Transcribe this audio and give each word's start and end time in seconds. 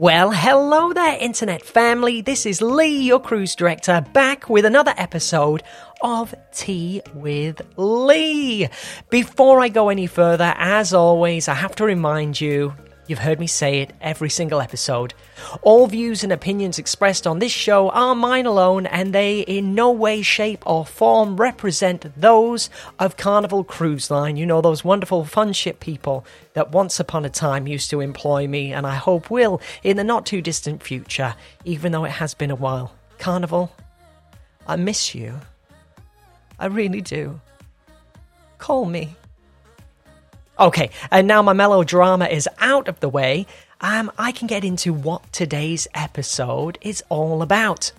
Well, 0.00 0.30
hello 0.30 0.94
there, 0.94 1.18
internet 1.20 1.62
family. 1.62 2.22
This 2.22 2.46
is 2.46 2.62
Lee, 2.62 3.02
your 3.02 3.20
cruise 3.20 3.54
director, 3.54 4.02
back 4.14 4.48
with 4.48 4.64
another 4.64 4.94
episode 4.96 5.62
of 6.00 6.34
Tea 6.54 7.02
with 7.12 7.60
Lee. 7.76 8.66
Before 9.10 9.60
I 9.60 9.68
go 9.68 9.90
any 9.90 10.06
further, 10.06 10.54
as 10.56 10.94
always, 10.94 11.48
I 11.48 11.54
have 11.54 11.76
to 11.76 11.84
remind 11.84 12.40
you 12.40 12.74
You've 13.10 13.18
heard 13.18 13.40
me 13.40 13.48
say 13.48 13.80
it 13.80 13.92
every 14.00 14.30
single 14.30 14.60
episode. 14.60 15.14
All 15.62 15.88
views 15.88 16.22
and 16.22 16.32
opinions 16.32 16.78
expressed 16.78 17.26
on 17.26 17.40
this 17.40 17.50
show 17.50 17.90
are 17.90 18.14
mine 18.14 18.46
alone, 18.46 18.86
and 18.86 19.12
they 19.12 19.40
in 19.40 19.74
no 19.74 19.90
way, 19.90 20.22
shape, 20.22 20.62
or 20.64 20.86
form 20.86 21.36
represent 21.36 22.06
those 22.16 22.70
of 23.00 23.16
Carnival 23.16 23.64
Cruise 23.64 24.12
Line. 24.12 24.36
You 24.36 24.46
know, 24.46 24.60
those 24.60 24.84
wonderful 24.84 25.24
fun 25.24 25.52
ship 25.54 25.80
people 25.80 26.24
that 26.52 26.70
once 26.70 27.00
upon 27.00 27.24
a 27.24 27.30
time 27.30 27.66
used 27.66 27.90
to 27.90 27.98
employ 27.98 28.46
me, 28.46 28.72
and 28.72 28.86
I 28.86 28.94
hope 28.94 29.28
will 29.28 29.60
in 29.82 29.96
the 29.96 30.04
not 30.04 30.24
too 30.24 30.40
distant 30.40 30.80
future, 30.80 31.34
even 31.64 31.90
though 31.90 32.04
it 32.04 32.12
has 32.12 32.34
been 32.34 32.52
a 32.52 32.54
while. 32.54 32.94
Carnival, 33.18 33.74
I 34.68 34.76
miss 34.76 35.16
you. 35.16 35.40
I 36.60 36.66
really 36.66 37.00
do. 37.00 37.40
Call 38.58 38.84
me. 38.84 39.16
Okay, 40.60 40.90
and 41.10 41.26
now 41.26 41.40
my 41.40 41.54
melodrama 41.54 42.26
is 42.26 42.46
out 42.58 42.86
of 42.86 43.00
the 43.00 43.08
way, 43.08 43.46
um, 43.80 44.12
I 44.18 44.30
can 44.30 44.46
get 44.46 44.62
into 44.62 44.92
what 44.92 45.32
today's 45.32 45.88
episode 45.94 46.76
is 46.82 47.02
all 47.08 47.40
about. 47.40 47.92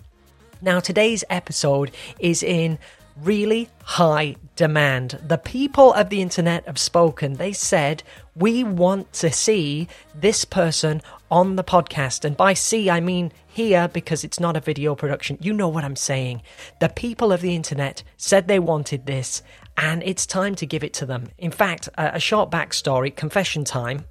Now, 0.60 0.78
today's 0.78 1.24
episode 1.28 1.90
is 2.20 2.40
in 2.40 2.78
really 3.20 3.68
high 3.82 4.36
demand. 4.54 5.18
The 5.26 5.38
people 5.38 5.92
of 5.92 6.08
the 6.08 6.22
internet 6.22 6.64
have 6.66 6.78
spoken. 6.78 7.34
They 7.34 7.52
said, 7.52 8.04
We 8.36 8.62
want 8.62 9.12
to 9.14 9.32
see 9.32 9.88
this 10.14 10.44
person 10.44 11.02
on 11.32 11.56
the 11.56 11.64
podcast. 11.64 12.24
And 12.24 12.36
by 12.36 12.54
see, 12.54 12.88
I 12.88 13.00
mean 13.00 13.32
here 13.46 13.88
because 13.88 14.22
it's 14.22 14.38
not 14.38 14.56
a 14.56 14.60
video 14.60 14.94
production. 14.94 15.36
You 15.40 15.52
know 15.52 15.68
what 15.68 15.84
I'm 15.84 15.96
saying. 15.96 16.42
The 16.80 16.88
people 16.88 17.32
of 17.32 17.40
the 17.40 17.56
internet 17.56 18.02
said 18.16 18.46
they 18.46 18.58
wanted 18.58 19.06
this, 19.06 19.42
and 19.76 20.02
it's 20.02 20.26
time 20.26 20.54
to 20.56 20.66
give 20.66 20.84
it 20.84 20.92
to 20.94 21.06
them. 21.06 21.28
In 21.38 21.50
fact, 21.50 21.88
a, 21.96 22.20
short 22.20 22.50
backstory 22.50 23.14
confession 23.14 23.64
time. 23.64 24.04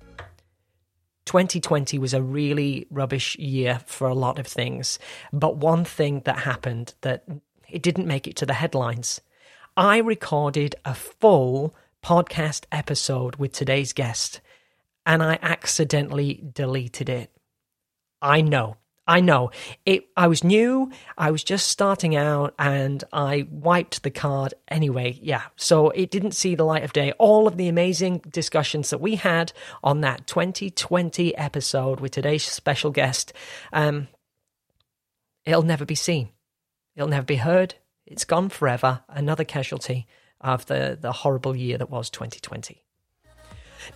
2020 1.25 1.99
was 1.99 2.13
a 2.13 2.21
really 2.21 2.87
rubbish 2.89 3.37
year 3.37 3.79
for 3.85 4.07
a 4.07 4.13
lot 4.13 4.39
of 4.39 4.47
things, 4.47 4.99
but 5.31 5.57
one 5.57 5.85
thing 5.85 6.21
that 6.25 6.39
happened 6.39 6.95
that 7.01 7.23
it 7.69 7.81
didn't 7.81 8.07
make 8.07 8.27
it 8.27 8.35
to 8.37 8.45
the 8.45 8.53
headlines. 8.53 9.21
I 9.77 9.99
recorded 9.99 10.75
a 10.83 10.93
full 10.93 11.75
podcast 12.03 12.65
episode 12.71 13.37
with 13.37 13.53
today's 13.53 13.93
guest 13.93 14.41
and 15.05 15.23
I 15.23 15.39
accidentally 15.41 16.43
deleted 16.53 17.07
it. 17.07 17.31
I 18.21 18.41
know 18.41 18.77
I 19.11 19.19
know 19.19 19.51
it. 19.85 20.05
I 20.15 20.27
was 20.27 20.41
new. 20.41 20.89
I 21.17 21.31
was 21.31 21.43
just 21.43 21.67
starting 21.67 22.15
out, 22.15 22.53
and 22.57 23.03
I 23.11 23.45
wiped 23.51 24.03
the 24.03 24.09
card 24.09 24.53
anyway. 24.69 25.19
Yeah, 25.21 25.43
so 25.57 25.89
it 25.89 26.09
didn't 26.11 26.31
see 26.31 26.55
the 26.55 26.63
light 26.63 26.85
of 26.85 26.93
day. 26.93 27.11
All 27.19 27.45
of 27.45 27.57
the 27.57 27.67
amazing 27.67 28.19
discussions 28.29 28.89
that 28.89 29.01
we 29.01 29.15
had 29.15 29.51
on 29.83 29.99
that 29.99 30.27
2020 30.27 31.35
episode 31.35 31.99
with 31.99 32.13
today's 32.13 32.43
special 32.43 32.89
guest, 32.91 33.33
um, 33.73 34.07
it'll 35.43 35.61
never 35.61 35.83
be 35.83 35.95
seen. 35.95 36.29
It'll 36.95 37.09
never 37.09 37.25
be 37.25 37.35
heard. 37.35 37.75
It's 38.05 38.23
gone 38.23 38.47
forever. 38.47 39.01
Another 39.09 39.43
casualty 39.43 40.07
of 40.39 40.67
the 40.67 40.97
the 40.99 41.11
horrible 41.11 41.53
year 41.53 41.77
that 41.77 41.89
was 41.89 42.09
2020. 42.09 42.81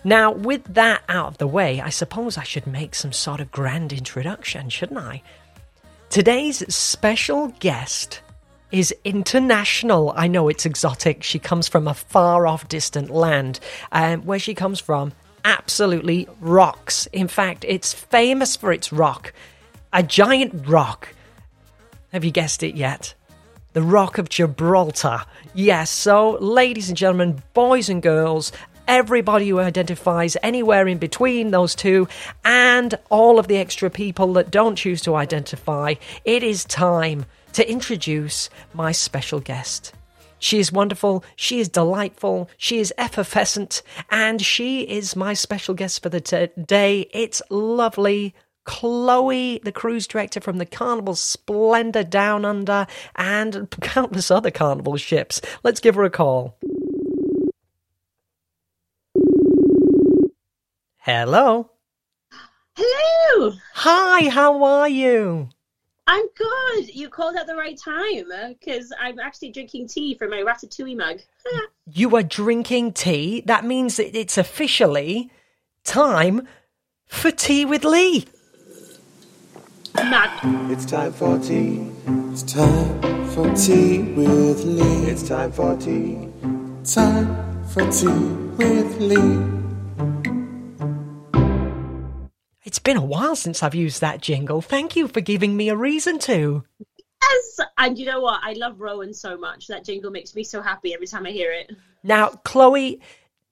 Now, 0.04 0.32
with 0.32 0.64
that 0.74 1.02
out 1.08 1.28
of 1.28 1.38
the 1.38 1.46
way, 1.46 1.80
I 1.80 1.90
suppose 1.90 2.38
I 2.38 2.42
should 2.42 2.66
make 2.66 2.94
some 2.94 3.12
sort 3.12 3.40
of 3.40 3.50
grand 3.50 3.92
introduction, 3.92 4.68
shouldn't 4.68 5.00
I? 5.00 5.22
Today's 6.10 6.74
special 6.74 7.48
guest 7.60 8.20
is 8.72 8.94
international. 9.04 10.12
I 10.16 10.28
know 10.28 10.48
it's 10.48 10.66
exotic. 10.66 11.22
She 11.22 11.38
comes 11.38 11.68
from 11.68 11.88
a 11.88 11.94
far 11.94 12.46
off 12.46 12.68
distant 12.68 13.10
land. 13.10 13.60
Um, 13.92 14.22
where 14.22 14.38
she 14.38 14.54
comes 14.54 14.80
from 14.80 15.12
absolutely 15.44 16.28
rocks. 16.40 17.06
In 17.12 17.28
fact, 17.28 17.64
it's 17.66 17.92
famous 17.92 18.56
for 18.56 18.72
its 18.72 18.92
rock. 18.92 19.32
A 19.92 20.02
giant 20.02 20.66
rock. 20.66 21.14
Have 22.12 22.24
you 22.24 22.30
guessed 22.30 22.62
it 22.62 22.74
yet? 22.74 23.14
The 23.72 23.82
Rock 23.82 24.18
of 24.18 24.28
Gibraltar. 24.28 25.22
Yes, 25.54 25.90
so, 25.90 26.32
ladies 26.40 26.88
and 26.88 26.96
gentlemen, 26.96 27.42
boys 27.52 27.88
and 27.88 28.02
girls, 28.02 28.50
everybody 28.88 29.48
who 29.48 29.58
identifies 29.58 30.36
anywhere 30.42 30.86
in 30.88 30.98
between 30.98 31.50
those 31.50 31.74
two, 31.74 32.08
and 32.44 32.94
all 33.10 33.38
of 33.38 33.48
the 33.48 33.56
extra 33.56 33.90
people 33.90 34.32
that 34.34 34.50
don't 34.50 34.76
choose 34.76 35.00
to 35.02 35.14
identify, 35.14 35.94
it 36.24 36.42
is 36.42 36.64
time 36.64 37.26
to 37.52 37.70
introduce 37.70 38.50
my 38.74 38.92
special 38.92 39.40
guest. 39.40 39.92
She 40.38 40.58
is 40.58 40.70
wonderful, 40.70 41.24
she 41.34 41.60
is 41.60 41.68
delightful, 41.68 42.50
she 42.58 42.78
is 42.78 42.92
effervescent, 42.98 43.82
and 44.10 44.42
she 44.42 44.82
is 44.82 45.16
my 45.16 45.32
special 45.32 45.74
guest 45.74 46.02
for 46.02 46.10
the 46.10 46.20
t- 46.20 46.48
day. 46.62 47.08
It's 47.12 47.40
lovely. 47.50 48.34
Chloe, 48.64 49.60
the 49.62 49.72
cruise 49.72 50.08
director 50.08 50.40
from 50.40 50.58
the 50.58 50.66
Carnival 50.66 51.14
Splendor 51.14 52.02
Down 52.02 52.44
Under, 52.44 52.86
and 53.14 53.70
countless 53.80 54.30
other 54.30 54.50
Carnival 54.50 54.96
ships. 54.96 55.40
Let's 55.62 55.80
give 55.80 55.94
her 55.94 56.04
a 56.04 56.10
call. 56.10 56.58
Hello. 61.06 61.70
Hello. 62.76 63.52
Hi, 63.74 64.28
how 64.28 64.64
are 64.64 64.88
you? 64.88 65.50
I'm 66.08 66.24
good. 66.36 66.92
You 66.96 67.08
called 67.10 67.36
at 67.36 67.46
the 67.46 67.54
right 67.54 67.78
time 67.78 68.24
because 68.58 68.90
uh, 68.90 68.96
I'm 69.00 69.20
actually 69.20 69.52
drinking 69.52 69.86
tea 69.86 70.16
from 70.18 70.30
my 70.30 70.38
ratatouille 70.38 70.96
mug. 70.96 71.20
you 71.92 72.16
are 72.16 72.24
drinking 72.24 72.94
tea? 72.94 73.40
That 73.46 73.64
means 73.64 73.98
that 73.98 74.18
it's 74.18 74.36
officially 74.36 75.30
time 75.84 76.48
for 77.06 77.30
tea 77.30 77.64
with 77.64 77.84
Lee. 77.84 78.26
Mad. 79.94 80.40
It's 80.72 80.86
time 80.86 81.12
for 81.12 81.38
tea. 81.38 81.88
It's 82.32 82.42
time 82.42 83.28
for 83.28 83.54
tea 83.54 84.02
with 84.02 84.64
Lee. 84.64 85.08
It's 85.08 85.22
time 85.22 85.52
for 85.52 85.76
tea. 85.76 86.30
Time 86.82 87.64
for 87.68 87.88
tea 87.92 88.08
with 88.58 89.00
Lee. 89.00 89.55
It's 92.66 92.80
been 92.80 92.96
a 92.96 93.04
while 93.04 93.36
since 93.36 93.62
I've 93.62 93.76
used 93.76 94.00
that 94.00 94.20
jingle. 94.20 94.60
Thank 94.60 94.96
you 94.96 95.06
for 95.06 95.20
giving 95.20 95.56
me 95.56 95.68
a 95.68 95.76
reason 95.76 96.18
to. 96.18 96.64
Yes, 97.22 97.60
and 97.78 97.96
you 97.96 98.06
know 98.06 98.20
what? 98.20 98.40
I 98.42 98.54
love 98.54 98.80
Rowan 98.80 99.14
so 99.14 99.38
much. 99.38 99.68
That 99.68 99.84
jingle 99.84 100.10
makes 100.10 100.34
me 100.34 100.42
so 100.42 100.60
happy 100.60 100.92
every 100.92 101.06
time 101.06 101.26
I 101.26 101.30
hear 101.30 101.52
it. 101.52 101.70
Now, 102.02 102.30
Chloe, 102.44 103.00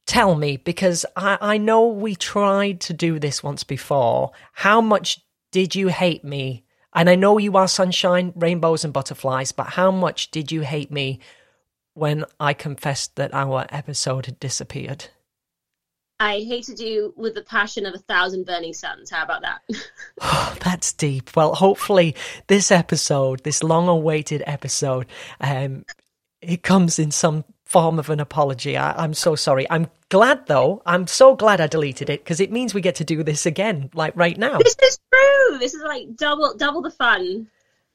tell 0.04 0.34
me, 0.34 0.56
because 0.56 1.06
I, 1.14 1.38
I 1.40 1.58
know 1.58 1.86
we 1.86 2.16
tried 2.16 2.80
to 2.82 2.92
do 2.92 3.20
this 3.20 3.40
once 3.40 3.62
before. 3.62 4.32
How 4.52 4.80
much 4.80 5.20
did 5.52 5.76
you 5.76 5.88
hate 5.88 6.24
me? 6.24 6.64
And 6.92 7.08
I 7.08 7.14
know 7.14 7.38
you 7.38 7.56
are 7.56 7.68
sunshine, 7.68 8.32
rainbows, 8.34 8.82
and 8.82 8.92
butterflies, 8.92 9.52
but 9.52 9.68
how 9.68 9.92
much 9.92 10.32
did 10.32 10.50
you 10.50 10.62
hate 10.62 10.90
me 10.90 11.20
when 11.92 12.24
I 12.40 12.52
confessed 12.52 13.14
that 13.14 13.32
our 13.32 13.66
episode 13.70 14.26
had 14.26 14.40
disappeared? 14.40 15.06
I 16.20 16.40
hated 16.40 16.78
you 16.78 17.12
with 17.16 17.34
the 17.34 17.42
passion 17.42 17.86
of 17.86 17.94
a 17.94 17.98
thousand 17.98 18.46
burning 18.46 18.72
suns. 18.72 19.10
How 19.10 19.24
about 19.24 19.42
that? 19.42 19.60
oh, 20.20 20.56
that's 20.64 20.92
deep. 20.92 21.34
Well, 21.36 21.54
hopefully, 21.54 22.14
this 22.46 22.70
episode, 22.70 23.42
this 23.42 23.62
long 23.62 23.88
awaited 23.88 24.42
episode, 24.46 25.06
um, 25.40 25.84
it 26.40 26.62
comes 26.62 26.98
in 26.98 27.10
some 27.10 27.44
form 27.64 27.98
of 27.98 28.10
an 28.10 28.20
apology. 28.20 28.76
I, 28.76 29.02
am 29.02 29.14
so 29.14 29.34
sorry. 29.34 29.66
I'm 29.70 29.88
glad, 30.08 30.46
though. 30.46 30.82
I'm 30.86 31.06
so 31.06 31.34
glad 31.34 31.60
I 31.60 31.66
deleted 31.66 32.08
it 32.08 32.22
because 32.22 32.40
it 32.40 32.52
means 32.52 32.74
we 32.74 32.80
get 32.80 32.94
to 32.96 33.04
do 33.04 33.22
this 33.22 33.46
again, 33.46 33.90
like 33.94 34.14
right 34.14 34.38
now. 34.38 34.58
This 34.58 34.76
is 34.82 34.98
true. 35.12 35.58
This 35.58 35.74
is 35.74 35.82
like 35.82 36.14
double, 36.16 36.54
double 36.56 36.82
the 36.82 36.90
fun, 36.90 37.48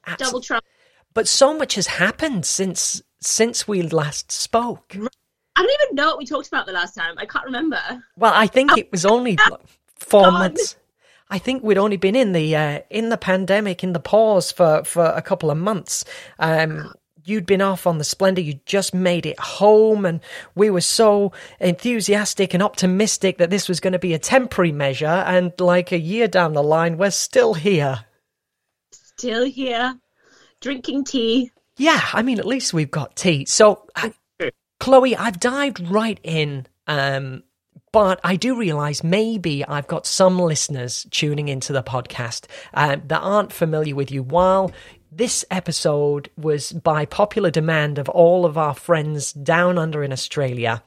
Absolutely. 0.06 0.24
double 0.24 0.40
trouble. 0.42 0.66
But 1.14 1.28
so 1.28 1.56
much 1.56 1.74
has 1.74 1.86
happened 1.86 2.44
since 2.46 3.02
since 3.22 3.68
we 3.68 3.82
last 3.82 4.30
spoke. 4.32 4.96
I 5.60 5.62
don't 5.62 5.82
even 5.82 5.94
know 5.94 6.06
what 6.06 6.18
we 6.18 6.24
talked 6.24 6.48
about 6.48 6.64
the 6.64 6.72
last 6.72 6.94
time. 6.94 7.14
I 7.18 7.26
can't 7.26 7.44
remember. 7.44 7.78
Well, 8.16 8.32
I 8.34 8.46
think 8.46 8.78
it 8.78 8.90
was 8.90 9.04
only 9.04 9.36
four 9.96 10.22
God. 10.22 10.32
months. 10.32 10.76
I 11.28 11.38
think 11.38 11.62
we'd 11.62 11.76
only 11.76 11.98
been 11.98 12.16
in 12.16 12.32
the 12.32 12.56
uh, 12.56 12.80
in 12.88 13.10
the 13.10 13.18
pandemic, 13.18 13.84
in 13.84 13.92
the 13.92 14.00
pause 14.00 14.50
for 14.50 14.84
for 14.84 15.04
a 15.04 15.20
couple 15.20 15.50
of 15.50 15.58
months. 15.58 16.06
Um, 16.38 16.94
you'd 17.26 17.44
been 17.44 17.60
off 17.60 17.86
on 17.86 17.98
the 17.98 18.04
Splendor, 18.04 18.40
you 18.40 18.58
just 18.64 18.94
made 18.94 19.26
it 19.26 19.38
home, 19.38 20.06
and 20.06 20.20
we 20.54 20.70
were 20.70 20.80
so 20.80 21.30
enthusiastic 21.60 22.54
and 22.54 22.62
optimistic 22.62 23.36
that 23.36 23.50
this 23.50 23.68
was 23.68 23.80
going 23.80 23.92
to 23.92 23.98
be 23.98 24.14
a 24.14 24.18
temporary 24.18 24.72
measure. 24.72 25.06
And 25.06 25.52
like 25.60 25.92
a 25.92 25.98
year 25.98 26.26
down 26.26 26.54
the 26.54 26.62
line, 26.62 26.96
we're 26.96 27.10
still 27.10 27.52
here. 27.52 28.06
Still 28.92 29.44
here, 29.44 29.98
drinking 30.62 31.04
tea. 31.04 31.52
Yeah, 31.76 32.00
I 32.14 32.22
mean, 32.22 32.38
at 32.38 32.46
least 32.46 32.72
we've 32.72 32.90
got 32.90 33.14
tea. 33.14 33.44
So, 33.44 33.86
I, 33.94 34.12
Chloe, 34.80 35.14
I've 35.14 35.38
dived 35.38 35.80
right 35.88 36.18
in 36.24 36.66
um, 36.86 37.44
But 37.92 38.20
I 38.22 38.36
do 38.36 38.56
realize 38.56 39.02
maybe 39.02 39.64
I've 39.64 39.88
got 39.88 40.06
some 40.06 40.38
listeners 40.38 41.06
tuning 41.10 41.48
into 41.48 41.72
the 41.72 41.82
podcast 41.82 42.46
uh, 42.72 42.96
that 43.06 43.20
aren't 43.20 43.52
familiar 43.52 43.94
with 43.94 44.10
you. 44.10 44.22
While 44.22 44.70
this 45.10 45.44
episode 45.50 46.30
was 46.36 46.72
by 46.72 47.04
popular 47.04 47.50
demand 47.50 47.98
of 47.98 48.08
all 48.08 48.46
of 48.46 48.56
our 48.56 48.74
friends 48.74 49.32
down 49.32 49.76
under 49.76 50.04
in 50.04 50.12
Australia, 50.12 50.82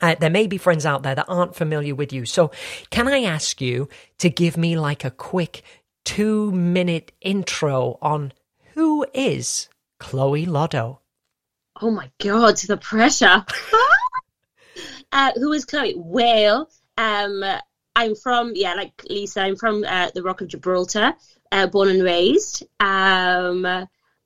uh, 0.00 0.14
there 0.20 0.30
may 0.30 0.46
be 0.46 0.58
friends 0.58 0.86
out 0.86 1.02
there 1.02 1.16
that 1.16 1.28
aren't 1.28 1.56
familiar 1.56 1.94
with 1.94 2.12
you. 2.12 2.24
So, 2.24 2.50
can 2.90 3.08
I 3.08 3.22
ask 3.22 3.60
you 3.60 3.88
to 4.18 4.30
give 4.30 4.56
me 4.56 4.78
like 4.78 5.04
a 5.04 5.10
quick 5.10 5.62
two 6.04 6.52
minute 6.52 7.12
intro 7.20 7.98
on 8.00 8.32
who 8.74 9.04
is 9.12 9.68
Chloe 9.98 10.46
Lotto? 10.46 11.00
Oh 11.80 11.90
my 11.90 12.10
god, 12.22 12.56
the 12.58 12.76
pressure. 12.76 13.44
uh, 15.12 15.32
who 15.34 15.52
is 15.52 15.64
Chloe? 15.64 15.94
Well, 15.96 16.70
um, 16.96 17.44
I'm 17.96 18.14
from 18.14 18.52
yeah, 18.54 18.74
like 18.74 19.02
Lisa. 19.08 19.40
I'm 19.40 19.56
from 19.56 19.84
uh, 19.84 20.10
the 20.14 20.22
Rock 20.22 20.40
of 20.40 20.48
Gibraltar, 20.48 21.14
uh, 21.50 21.66
born 21.66 21.88
and 21.88 22.02
raised. 22.02 22.62
Um, 22.78 23.66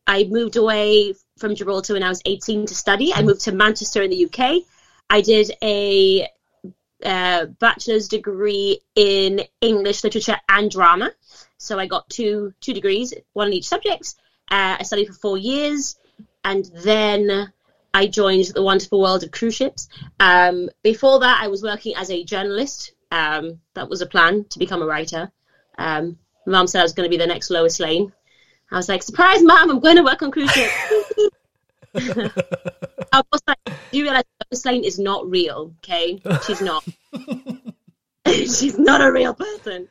I 0.06 0.24
moved 0.24 0.56
away 0.56 1.14
from 1.38 1.54
Gibraltar 1.54 1.94
when 1.94 2.02
I 2.02 2.08
was 2.08 2.22
18 2.26 2.66
to 2.66 2.74
study. 2.74 3.14
I 3.14 3.22
moved 3.22 3.42
to 3.42 3.52
Manchester 3.52 4.02
in 4.02 4.10
the 4.10 4.26
UK. 4.26 4.62
I 5.08 5.22
did 5.22 5.50
a 5.62 6.28
uh, 7.02 7.46
bachelor's 7.46 8.08
degree 8.08 8.80
in 8.94 9.42
English 9.60 10.04
literature 10.04 10.38
and 10.48 10.70
drama. 10.70 11.12
So 11.56 11.78
I 11.78 11.86
got 11.86 12.10
two 12.10 12.52
two 12.60 12.74
degrees, 12.74 13.14
one 13.32 13.48
in 13.48 13.54
each 13.54 13.68
subject. 13.68 14.14
Uh, 14.50 14.76
I 14.80 14.82
studied 14.82 15.08
for 15.08 15.14
four 15.14 15.38
years, 15.38 15.96
and 16.48 16.64
then 16.76 17.52
I 17.92 18.06
joined 18.06 18.46
the 18.54 18.62
wonderful 18.62 19.02
world 19.02 19.22
of 19.22 19.30
cruise 19.30 19.54
ships. 19.54 19.88
Um, 20.18 20.70
before 20.82 21.20
that, 21.20 21.40
I 21.42 21.48
was 21.48 21.62
working 21.62 21.94
as 21.94 22.10
a 22.10 22.24
journalist. 22.24 22.92
Um, 23.12 23.60
that 23.74 23.90
was 23.90 24.00
a 24.00 24.06
plan 24.06 24.46
to 24.50 24.58
become 24.58 24.80
a 24.80 24.86
writer. 24.86 25.30
Um, 25.76 26.18
Mom 26.46 26.66
said 26.66 26.80
I 26.80 26.84
was 26.84 26.94
going 26.94 27.06
to 27.06 27.10
be 27.10 27.18
the 27.18 27.26
next 27.26 27.50
Lois 27.50 27.78
Lane. 27.80 28.12
I 28.70 28.76
was 28.76 28.88
like, 28.88 29.02
surprise, 29.02 29.42
Mom! 29.42 29.70
I'm 29.70 29.80
going 29.80 29.96
to 29.96 30.02
work 30.02 30.22
on 30.22 30.30
cruise 30.30 30.50
ships. 30.50 30.74
I 33.12 33.22
was 33.30 33.42
like, 33.46 33.58
do 33.64 33.98
you 33.98 34.04
realize 34.04 34.24
Lois 34.50 34.64
Lane 34.64 34.84
is 34.84 34.98
not 34.98 35.28
real? 35.28 35.74
Okay, 35.78 36.20
she's 36.46 36.62
not. 36.62 36.82
she's 38.26 38.78
not 38.78 39.02
a 39.02 39.12
real 39.12 39.34
person. 39.34 39.86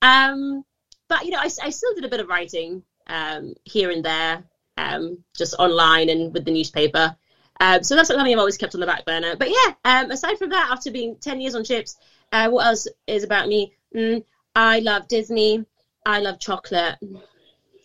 Um, 0.00 0.64
but 1.08 1.24
you 1.26 1.30
know, 1.32 1.40
I, 1.40 1.50
I 1.62 1.70
still 1.70 1.94
did 1.94 2.04
a 2.04 2.08
bit 2.08 2.20
of 2.20 2.28
writing 2.28 2.84
um, 3.06 3.54
here 3.64 3.90
and 3.90 4.04
there, 4.04 4.44
um, 4.80 5.18
just 5.36 5.54
online 5.58 6.08
and 6.08 6.32
with 6.32 6.44
the 6.44 6.50
newspaper. 6.50 7.14
Um, 7.60 7.82
so 7.82 7.94
that's 7.94 8.08
something 8.08 8.32
I've 8.32 8.38
always 8.38 8.56
kept 8.56 8.74
on 8.74 8.80
the 8.80 8.86
back 8.86 9.04
burner. 9.04 9.36
But 9.36 9.50
yeah, 9.50 9.74
um, 9.84 10.10
aside 10.10 10.38
from 10.38 10.50
that, 10.50 10.70
after 10.72 10.90
being 10.90 11.16
10 11.16 11.40
years 11.40 11.54
on 11.54 11.64
ships, 11.64 11.98
uh, 12.32 12.48
what 12.48 12.66
else 12.66 12.88
is 13.06 13.22
about 13.22 13.48
me? 13.48 13.74
Mm, 13.94 14.24
I 14.56 14.80
love 14.80 15.08
Disney. 15.08 15.64
I 16.06 16.20
love 16.20 16.40
chocolate. 16.40 16.96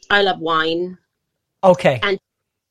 I 0.10 0.22
love 0.22 0.40
wine. 0.40 0.98
Okay. 1.64 2.00
And 2.02 2.20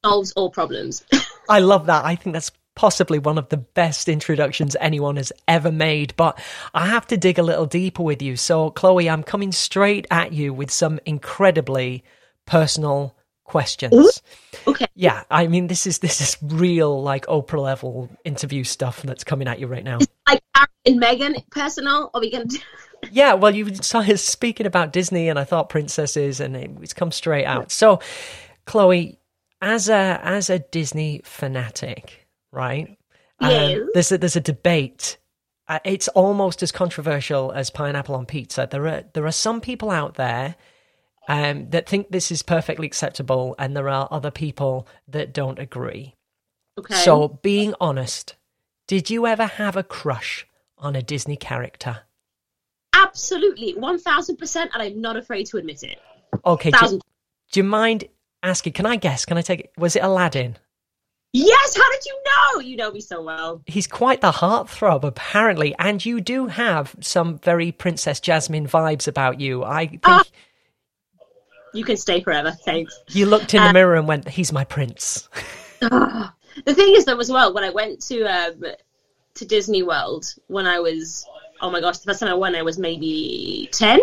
solves 0.03 0.33
all 0.33 0.51
problems. 0.51 1.05
I 1.49 1.61
love 1.61 1.87
that. 1.87 2.05
I 2.05 2.17
think 2.17 2.33
that's 2.33 2.53
possibly 2.75 3.19
one 3.19 3.39
of 3.39 3.51
the 3.51 3.59
best 3.59 4.09
introductions 4.09 4.77
anyone 4.81 5.17
has 5.17 5.33
ever 5.47 5.71
made. 5.71 6.15
But 6.17 6.41
I 6.73 6.87
have 6.87 7.07
to 7.09 7.19
dig 7.19 7.39
a 7.39 7.43
little 7.43 7.67
deeper 7.67 8.03
with 8.03 8.23
you. 8.23 8.37
So, 8.37 8.71
Chloe, 8.71 9.11
I'm 9.11 9.23
coming 9.23 9.53
straight 9.53 10.07
at 10.11 10.33
you 10.33 10.55
with 10.55 10.71
some 10.71 10.99
incredibly 11.05 12.03
personal 12.47 13.15
questions. 13.45 13.95
Ooh, 13.95 14.71
okay. 14.71 14.87
Yeah, 14.95 15.23
I 15.31 15.47
mean 15.47 15.69
this 15.69 15.87
is 15.87 15.99
this 15.99 16.21
is 16.21 16.37
real 16.43 17.03
like 17.03 17.27
Oprah 17.27 17.63
level 17.63 18.09
interview 18.25 18.65
stuff 18.65 19.03
that's 19.03 19.25
coming 19.25 19.49
at 19.49 19.61
you 19.61 19.67
right 19.67 19.85
now. 19.85 19.99
Like 20.29 20.43
Harry 20.55 20.69
and 20.87 21.01
Meghan 21.01 21.51
personal, 21.51 22.11
or 22.13 22.21
we 22.21 22.31
can. 22.31 22.49
yeah, 23.13 23.35
well, 23.35 23.55
you 23.55 23.75
started 23.77 24.19
speaking 24.19 24.67
about 24.67 24.93
Disney, 24.93 25.29
and 25.29 25.39
I 25.39 25.45
thought 25.45 25.69
princesses, 25.69 26.41
and 26.41 26.57
it, 26.57 26.71
it's 26.81 26.95
come 26.95 27.13
straight 27.13 27.45
out. 27.45 27.71
So, 27.71 28.01
Chloe, 28.67 29.19
as 29.61 29.89
a 29.89 30.21
as 30.23 30.51
a 30.51 30.59
Disney 30.59 31.21
fanatic, 31.25 32.27
right? 32.51 32.97
Yes. 33.41 33.79
Um, 33.79 33.91
there's 33.95 34.13
a, 34.13 34.19
there's 34.19 34.37
a 34.37 34.41
debate. 34.41 35.19
Uh, 35.67 35.79
it's 35.85 36.09
almost 36.09 36.63
as 36.63 36.71
controversial 36.71 37.51
as 37.53 37.71
pineapple 37.71 38.15
on 38.15 38.27
pizza. 38.27 38.69
There 38.71 38.87
are 38.87 39.05
there 39.13 39.27
are 39.27 39.33
some 39.33 39.61
people 39.61 39.91
out 39.91 40.15
there 40.15 40.57
um, 41.29 41.71
that 41.71 41.89
think 41.89 42.11
this 42.11 42.31
is 42.31 42.43
perfectly 42.43 42.87
acceptable, 42.87 43.55
and 43.59 43.77
there 43.77 43.89
are 43.89 44.09
other 44.11 44.31
people 44.31 44.87
that 45.09 45.33
don't 45.33 45.59
agree. 45.59 46.15
Okay. 46.79 46.95
So, 46.95 47.39
being 47.43 47.75
honest, 47.81 48.35
did 48.89 49.11
you 49.11 49.27
ever 49.27 49.47
have 49.47 49.77
a 49.77 49.83
crush 49.83 50.47
on 50.79 50.97
a 50.97 51.03
Disney 51.03 51.37
character? 51.37 52.01
Absolutely, 52.95 53.75
one 53.75 53.99
thousand 53.99 54.37
percent, 54.37 54.71
and 54.75 54.83
I'm 54.83 55.01
not 55.01 55.17
afraid 55.17 55.47
to 55.47 55.57
admit 55.57 55.83
it. 55.83 55.99
Okay. 56.45 56.71
Do, 56.71 57.01
do 57.53 57.61
you 57.61 57.65
mind 57.65 58.05
asking? 58.43 58.73
Can 58.73 58.87
I 58.87 58.97
guess? 58.97 59.25
Can 59.25 59.39
I 59.39 59.43
take 59.43 59.61
it? 59.61 59.73
Was 59.79 59.97
it 59.97 60.03
Aladdin? 60.03 60.57
Yes, 61.33 61.77
how 61.77 61.91
did 61.91 62.05
you 62.07 62.23
know? 62.25 62.61
You 62.61 62.77
know 62.77 62.93
me 62.93 63.01
so 63.01 63.21
well. 63.21 63.61
He's 63.67 63.89
quite 63.89 64.21
the 64.21 64.31
heartthrob, 64.31 65.03
apparently, 65.03 65.75
and 65.81 66.05
you 66.05 66.21
do 66.21 66.47
have 66.47 66.95
some 67.01 67.39
very 67.39 67.73
Princess 67.73 68.21
Jasmine 68.21 68.69
vibes 68.69 69.09
about 69.09 69.41
you. 69.41 69.65
I 69.65 69.87
think 69.87 70.03
Ah. 70.05 70.23
You 71.75 71.85
can 71.85 71.97
stay 71.97 72.21
forever. 72.21 72.53
Thanks. 72.53 72.99
you 73.09 73.27
looked 73.27 73.53
in 73.53 73.63
the 73.63 73.73
mirror 73.73 73.97
and 73.97 74.09
went, 74.09 74.29
"He's 74.29 74.53
my 74.53 74.65
prince." 74.65 75.29
Ah. 75.83 76.33
the 76.65 76.73
thing 76.73 76.95
is, 76.95 77.05
though, 77.05 77.19
as 77.19 77.31
well, 77.31 77.53
when 77.53 77.63
I 77.63 77.69
went 77.69 78.01
to 78.07 78.23
um, 78.23 78.65
to 79.35 79.45
Disney 79.45 79.83
World 79.83 80.25
when 80.47 80.67
I 80.67 80.79
was, 80.79 81.27
oh 81.61 81.71
my 81.71 81.81
gosh, 81.81 81.99
the 81.99 82.07
first 82.07 82.21
time 82.21 82.31
I 82.31 82.35
went, 82.35 82.57
I 82.57 82.63
was 82.63 82.79
maybe 82.79 83.69
ten 83.73 84.01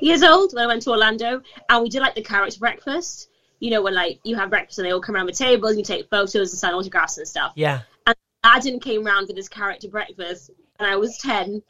years 0.00 0.22
old 0.24 0.52
when 0.54 0.64
I 0.64 0.66
went 0.66 0.82
to 0.82 0.90
Orlando, 0.90 1.40
and 1.68 1.82
we 1.82 1.88
did 1.88 2.00
like 2.00 2.14
the 2.16 2.22
character 2.22 2.58
breakfast. 2.58 3.28
You 3.60 3.70
know, 3.70 3.82
when 3.82 3.94
like 3.94 4.18
you 4.24 4.34
have 4.34 4.50
breakfast 4.50 4.78
and 4.78 4.86
they 4.86 4.92
all 4.92 5.00
come 5.00 5.14
around 5.14 5.26
the 5.26 5.32
table 5.32 5.68
and 5.68 5.78
you 5.78 5.84
take 5.84 6.10
photos 6.10 6.34
and 6.34 6.58
sign 6.58 6.74
autographs 6.74 7.18
and 7.18 7.28
stuff. 7.28 7.52
Yeah. 7.54 7.82
And 8.06 8.16
Aladdin 8.42 8.80
came 8.80 9.04
round 9.04 9.28
for 9.28 9.34
this 9.34 9.48
character 9.48 9.88
breakfast, 9.88 10.50
and 10.80 10.88
I 10.88 10.96
was 10.96 11.16
ten. 11.18 11.62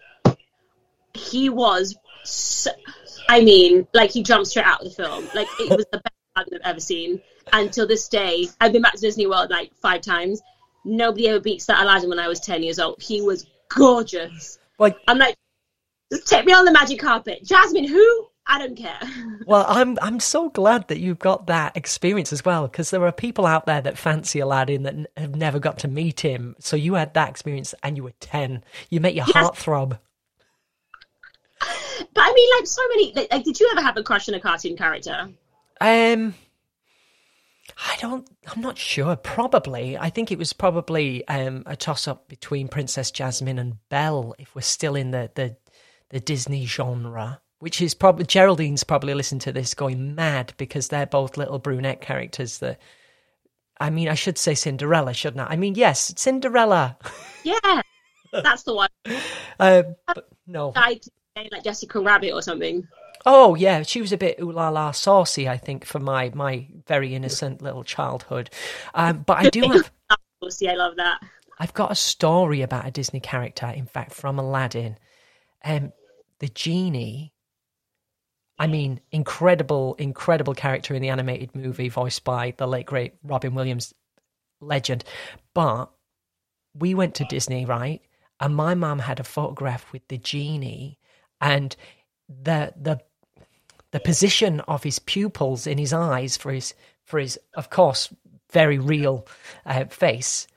He 1.13 1.51
was, 1.51 1.95
so, 2.25 2.71
I 3.29 3.43
mean, 3.43 3.87
like 3.95 4.11
he 4.11 4.23
jumped 4.23 4.49
straight 4.49 4.67
out 4.67 4.81
of 4.81 4.89
the 4.89 4.95
film. 4.95 5.29
Like 5.35 5.49
it 5.61 5.71
was 5.71 5.87
the 5.93 5.99
best 5.99 6.15
Aladdin 6.37 6.59
I've 6.63 6.71
ever 6.71 6.81
seen. 6.81 7.21
And 7.53 7.73
till 7.73 7.87
this 7.87 8.09
day, 8.09 8.49
I've 8.61 8.73
been 8.73 8.83
back 8.83 8.95
to 8.95 9.01
Disney 9.01 9.27
World 9.27 9.51
like 9.51 9.75
five 9.75 10.01
times. 10.01 10.43
Nobody 10.85 11.29
ever 11.29 11.41
beats 11.41 11.67
that 11.67 11.81
Aladdin 11.83 12.09
when 12.11 12.19
I 12.19 12.29
was 12.29 12.41
ten 12.41 12.63
years 12.63 12.79
old. 12.79 13.03
He 13.03 13.23
was 13.23 13.47
gorgeous. 13.69 14.59
Like, 14.79 14.97
I'm 15.09 15.19
like, 15.19 15.37
just 16.13 16.27
take 16.27 16.45
me 16.45 16.53
on 16.53 16.65
the 16.65 16.73
magic 16.73 16.99
carpet, 16.99 17.45
Jasmine. 17.45 17.87
Who? 17.89 18.27
I 18.47 18.59
don't 18.59 18.77
care. 18.77 18.99
well, 19.47 19.65
I'm 19.67 19.99
I'm 20.03 20.21
so 20.21 20.51
glad 20.51 20.89
that 20.89 20.99
you've 21.01 21.19
got 21.19 21.47
that 21.47 21.77
experience 21.77 22.33
as 22.33 22.45
well, 22.45 22.67
because 22.69 22.91
there 22.91 23.05
are 23.07 23.13
people 23.13 23.47
out 23.47 23.65
there 23.67 23.81
that 23.81 23.97
fancy 23.97 24.41
Aladdin 24.41 24.83
that 24.83 24.95
n- 24.95 25.07
have 25.17 25.35
never 25.35 25.59
got 25.59 25.79
to 25.81 25.89
meet 25.89 26.21
him. 26.21 26.55
So 26.59 26.77
you 26.77 26.95
had 26.95 27.15
that 27.15 27.31
experience, 27.31 27.75
and 27.83 27.97
you 27.97 28.05
were 28.05 28.13
ten. 28.21 28.63
You 28.91 29.01
make 29.01 29.17
your 29.17 29.25
Yes. 29.27 29.35
heart 29.35 29.57
throb. 29.57 29.99
But 31.99 32.21
I 32.21 32.33
mean, 32.33 32.51
like 32.59 32.67
so 32.67 32.83
many. 32.89 33.13
Like, 33.15 33.33
like, 33.33 33.45
did 33.45 33.59
you 33.61 33.69
ever 33.73 33.83
have 33.83 33.97
a 33.97 34.03
crush 34.03 34.29
on 34.29 34.35
a 34.35 34.41
cartoon 34.41 34.77
character? 34.77 35.29
Um, 35.81 36.35
I 37.77 37.97
don't. 38.01 38.29
I'm 38.47 38.61
not 38.61 38.79
sure. 38.79 39.17
Probably. 39.17 39.97
I 39.99 40.11
think 40.11 40.31
it 40.31 40.39
was 40.39 40.53
probably 40.53 41.27
um, 41.29 41.63
a 41.67 41.77
toss 41.77 42.07
up 42.07 42.29
between 42.29 42.69
Princess 42.69 43.11
Jasmine 43.11 43.59
and 43.59 43.79
Belle. 43.89 44.35
If 44.39 44.55
we're 44.55 44.63
still 44.63 44.95
in 44.95 45.11
the 45.11 45.31
the, 45.35 45.57
the 46.11 46.21
Disney 46.21 46.67
genre, 46.67 47.41
which 47.59 47.81
is 47.81 47.95
probably 47.95 48.25
Geraldine's 48.27 48.85
probably 48.85 49.15
listened 49.15 49.41
to 49.43 49.53
this 49.53 49.75
going 49.75 50.15
mad 50.15 50.55
because 50.57 50.89
they're 50.89 51.07
both 51.07 51.37
little 51.37 51.59
brunette 51.59 52.01
characters. 52.01 52.59
That 52.59 52.81
I 53.81 53.91
mean, 53.91 54.09
I 54.09 54.15
should 54.15 54.39
say 54.39 54.55
Cinderella, 54.55 55.15
shouldn't 55.15 55.49
I? 55.49 55.55
I 55.55 55.57
mean, 55.57 55.75
yes, 55.75 56.13
Cinderella. 56.17 56.97
Yeah, 57.43 57.83
that's 58.33 58.63
the 58.63 58.75
one. 58.75 58.89
Uh, 59.61 59.85
but 60.09 60.29
no. 60.49 60.73
Today, 60.73 61.01
like 61.37 61.65
Jessica 61.65 62.01
Rabbit 62.01 62.33
or 62.33 62.43
something. 62.43 62.87
Oh 63.27 63.55
yeah, 63.55 63.83
she 63.83 64.01
was 64.01 64.13
a 64.13 64.17
bit 64.17 64.39
ooh 64.41 64.53
la 64.53 64.69
la 64.69 64.93
saucy, 64.93 65.49
I 65.49 65.57
think, 65.57 65.85
for 65.85 65.99
my 65.99 66.31
my 66.35 66.69
very 66.87 67.15
innocent 67.15 67.63
little 67.63 67.85
childhood. 67.85 68.51
Um, 68.95 69.25
but 69.27 69.39
I 69.39 69.51
do 69.51 69.63
have 69.73 69.91
See, 70.51 70.69
I 70.69 70.75
love 70.75 70.97
that. 70.97 71.21
I've 71.59 71.73
got 71.73 71.91
a 71.91 71.95
story 71.95 72.61
about 72.61 72.87
a 72.87 72.91
Disney 72.91 73.21
character, 73.21 73.67
in 73.67 73.87
fact, 73.87 74.13
from 74.13 74.39
Aladdin. 74.39 74.99
Um, 75.65 75.93
the 76.41 76.49
genie. 76.49 77.33
I 78.59 78.67
mean, 78.67 79.01
incredible, 79.11 79.95
incredible 79.99 80.55
character 80.55 80.95
in 80.95 81.03
the 81.03 81.09
animated 81.09 81.57
movie, 81.57 81.89
voiced 81.89 82.25
by 82.25 82.55
the 82.57 82.69
late 82.69 82.87
great 82.87 83.15
Robin 83.25 83.55
Williams, 83.55 83.95
legend. 84.61 85.03
But 85.55 85.87
we 86.75 86.95
went 86.95 87.15
to 87.17 87.25
Disney, 87.25 87.65
right? 87.65 88.03
And 88.39 88.55
my 88.55 88.75
mum 88.75 88.99
had 88.99 89.19
a 89.19 89.25
photograph 89.25 89.91
with 89.93 90.07
the 90.09 90.19
genie, 90.19 90.99
and 91.45 91.77
the 92.29 92.73
the 92.81 93.01
the 93.93 94.01
position 94.01 94.61
of 94.61 94.83
his 94.83 94.99
pupils 94.99 95.67
in 95.69 95.79
his 95.79 95.93
eyes 95.93 96.37
for 96.37 96.51
his 96.53 96.75
for 97.05 97.21
his, 97.21 97.39
of 97.55 97.71
course, 97.71 98.13
very 98.51 98.79
real 98.79 99.27
uh, 99.67 99.85
face 99.85 100.49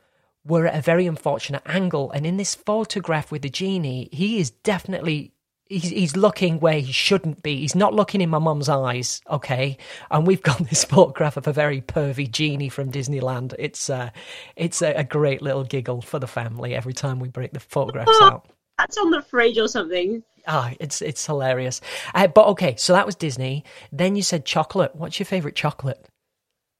we're 0.47 0.65
at 0.65 0.79
a 0.79 0.81
very 0.81 1.05
unfortunate 1.07 1.61
angle. 1.65 2.09
And 2.11 2.25
in 2.25 2.37
this 2.37 2.55
photograph 2.55 3.31
with 3.31 3.41
the 3.41 3.49
genie, 3.49 4.07
he 4.13 4.39
is 4.39 4.49
definitely 4.51 5.33
he's 5.69 5.89
he's 5.89 6.15
looking 6.15 6.59
where 6.59 6.79
he 6.79 6.91
shouldn't 6.93 7.43
be. 7.43 7.57
He's 7.57 7.75
not 7.75 7.93
looking 7.93 8.21
in 8.21 8.29
my 8.29 8.39
mum's 8.39 8.69
eyes, 8.69 9.21
okay? 9.29 9.77
And 10.09 10.25
we've 10.25 10.41
got 10.41 10.59
this 10.69 10.85
photograph 10.95 11.35
of 11.37 11.47
a 11.47 11.53
very 11.53 11.81
pervy 11.81 12.31
genie 12.31 12.69
from 12.69 12.91
Disneyland. 12.91 13.53
It's 13.59 13.89
uh 13.89 14.09
it's 14.55 14.81
a, 14.81 14.93
a 14.93 15.03
great 15.03 15.41
little 15.41 15.65
giggle 15.65 16.01
for 16.01 16.17
the 16.19 16.27
family 16.27 16.73
every 16.75 16.93
time 16.93 17.19
we 17.19 17.27
break 17.27 17.51
the 17.51 17.59
photographs 17.59 18.11
Oh. 18.13 18.25
out. 18.25 18.49
That's 18.77 18.97
on 18.97 19.09
the 19.09 19.21
fridge 19.21 19.57
or 19.57 19.67
something. 19.67 20.23
Ah, 20.47 20.71
it's 20.79 21.01
it's 21.01 21.25
hilarious. 21.25 21.81
Uh, 22.13 22.27
but 22.27 22.47
okay, 22.47 22.75
so 22.77 22.93
that 22.93 23.05
was 23.05 23.15
Disney. 23.15 23.63
Then 23.91 24.15
you 24.15 24.23
said 24.23 24.45
chocolate. 24.45 24.95
What's 24.95 25.19
your 25.19 25.25
favorite 25.25 25.55
chocolate? 25.55 26.07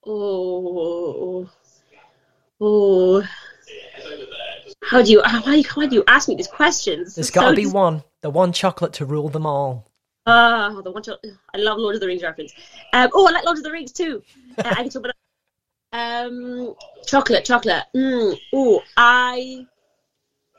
Oh, 0.06 1.50
oh. 2.62 3.24
How 4.84 5.02
do 5.02 5.12
you 5.12 5.20
why, 5.20 5.64
why 5.76 5.88
do 5.88 5.96
you 5.96 6.04
ask 6.08 6.30
me 6.30 6.36
these 6.36 6.48
questions? 6.48 7.16
There's 7.16 7.30
got 7.30 7.42
to 7.42 7.50
so 7.50 7.56
be 7.56 7.64
dis- 7.64 7.74
one, 7.74 8.04
the 8.22 8.30
one 8.30 8.54
chocolate 8.54 8.94
to 8.94 9.06
rule 9.06 9.28
them 9.28 9.46
all. 9.46 9.86
Ah, 10.26 10.82
the 10.82 10.92
one. 10.92 11.04
I 11.54 11.58
love 11.58 11.78
Lord 11.78 11.96
of 11.96 12.02
the 12.02 12.08
Rings 12.08 12.24
reference. 12.24 12.54
Um, 12.94 13.10
oh, 13.14 13.28
I 13.28 13.32
like 13.32 13.44
Lord 13.46 13.58
of 13.58 13.64
the 13.64 13.72
Rings 13.72 13.92
too. 13.92 14.24
Uh, 14.58 14.70
I 14.70 14.84
can 14.84 14.90
talk 14.90 15.04
about 15.04 15.14
um 15.94 16.76
chocolate, 17.06 17.44
chocolate. 17.44 17.84
Mm, 17.96 18.40
oh, 18.54 18.82
I 18.96 19.66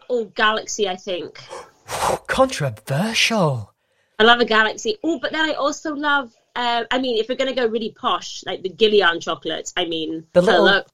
oh 0.09 0.27
Galaxy. 0.27 0.88
I 0.88 0.97
think 0.97 1.41
Controversial. 2.27 3.73
I 4.19 4.25
love 4.25 4.41
a 4.41 4.45
Galaxy. 4.45 4.99
Oh, 5.05 5.19
but 5.21 5.33
then 5.33 5.49
I 5.49 5.55
also 5.55 5.95
love. 5.95 6.33
Uh, 6.57 6.85
I 6.91 6.99
mean, 6.99 7.19
if 7.19 7.29
we're 7.29 7.37
gonna 7.37 7.55
go 7.55 7.67
really 7.67 7.95
posh, 7.97 8.43
like 8.47 8.62
the 8.62 8.71
Guylian 8.71 9.21
chocolates. 9.21 9.73
I 9.77 9.85
mean, 9.85 10.27
The 10.33 10.43
little-. 10.43 10.85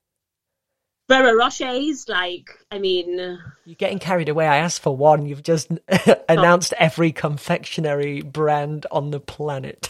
Ferrero 1.08 1.32
Rochers. 1.36 2.08
Like, 2.08 2.48
I 2.70 2.78
mean. 2.78 3.38
You're 3.64 3.74
getting 3.76 3.98
carried 3.98 4.28
away. 4.28 4.46
I 4.46 4.58
asked 4.58 4.82
for 4.82 4.96
one. 4.96 5.26
You've 5.26 5.42
just 5.42 5.70
announced 6.28 6.72
every 6.78 7.12
confectionery 7.12 8.22
brand 8.22 8.86
on 8.90 9.10
the 9.10 9.20
planet. 9.20 9.88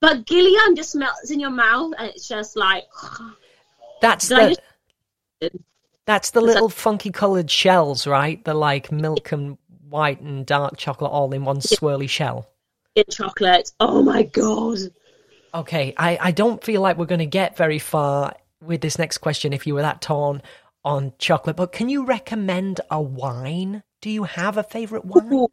But 0.00 0.26
Guylian 0.26 0.76
just 0.76 0.96
melts 0.96 1.30
in 1.30 1.38
your 1.38 1.50
mouth, 1.50 1.92
and 1.96 2.08
it's 2.08 2.26
just 2.26 2.56
like 2.56 2.84
that's 4.00 4.28
Did 4.28 4.38
the 4.38 5.48
just- 5.50 5.56
that's 6.06 6.30
the 6.30 6.40
Was 6.40 6.48
that- 6.48 6.54
little 6.54 6.68
funky 6.68 7.10
coloured 7.10 7.50
shells, 7.50 8.06
right? 8.06 8.42
The 8.44 8.54
like 8.54 8.90
milk 8.92 9.32
and 9.32 9.58
white 9.88 10.20
and 10.20 10.44
dark 10.46 10.76
chocolate 10.76 11.10
all 11.12 11.32
in 11.32 11.44
one 11.44 11.58
swirly 11.60 12.08
shell. 12.08 12.48
in 12.94 13.04
chocolate. 13.10 13.72
Oh 13.80 14.02
my 14.02 14.22
god! 14.24 14.78
Okay, 15.54 15.92
I, 15.98 16.18
I 16.20 16.30
don't 16.30 16.62
feel 16.64 16.80
like 16.80 16.96
we're 16.96 17.04
going 17.06 17.18
to 17.18 17.26
get 17.26 17.56
very 17.56 17.78
far 17.78 18.34
with 18.62 18.80
this 18.80 18.98
next 18.98 19.18
question 19.18 19.52
if 19.52 19.66
you 19.66 19.74
were 19.74 19.82
that 19.82 20.00
torn 20.00 20.40
on 20.84 21.12
chocolate. 21.18 21.56
But 21.56 21.72
can 21.72 21.88
you 21.88 22.04
recommend 22.04 22.80
a 22.90 23.00
wine? 23.00 23.82
Do 24.00 24.08
you 24.10 24.24
have 24.24 24.56
a 24.56 24.62
favourite 24.62 25.04
wine? 25.04 25.30
Ooh, 25.32 25.48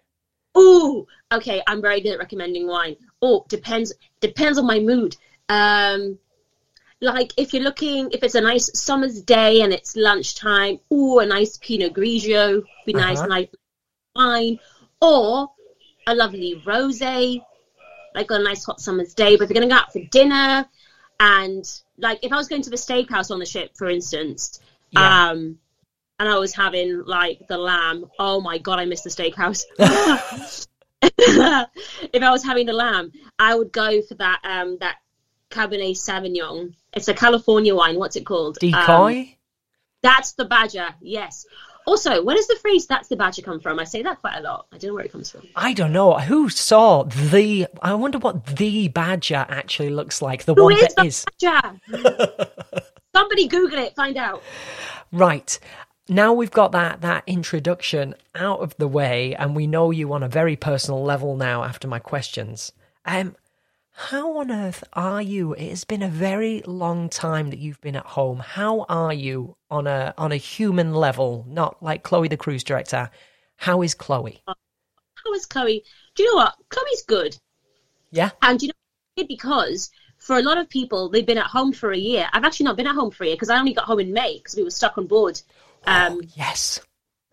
ooh. 0.57 1.05
Okay, 1.33 1.61
I'm 1.67 1.81
very 1.81 2.01
good 2.01 2.13
at 2.13 2.19
recommending 2.19 2.65
wine. 2.67 2.95
Oh, 3.21 3.45
depends 3.49 3.93
depends 4.21 4.57
on 4.57 4.65
my 4.65 4.79
mood. 4.79 5.15
Um, 5.49 6.17
like 7.01 7.33
if 7.37 7.53
you're 7.53 7.63
looking, 7.63 8.09
if 8.11 8.23
it's 8.23 8.35
a 8.35 8.41
nice 8.41 8.69
summer's 8.73 9.21
day 9.21 9.61
and 9.61 9.73
it's 9.73 9.95
lunchtime, 9.95 10.79
ooh, 10.91 11.19
a 11.19 11.25
nice 11.25 11.57
Pinot 11.57 11.93
Grigio, 11.93 12.63
be 12.85 12.93
nice, 12.93 13.19
Uh-huh. 13.19 13.27
nice 13.27 13.47
wine, 14.15 14.59
or 15.01 15.51
a 16.07 16.15
lovely 16.15 16.61
rosé, 16.65 17.41
like 18.15 18.31
on 18.31 18.41
a 18.41 18.43
nice 18.43 18.65
hot 18.65 18.81
summer's 18.81 19.13
day. 19.13 19.35
But 19.35 19.43
if 19.45 19.49
you're 19.49 19.61
gonna 19.61 19.73
go 19.73 19.75
out 19.79 19.93
for 19.93 20.01
dinner, 20.11 20.67
and 21.19 21.63
like 21.97 22.19
if 22.23 22.31
I 22.31 22.35
was 22.35 22.47
going 22.47 22.63
to 22.63 22.69
the 22.69 22.75
steakhouse 22.75 23.31
on 23.31 23.39
the 23.39 23.45
ship, 23.45 23.71
for 23.77 23.89
instance, 23.89 24.59
Yeah. 24.91 25.29
um, 25.31 25.57
and 26.19 26.27
I 26.27 26.37
was 26.37 26.53
having 26.53 27.03
like 27.05 27.47
the 27.47 27.57
lamb. 27.57 28.05
Oh 28.19 28.41
my 28.41 28.57
god, 28.57 28.79
I 28.79 28.85
miss 28.85 29.01
the 29.03 29.09
steakhouse. 29.09 29.63
if 31.01 32.23
I 32.23 32.29
was 32.29 32.43
having 32.43 32.65
the 32.65 32.73
lamb, 32.73 33.13
I 33.37 33.55
would 33.55 33.71
go 33.71 34.01
for 34.01 34.15
that 34.15 34.41
um 34.43 34.77
that 34.79 34.97
Cabernet 35.49 35.95
Sauvignon. 35.97 36.73
It's 36.93 37.07
a 37.07 37.13
California 37.13 37.75
wine. 37.75 37.97
What's 37.97 38.15
it 38.15 38.25
called? 38.25 38.57
Um, 38.63 38.71
Decoy? 38.71 39.35
that's 40.01 40.33
the 40.33 40.45
badger. 40.45 40.89
Yes. 41.01 41.45
Also, 41.85 42.23
where 42.23 42.35
does 42.35 42.47
the 42.47 42.57
phrase 42.61 42.85
"that's 42.85 43.07
the 43.07 43.15
badger" 43.15 43.41
come 43.41 43.59
from? 43.59 43.79
I 43.79 43.83
say 43.83 44.03
that 44.03 44.21
quite 44.21 44.37
a 44.37 44.41
lot. 44.41 44.67
I 44.71 44.77
don't 44.77 44.89
know 44.89 44.95
where 44.95 45.05
it 45.05 45.11
comes 45.11 45.31
from. 45.31 45.41
I 45.55 45.73
don't 45.73 45.91
know. 45.91 46.13
Who 46.19 46.49
saw 46.49 47.03
the. 47.03 47.67
I 47.81 47.93
wonder 47.95 48.19
what 48.19 48.45
the 48.45 48.89
badger 48.89 49.45
actually 49.49 49.89
looks 49.89 50.21
like. 50.21 50.43
The 50.45 50.53
Who 50.53 50.63
one 50.65 50.73
is 50.73 50.81
that 50.81 50.95
the 50.97 51.05
is. 51.05 51.25
badger? 51.41 52.51
Somebody 53.15 53.47
Google 53.47 53.79
it. 53.79 53.95
Find 53.95 54.17
out. 54.17 54.43
Right. 55.11 55.57
Now 56.07 56.33
we've 56.33 56.51
got 56.51 56.71
that 56.73 57.01
that 57.01 57.23
introduction 57.27 58.13
out 58.35 58.59
of 58.59 58.75
the 58.77 58.87
way, 58.87 59.33
and 59.35 59.55
we 59.55 59.65
know 59.65 59.89
you 59.89 60.11
on 60.13 60.21
a 60.21 60.29
very 60.29 60.55
personal 60.55 61.03
level 61.03 61.35
now 61.37 61.63
after 61.63 61.87
my 61.87 61.99
questions. 61.99 62.71
Um, 63.05 63.35
how 63.99 64.37
on 64.37 64.49
earth 64.49 64.81
are 64.93 65.21
you? 65.21 65.53
It 65.53 65.69
has 65.69 65.83
been 65.83 66.01
a 66.01 66.07
very 66.07 66.61
long 66.65 67.09
time 67.09 67.49
that 67.49 67.59
you've 67.59 67.81
been 67.81 67.97
at 67.97 68.05
home. 68.05 68.39
How 68.39 68.85
are 68.87 69.11
you 69.13 69.57
on 69.69 69.87
a 69.87 70.13
on 70.17 70.31
a 70.31 70.37
human 70.37 70.93
level, 70.93 71.45
not 71.49 71.83
like 71.83 72.01
Chloe 72.01 72.29
the 72.29 72.37
cruise 72.37 72.63
director? 72.63 73.09
How 73.57 73.81
is 73.81 73.93
Chloe? 73.93 74.41
How 74.47 75.33
is 75.33 75.45
Chloe? 75.45 75.83
Do 76.15 76.23
you 76.23 76.31
know 76.31 76.37
what? 76.37 76.55
Chloe's 76.69 77.03
good. 77.07 77.37
Yeah. 78.09 78.29
And 78.41 78.61
you 78.61 78.69
know, 78.69 79.25
because 79.27 79.91
for 80.17 80.37
a 80.37 80.41
lot 80.41 80.57
of 80.57 80.69
people, 80.69 81.09
they've 81.09 81.25
been 81.25 81.37
at 81.37 81.47
home 81.47 81.73
for 81.73 81.91
a 81.91 81.97
year. 81.97 82.29
I've 82.31 82.45
actually 82.45 82.67
not 82.67 82.77
been 82.77 82.87
at 82.87 82.95
home 82.95 83.11
for 83.11 83.25
a 83.25 83.27
year 83.27 83.35
because 83.35 83.49
I 83.49 83.59
only 83.59 83.73
got 83.73 83.83
home 83.83 83.99
in 83.99 84.13
May 84.13 84.37
because 84.37 84.55
we 84.55 84.63
were 84.63 84.71
stuck 84.71 84.97
on 84.97 85.07
board 85.07 85.41
um, 85.85 86.21
Yes. 86.37 86.79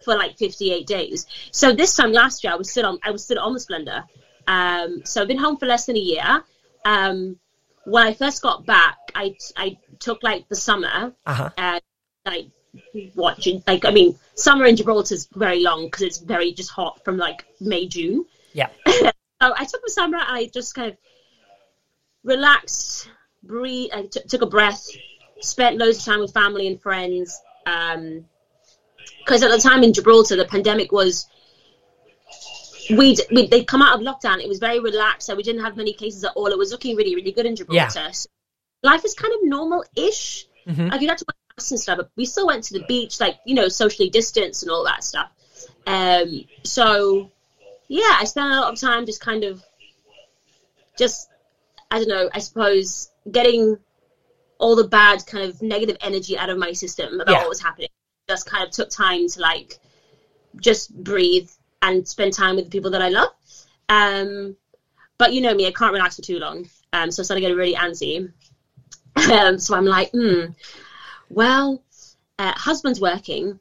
for 0.05 0.17
like 0.17 0.37
58 0.37 0.85
days. 0.85 1.27
So 1.53 1.73
this 1.73 1.95
time 1.95 2.11
last 2.11 2.43
year, 2.43 2.53
I 2.53 2.57
was 2.57 2.73
still 2.73 2.87
on. 2.87 2.99
I 3.05 3.13
was 3.13 3.23
still 3.23 3.39
on 3.39 3.55
the 3.55 3.61
Splendor. 3.61 4.03
Um, 4.49 5.03
so 5.05 5.23
I've 5.23 5.29
been 5.29 5.39
home 5.39 5.59
for 5.59 5.67
less 5.67 5.87
than 5.87 5.95
a 5.95 6.01
year. 6.01 6.43
Um, 6.87 7.39
when 7.85 8.07
I 8.07 8.15
first 8.15 8.41
got 8.43 8.65
back, 8.65 8.97
I 9.15 9.35
I 9.57 9.79
took 9.99 10.23
like 10.23 10.49
the 10.49 10.57
summer 10.57 11.13
Uh 11.27 11.35
huh. 11.35 11.51
and 11.59 11.83
like 12.25 12.47
watching 13.15 13.63
like 13.67 13.85
I 13.85 13.91
mean 13.91 14.19
summer 14.35 14.67
in 14.67 14.77
Gibraltar 14.77 15.15
is 15.15 15.29
very 15.35 15.63
long 15.63 15.87
because 15.87 16.03
it's 16.03 16.19
very 16.19 16.53
just 16.53 16.71
hot 16.71 17.05
from 17.05 17.17
like 17.17 17.45
May 17.61 17.87
June. 17.89 18.25
Yeah. 18.53 18.69
So 19.43 19.53
I 19.55 19.65
took 19.67 19.83
the 19.85 19.91
summer 19.91 20.17
and 20.17 20.27
I 20.39 20.47
just 20.47 20.75
kind 20.75 20.93
of 20.93 20.97
relaxed, 22.25 23.07
breathe, 23.43 23.91
I 23.93 24.03
t- 24.11 24.23
took 24.27 24.41
a 24.41 24.47
breath, 24.47 24.89
spent 25.41 25.77
loads 25.77 25.99
of 25.99 26.05
time 26.07 26.21
with 26.21 26.33
family 26.33 26.67
and 26.67 26.81
friends. 26.81 27.39
Because 27.65 29.43
at 29.43 29.51
the 29.51 29.59
time 29.59 29.83
in 29.83 29.93
Gibraltar, 29.93 30.37
the 30.37 30.47
pandemic 30.47 30.91
was. 30.91 31.27
We'd, 32.91 33.21
we'd 33.31 33.51
they'd 33.51 33.67
come 33.67 33.83
out 33.83 33.99
of 33.99 34.07
lockdown. 34.07 34.41
It 34.41 34.49
was 34.49 34.59
very 34.59 34.81
relaxed, 34.81 35.27
so 35.27 35.35
we 35.35 35.43
didn't 35.43 35.63
have 35.65 35.77
many 35.77 35.93
cases 35.93 36.25
at 36.25 36.33
all. 36.37 36.47
It 36.49 36.59
was 36.59 36.71
looking 36.71 36.97
really, 36.97 37.15
really 37.15 37.33
good 37.33 37.47
in 37.47 37.57
Gibraltar. 37.57 38.13
So 38.13 38.29
life 38.83 39.05
is 39.05 39.15
kind 39.15 39.33
of 39.35 39.41
normal-ish. 39.43 40.47
Mhm. 40.67 40.91
Like 40.91 41.01
you 41.01 41.09
had 41.09 41.19
to 41.19 41.25
wear 41.29 41.35
masks 41.57 41.71
and 41.71 41.81
stuff, 41.81 41.97
but 41.99 42.11
we 42.17 42.25
still 42.27 42.47
went 42.47 42.65
to 42.65 42.75
the 42.79 42.85
beach, 42.87 43.21
like 43.21 43.37
you 43.45 43.55
know, 43.55 43.69
socially 43.69 44.11
distanced 44.11 44.63
and 44.63 44.71
all 44.71 44.85
that 44.85 45.03
stuff. 45.05 45.31
Um, 45.87 46.45
so 46.65 47.31
yeah, 47.89 48.17
I 48.19 48.25
spent 48.25 48.53
a 48.53 48.61
lot 48.61 48.73
of 48.73 48.81
time 48.81 49.07
just 49.07 49.21
kind 49.21 49.45
of, 49.45 49.63
just 50.99 51.29
I 51.91 51.99
don't 51.99 52.09
know, 52.09 52.29
I 52.33 52.41
suppose 52.41 53.11
getting 53.31 53.79
all 54.59 54.75
the 54.77 54.89
bad 54.89 55.25
kind 55.27 55.49
of 55.49 55.61
negative 55.63 55.97
energy 56.01 56.37
out 56.37 56.51
of 56.51 56.59
my 56.59 56.73
system 56.73 57.21
about 57.21 57.33
Yeah. 57.33 57.41
what 57.41 57.49
was 57.49 57.61
happening. 57.61 57.89
Just 58.29 58.47
kind 58.47 58.65
of 58.65 58.71
took 58.71 58.91
time 58.91 59.29
to 59.29 59.41
like 59.41 59.79
just 60.61 60.93
breathe 60.95 61.51
and 61.87 62.07
spend 62.07 62.33
time 62.33 62.57
with 62.57 62.67
the 62.67 62.71
people 62.71 62.91
that 62.91 63.03
I 63.03 63.09
love. 63.09 63.29
Um, 63.89 64.57
but 65.19 65.33
you 65.33 65.41
know 65.41 65.55
me, 65.55 65.67
I 65.67 65.73
can't 65.73 65.93
relax 65.93 66.17
for 66.17 66.23
too 66.23 66.39
long. 66.39 66.69
Um, 66.93 67.11
so 67.11 67.23
I 67.23 67.25
started 67.25 67.41
getting 67.41 67.57
really 67.57 67.75
antsy. 67.75 68.33
Um, 69.33 69.59
so 69.59 69.75
I'm 69.75 69.87
like, 69.87 70.11
hmm, 70.11 70.47
well, 71.31 71.83
uh, 72.39 72.53
husband's 72.55 73.01
working, 73.01 73.59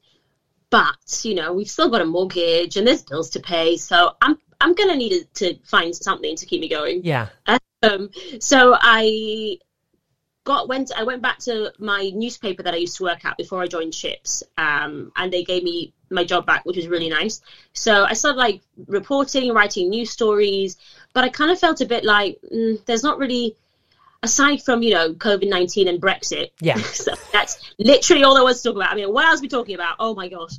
but 0.70 1.22
you 1.24 1.34
know 1.34 1.54
we've 1.54 1.70
still 1.70 1.90
got 1.90 2.02
a 2.02 2.06
mortgage 2.06 2.76
and 2.76 2.86
there's 2.86 3.04
bills 3.04 3.30
to 3.32 3.40
pay. 3.40 3.78
So 3.78 4.12
I'm 4.22 4.38
I'm 4.60 4.74
gonna 4.74 4.98
need 4.98 5.28
to 5.36 5.56
find 5.64 5.96
something 5.96 6.36
to 6.36 6.46
keep 6.46 6.60
me 6.60 6.68
going. 6.68 7.06
Yeah. 7.06 7.30
Um, 7.84 8.10
so 8.40 8.76
I 8.78 9.60
got 10.46 10.70
went 10.70 10.92
I 10.96 11.04
went 11.04 11.22
back 11.22 11.40
to 11.40 11.74
my 11.80 12.12
newspaper 12.14 12.64
that 12.64 12.74
I 12.74 12.78
used 12.78 12.96
to 12.98 13.04
work 13.04 13.26
at 13.26 13.36
before 13.36 13.62
I 13.62 13.68
joined 13.68 13.94
ships, 13.94 14.44
um, 14.58 15.12
and 15.18 15.34
they 15.34 15.44
gave 15.44 15.64
me 15.64 15.92
my 16.10 16.24
job 16.24 16.46
back, 16.46 16.64
which 16.64 16.78
was 16.78 16.88
really 16.88 17.10
nice. 17.10 17.42
So 17.74 18.06
I 18.06 18.14
started 18.14 18.38
like 18.38 18.62
reporting, 18.88 19.52
writing 19.52 19.90
news 19.90 20.12
stories, 20.12 20.78
but 21.14 21.26
I 21.26 21.30
kind 21.30 21.52
of 21.52 21.60
felt 21.60 21.82
a 21.82 21.86
bit 21.86 22.06
like 22.06 22.40
mm, 22.54 22.84
there's 22.86 23.04
not 23.04 23.18
really, 23.18 23.56
aside 24.24 24.62
from 24.62 24.84
you 24.84 24.94
know 24.94 25.14
COVID 25.14 25.50
nineteen 25.50 25.88
and 25.90 26.02
Brexit, 26.02 26.52
Yeah. 26.62 26.78
so 26.78 27.14
that's 27.34 27.74
literally 27.80 28.24
all 28.24 28.36
there 28.36 28.44
was 28.46 28.62
to 28.62 28.70
talk 28.70 28.78
about. 28.78 28.94
I 28.94 28.96
mean, 28.96 29.12
what 29.12 29.26
else 29.26 29.40
are 29.40 29.42
we 29.42 29.50
talking 29.50 29.76
about? 29.76 29.98
Oh 30.00 30.16
my 30.16 30.30
gosh. 30.30 30.54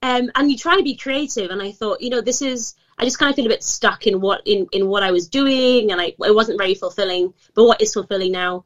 Um, 0.00 0.30
and 0.36 0.50
you 0.50 0.56
try 0.56 0.76
to 0.76 0.82
be 0.82 0.96
creative, 0.96 1.50
and 1.50 1.60
I 1.60 1.72
thought, 1.72 2.00
you 2.00 2.10
know, 2.10 2.22
this 2.22 2.42
is. 2.42 2.74
I 3.00 3.04
just 3.04 3.20
kind 3.20 3.30
of 3.30 3.36
feel 3.36 3.46
a 3.46 3.48
bit 3.48 3.62
stuck 3.62 4.08
in 4.08 4.20
what 4.20 4.42
in, 4.44 4.66
in 4.72 4.88
what 4.88 5.04
I 5.04 5.12
was 5.12 5.28
doing, 5.28 5.92
and 5.92 6.00
I 6.00 6.14
it 6.24 6.34
wasn't 6.34 6.58
very 6.58 6.74
fulfilling. 6.74 7.34
But 7.54 7.64
what 7.64 7.80
is 7.80 7.92
fulfilling 7.92 8.32
now? 8.32 8.64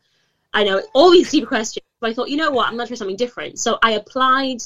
I 0.52 0.64
know 0.64 0.82
all 0.94 1.10
these 1.10 1.30
deep 1.30 1.48
questions. 1.48 1.86
So 2.00 2.08
I 2.08 2.14
thought, 2.14 2.28
you 2.28 2.36
know 2.36 2.50
what, 2.50 2.66
I'm 2.66 2.76
going 2.76 2.86
to 2.86 2.90
try 2.90 2.96
something 2.96 3.16
different. 3.16 3.58
So 3.58 3.78
I 3.82 3.92
applied 3.92 4.58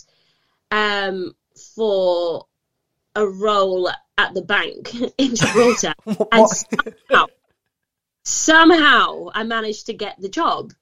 um, 0.70 1.34
for 1.74 2.46
a 3.14 3.26
role 3.26 3.90
at 4.18 4.34
the 4.34 4.42
bank 4.42 4.94
in 5.18 5.34
Gibraltar, 5.34 5.94
and 6.32 6.48
somehow, 6.48 7.26
somehow 8.24 9.28
I 9.34 9.44
managed 9.44 9.86
to 9.86 9.94
get 9.94 10.20
the 10.20 10.28
job, 10.28 10.72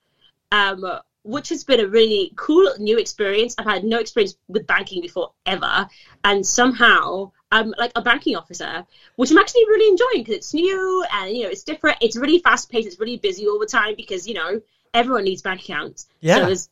um, 0.53 0.85
which 1.23 1.49
has 1.49 1.65
been 1.65 1.81
a 1.81 1.89
really 1.89 2.33
cool 2.37 2.73
new 2.79 2.99
experience. 2.99 3.55
I've 3.59 3.67
had 3.67 3.85
no 3.85 3.99
experience 3.99 4.37
with 4.49 4.67
banking 4.67 5.01
before 5.03 5.33
ever, 5.47 5.89
and 6.23 6.47
somehow 6.47 7.33
I'm 7.51 7.73
like 7.79 7.93
a 7.95 8.03
banking 8.03 8.37
officer, 8.37 8.85
which 9.17 9.31
I'm 9.31 9.39
actually 9.39 9.65
really 9.67 9.89
enjoying 9.89 10.25
because 10.25 10.35
it's 10.35 10.55
new 10.55 11.05
and 11.13 11.37
you 11.37 11.45
know 11.45 11.51
it's 11.51 11.63
different. 11.63 11.99
It's 12.01 12.17
really 12.17 12.41
fast 12.41 12.71
paced. 12.71 12.87
It's 12.87 13.01
really 13.01 13.17
busy 13.17 13.47
all 13.47 13.59
the 13.59 13.67
time 13.67 13.95
because 13.97 14.27
you 14.27 14.35
know 14.35 14.61
everyone 14.95 15.25
needs 15.25 15.43
bank 15.43 15.61
accounts. 15.61 16.07
Yeah. 16.21 16.55
So 16.55 16.71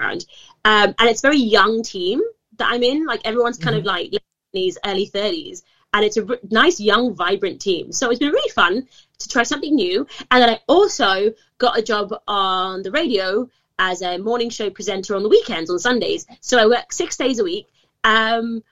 around, 0.00 0.24
um, 0.64 0.94
and 0.98 1.08
it's 1.08 1.22
a 1.22 1.26
very 1.28 1.38
young 1.38 1.82
team 1.82 2.20
that 2.56 2.70
I'm 2.72 2.82
in. 2.82 3.04
Like 3.04 3.22
everyone's 3.24 3.58
kind 3.58 3.76
of 3.76 3.84
like 3.84 4.12
20s, 4.54 4.76
early 4.84 5.06
thirties, 5.06 5.64
and 5.92 6.04
it's 6.04 6.16
a 6.16 6.26
r- 6.26 6.38
nice, 6.50 6.80
young, 6.80 7.14
vibrant 7.14 7.60
team. 7.60 7.92
So 7.92 8.10
it's 8.10 8.20
been 8.20 8.32
really 8.32 8.50
fun 8.50 8.86
to 9.18 9.28
try 9.28 9.42
something 9.42 9.74
new. 9.74 10.06
And 10.30 10.42
then 10.42 10.50
I 10.50 10.60
also 10.66 11.34
got 11.58 11.78
a 11.78 11.82
job 11.82 12.14
on 12.26 12.82
the 12.82 12.90
radio 12.90 13.48
as 13.78 14.02
a 14.02 14.18
morning 14.18 14.50
show 14.50 14.70
presenter 14.70 15.14
on 15.14 15.22
the 15.22 15.28
weekends 15.28 15.70
on 15.70 15.78
Sundays. 15.78 16.26
So 16.40 16.58
I 16.58 16.66
work 16.66 16.92
six 16.92 17.16
days 17.16 17.38
a 17.38 17.44
week. 17.44 17.68
Um, 18.04 18.62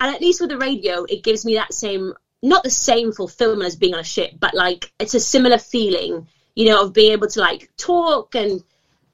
and 0.00 0.14
at 0.14 0.20
least 0.20 0.40
with 0.40 0.50
the 0.50 0.58
radio, 0.58 1.04
it 1.04 1.22
gives 1.22 1.44
me 1.44 1.54
that 1.54 1.72
same, 1.72 2.14
not 2.42 2.64
the 2.64 2.70
same 2.70 3.12
fulfillment 3.12 3.66
as 3.66 3.76
being 3.76 3.94
on 3.94 4.00
a 4.00 4.04
ship, 4.04 4.32
but 4.38 4.54
like 4.54 4.92
it's 4.98 5.14
a 5.14 5.20
similar 5.20 5.58
feeling, 5.58 6.26
you 6.54 6.66
know, 6.66 6.82
of 6.82 6.92
being 6.92 7.12
able 7.12 7.28
to 7.28 7.40
like 7.40 7.70
talk 7.76 8.34
and, 8.34 8.62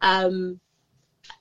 um, 0.01 0.61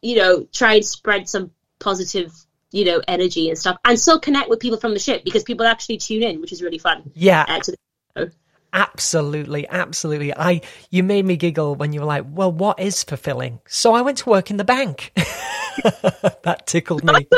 you 0.02 0.16
know, 0.16 0.48
try 0.54 0.76
and 0.76 0.86
spread 0.86 1.28
some 1.28 1.52
positive, 1.80 2.32
you 2.72 2.86
know, 2.86 3.02
energy 3.08 3.50
and 3.50 3.58
stuff, 3.58 3.78
and 3.86 4.00
still 4.00 4.20
connect 4.20 4.50
with 4.50 4.60
people 4.60 4.80
from 4.80 4.94
the 4.94 5.00
ship 5.00 5.24
because 5.24 5.44
people 5.44 5.66
actually 5.66 5.98
tune 5.98 6.24
in, 6.24 6.42
which 6.42 6.52
is 6.52 6.62
really 6.62 6.78
fun. 6.78 7.12
Yeah, 7.14 7.46
Uh, 7.48 7.60
to 7.60 7.72
the 8.16 8.32
absolutely, 8.74 9.68
absolutely. 9.68 10.34
I 10.36 10.62
you 10.92 11.04
made 11.04 11.26
me 11.26 11.38
giggle 11.38 11.76
when 11.76 11.94
you 11.94 12.02
were 12.02 12.06
like, 12.06 12.26
"Well, 12.28 12.52
what 12.52 12.80
is 12.80 13.04
fulfilling?" 13.04 13.60
So 13.68 13.94
I 13.94 14.02
went 14.02 14.20
to 14.20 14.30
work 14.30 14.52
in 14.52 14.58
the 14.58 14.64
bank. 14.66 15.12
that 15.16 16.64
tickled 16.66 17.04
me. 17.04 17.28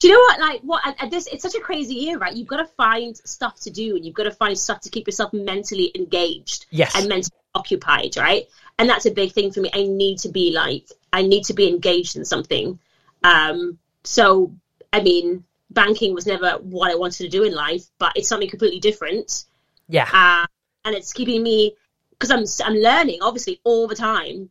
Do 0.00 0.08
you 0.08 0.14
know 0.14 0.20
what? 0.20 0.40
Like, 0.40 0.60
what? 0.62 0.96
And 0.98 1.10
this, 1.10 1.26
it's 1.26 1.42
such 1.42 1.54
a 1.54 1.60
crazy 1.60 1.94
year, 1.94 2.16
right? 2.16 2.34
You've 2.34 2.48
got 2.48 2.56
to 2.56 2.64
find 2.64 3.14
stuff 3.18 3.60
to 3.60 3.70
do, 3.70 3.96
and 3.96 4.04
you've 4.04 4.14
got 4.14 4.22
to 4.24 4.30
find 4.30 4.58
stuff 4.58 4.80
to 4.80 4.90
keep 4.90 5.06
yourself 5.06 5.30
mentally 5.34 5.92
engaged 5.94 6.64
Yes. 6.70 6.96
and 6.96 7.06
mentally 7.06 7.36
occupied, 7.54 8.16
right? 8.16 8.44
And 8.78 8.88
that's 8.88 9.06
a 9.06 9.10
big 9.10 9.32
thing 9.32 9.52
for 9.52 9.60
me. 9.60 9.70
I 9.72 9.84
need 9.84 10.18
to 10.20 10.28
be 10.28 10.52
like, 10.52 10.86
I 11.12 11.22
need 11.22 11.44
to 11.44 11.54
be 11.54 11.68
engaged 11.68 12.16
in 12.16 12.24
something. 12.24 12.78
Um, 13.22 13.78
so, 14.04 14.54
I 14.92 15.02
mean, 15.02 15.44
banking 15.70 16.14
was 16.14 16.26
never 16.26 16.52
what 16.60 16.90
I 16.90 16.96
wanted 16.96 17.24
to 17.24 17.28
do 17.28 17.44
in 17.44 17.54
life, 17.54 17.84
but 17.98 18.12
it's 18.16 18.28
something 18.28 18.48
completely 18.48 18.80
different. 18.80 19.44
Yeah, 19.88 20.08
uh, 20.12 20.46
and 20.84 20.94
it's 20.94 21.12
keeping 21.12 21.42
me 21.42 21.76
because 22.10 22.30
I'm 22.30 22.44
I'm 22.66 22.78
learning 22.78 23.18
obviously 23.22 23.60
all 23.64 23.86
the 23.86 23.94
time. 23.94 24.50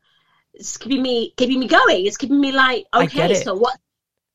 It's 0.53 0.77
keeping 0.77 1.01
me 1.01 1.33
keeping 1.37 1.59
me 1.59 1.67
going. 1.67 2.05
It's 2.05 2.17
keeping 2.17 2.39
me 2.39 2.51
like 2.51 2.85
okay, 2.93 3.35
so 3.35 3.55
what 3.55 3.77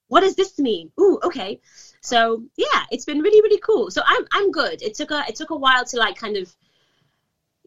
what 0.09 0.21
does 0.21 0.37
this 0.37 0.59
mean? 0.59 0.91
Ooh, 1.01 1.19
okay. 1.25 1.61
So 2.01 2.45
yeah, 2.57 2.85
it's 2.91 3.05
been 3.05 3.21
really 3.21 3.41
really 3.41 3.61
cool. 3.61 3.91
So 3.91 4.03
I'm 4.05 4.25
I'm 4.33 4.51
good. 4.51 4.83
It 4.83 4.95
took 4.95 5.11
a 5.11 5.25
it 5.29 5.37
took 5.37 5.51
a 5.51 5.57
while 5.57 5.85
to 5.87 5.97
like 5.97 6.17
kind 6.17 6.37
of 6.37 6.55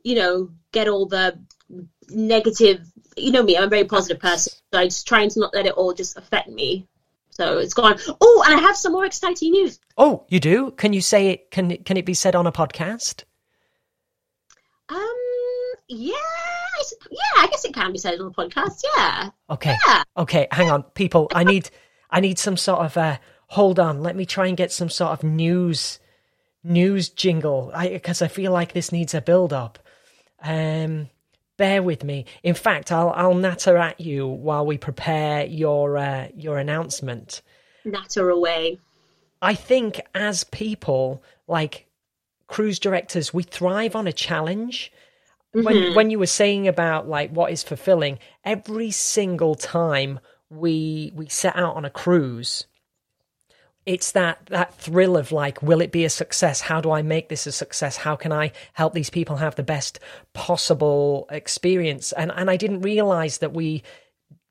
you 0.04 0.16
know 0.16 0.50
get 0.78 0.88
all 0.88 1.06
the 1.08 1.40
negative. 2.10 2.80
You 3.16 3.32
know 3.32 3.44
me, 3.44 3.58
I'm 3.58 3.64
a 3.64 3.68
very 3.68 3.84
positive 3.86 4.20
person. 4.22 4.54
So 4.72 4.80
I'm 4.80 4.88
just 4.88 5.08
trying 5.08 5.30
to 5.32 5.40
not 5.40 5.54
let 5.56 5.66
it 5.66 5.74
all 5.74 5.94
just 5.94 6.18
affect 6.18 6.50
me. 6.50 6.88
So 7.32 7.58
it's 7.58 7.74
gone. 7.74 7.98
Oh, 8.22 8.44
and 8.46 8.54
I 8.56 8.62
have 8.62 8.76
some 8.78 8.92
more 8.94 9.06
exciting 9.06 9.52
news. 9.52 9.80
Oh, 9.98 10.26
you 10.30 10.40
do? 10.40 10.72
Can 10.72 10.94
you 10.94 11.02
say 11.02 11.30
it? 11.30 11.52
Can 11.52 11.78
can 11.84 11.98
it 11.98 12.06
be 12.06 12.14
said 12.14 12.36
on 12.36 12.46
a 12.48 12.52
podcast? 12.52 13.24
Um, 14.90 14.98
yeah, 15.88 16.14
I, 16.16 16.84
yeah, 17.12 17.44
I 17.44 17.48
guess 17.48 17.66
it 17.66 17.74
can 17.74 17.92
be 17.92 17.98
said 17.98 18.20
on 18.20 18.28
a 18.28 18.32
podcast. 18.32 18.82
Yeah, 18.96 19.30
Okay. 19.50 19.76
yeah. 19.88 20.04
Okay, 20.16 20.48
hang 20.52 20.70
on, 20.72 20.84
people. 20.84 21.28
I 21.34 21.44
need 21.44 21.70
I 22.10 22.20
need 22.22 22.40
some 22.40 22.58
sort 22.58 22.80
of 22.86 22.98
uh 22.98 23.18
hold 23.48 23.80
on. 23.80 24.02
Let 24.02 24.16
me 24.16 24.26
try 24.26 24.48
and 24.48 24.56
get 24.58 24.72
some 24.72 24.90
sort 24.90 25.12
of 25.12 25.24
news 25.24 26.00
news 26.64 27.10
jingle. 27.10 27.72
I 27.74 27.90
because 27.90 28.22
I 28.22 28.28
feel 28.28 28.52
like 28.52 28.74
this 28.74 28.92
needs 28.92 29.14
a 29.14 29.22
build 29.22 29.54
up. 29.54 29.80
Um 30.44 31.10
bear 31.58 31.82
with 31.82 32.04
me. 32.04 32.26
In 32.44 32.54
fact, 32.54 32.92
I'll 32.92 33.10
I'll 33.10 33.34
natter 33.34 33.78
at 33.78 34.00
you 34.00 34.28
while 34.28 34.66
we 34.66 34.78
prepare 34.78 35.46
your 35.46 35.98
uh, 35.98 36.28
your 36.36 36.58
announcement. 36.58 37.42
natter 37.84 38.30
away. 38.30 38.80
I 39.42 39.54
think 39.54 40.02
as 40.16 40.44
people, 40.46 41.24
like 41.48 41.88
cruise 42.48 42.80
directors, 42.80 43.34
we 43.34 43.44
thrive 43.44 43.96
on 43.96 44.08
a 44.08 44.14
challenge. 44.14 44.92
When 45.52 45.96
when 45.96 46.12
you 46.12 46.20
were 46.20 46.28
saying 46.28 46.68
about 46.68 47.08
like 47.08 47.32
what 47.32 47.52
is 47.52 47.64
fulfilling, 47.64 48.20
every 48.44 48.92
single 48.92 49.56
time 49.56 50.20
we 50.50 51.12
we 51.16 51.28
set 51.28 51.56
out 51.56 51.76
on 51.76 51.86
a 51.86 51.90
cruise, 51.90 52.68
it's 53.88 54.12
that 54.12 54.46
that 54.48 54.76
thrill 54.76 55.16
of 55.16 55.32
like, 55.32 55.64
will 55.64 55.82
it 55.82 55.94
be 55.94 56.04
a 56.04 56.10
success? 56.10 56.60
How 56.60 56.82
do 56.82 56.92
I 56.92 57.02
make 57.02 57.30
this 57.30 57.48
a 57.48 57.52
success? 57.54 57.96
How 57.96 58.18
can 58.18 58.34
I 58.34 58.52
help 58.74 58.94
these 58.94 59.10
people 59.10 59.38
have 59.38 59.56
the 59.56 59.64
best 59.64 60.00
possible 60.34 61.26
experience? 61.32 62.12
And 62.12 62.32
and 62.36 62.50
I 62.50 62.58
didn't 62.58 62.82
realize 62.82 63.38
that 63.40 63.54
we 63.54 63.84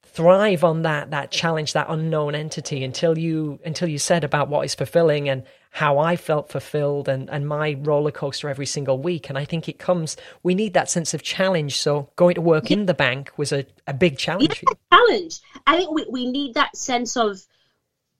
thrive 0.02 0.64
on 0.64 0.80
that 0.82 1.10
that 1.10 1.30
challenge 1.30 1.74
that 1.74 1.86
unknown 1.90 2.34
entity 2.34 2.82
until 2.82 3.18
you 3.18 3.60
until 3.66 3.86
you 3.86 3.98
said 3.98 4.24
about 4.24 4.48
what 4.48 4.64
is 4.64 4.74
fulfilling 4.74 5.28
and 5.28 5.42
how 5.70 5.98
I 5.98 6.16
felt 6.16 6.48
fulfilled 6.50 7.06
and 7.06 7.28
and 7.28 7.46
my 7.46 7.76
roller 7.80 8.10
coaster 8.10 8.48
every 8.48 8.64
single 8.64 8.98
week 8.98 9.28
and 9.28 9.36
I 9.36 9.44
think 9.44 9.68
it 9.68 9.78
comes 9.78 10.16
we 10.42 10.54
need 10.54 10.72
that 10.72 10.88
sense 10.88 11.12
of 11.12 11.22
challenge 11.22 11.76
so 11.76 12.08
going 12.16 12.36
to 12.36 12.40
work 12.40 12.70
in 12.70 12.86
the 12.86 12.94
bank 12.94 13.30
was 13.36 13.52
a, 13.52 13.66
a 13.86 13.92
big 13.92 14.16
challenge 14.16 14.62
you. 14.62 14.68
Challenge. 14.90 15.38
I 15.66 15.76
think 15.76 15.90
we, 15.90 16.06
we 16.08 16.30
need 16.30 16.54
that 16.54 16.74
sense 16.74 17.18
of 17.18 17.38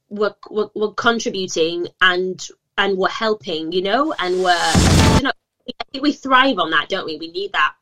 we're, 0.08 0.34
we're 0.50 0.68
we're 0.74 0.92
contributing 0.92 1.88
and 2.00 2.46
and 2.78 2.98
we're 2.98 3.08
helping, 3.08 3.72
you 3.72 3.82
know, 3.82 4.14
and 4.18 4.42
we're 4.42 4.72
you 5.16 5.22
know 5.22 5.32
I 5.68 5.84
think 5.92 6.02
we 6.02 6.12
thrive 6.12 6.58
on 6.58 6.70
that, 6.70 6.88
don't 6.88 7.06
we? 7.06 7.16
We 7.16 7.30
need 7.30 7.52
that 7.52 7.74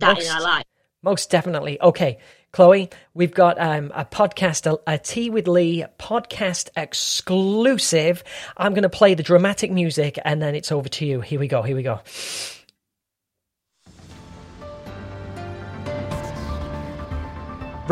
that 0.00 0.20
in 0.20 0.30
our 0.30 0.42
life. 0.42 0.64
Most 1.02 1.30
definitely. 1.30 1.80
Okay, 1.80 2.18
Chloe, 2.52 2.90
we've 3.14 3.34
got 3.34 3.60
um, 3.60 3.90
a 3.94 4.04
podcast, 4.04 4.70
a, 4.70 4.78
a 4.86 4.98
Tea 4.98 5.30
with 5.30 5.48
Lee 5.48 5.84
podcast 5.98 6.68
exclusive. 6.76 8.22
I'm 8.56 8.72
going 8.72 8.82
to 8.82 8.90
play 8.90 9.14
the 9.14 9.22
dramatic 9.22 9.72
music 9.72 10.18
and 10.24 10.40
then 10.40 10.54
it's 10.54 10.70
over 10.70 10.88
to 10.90 11.06
you. 11.06 11.22
Here 11.22 11.40
we 11.40 11.48
go. 11.48 11.62
Here 11.62 11.74
we 11.74 11.82
go. 11.82 12.00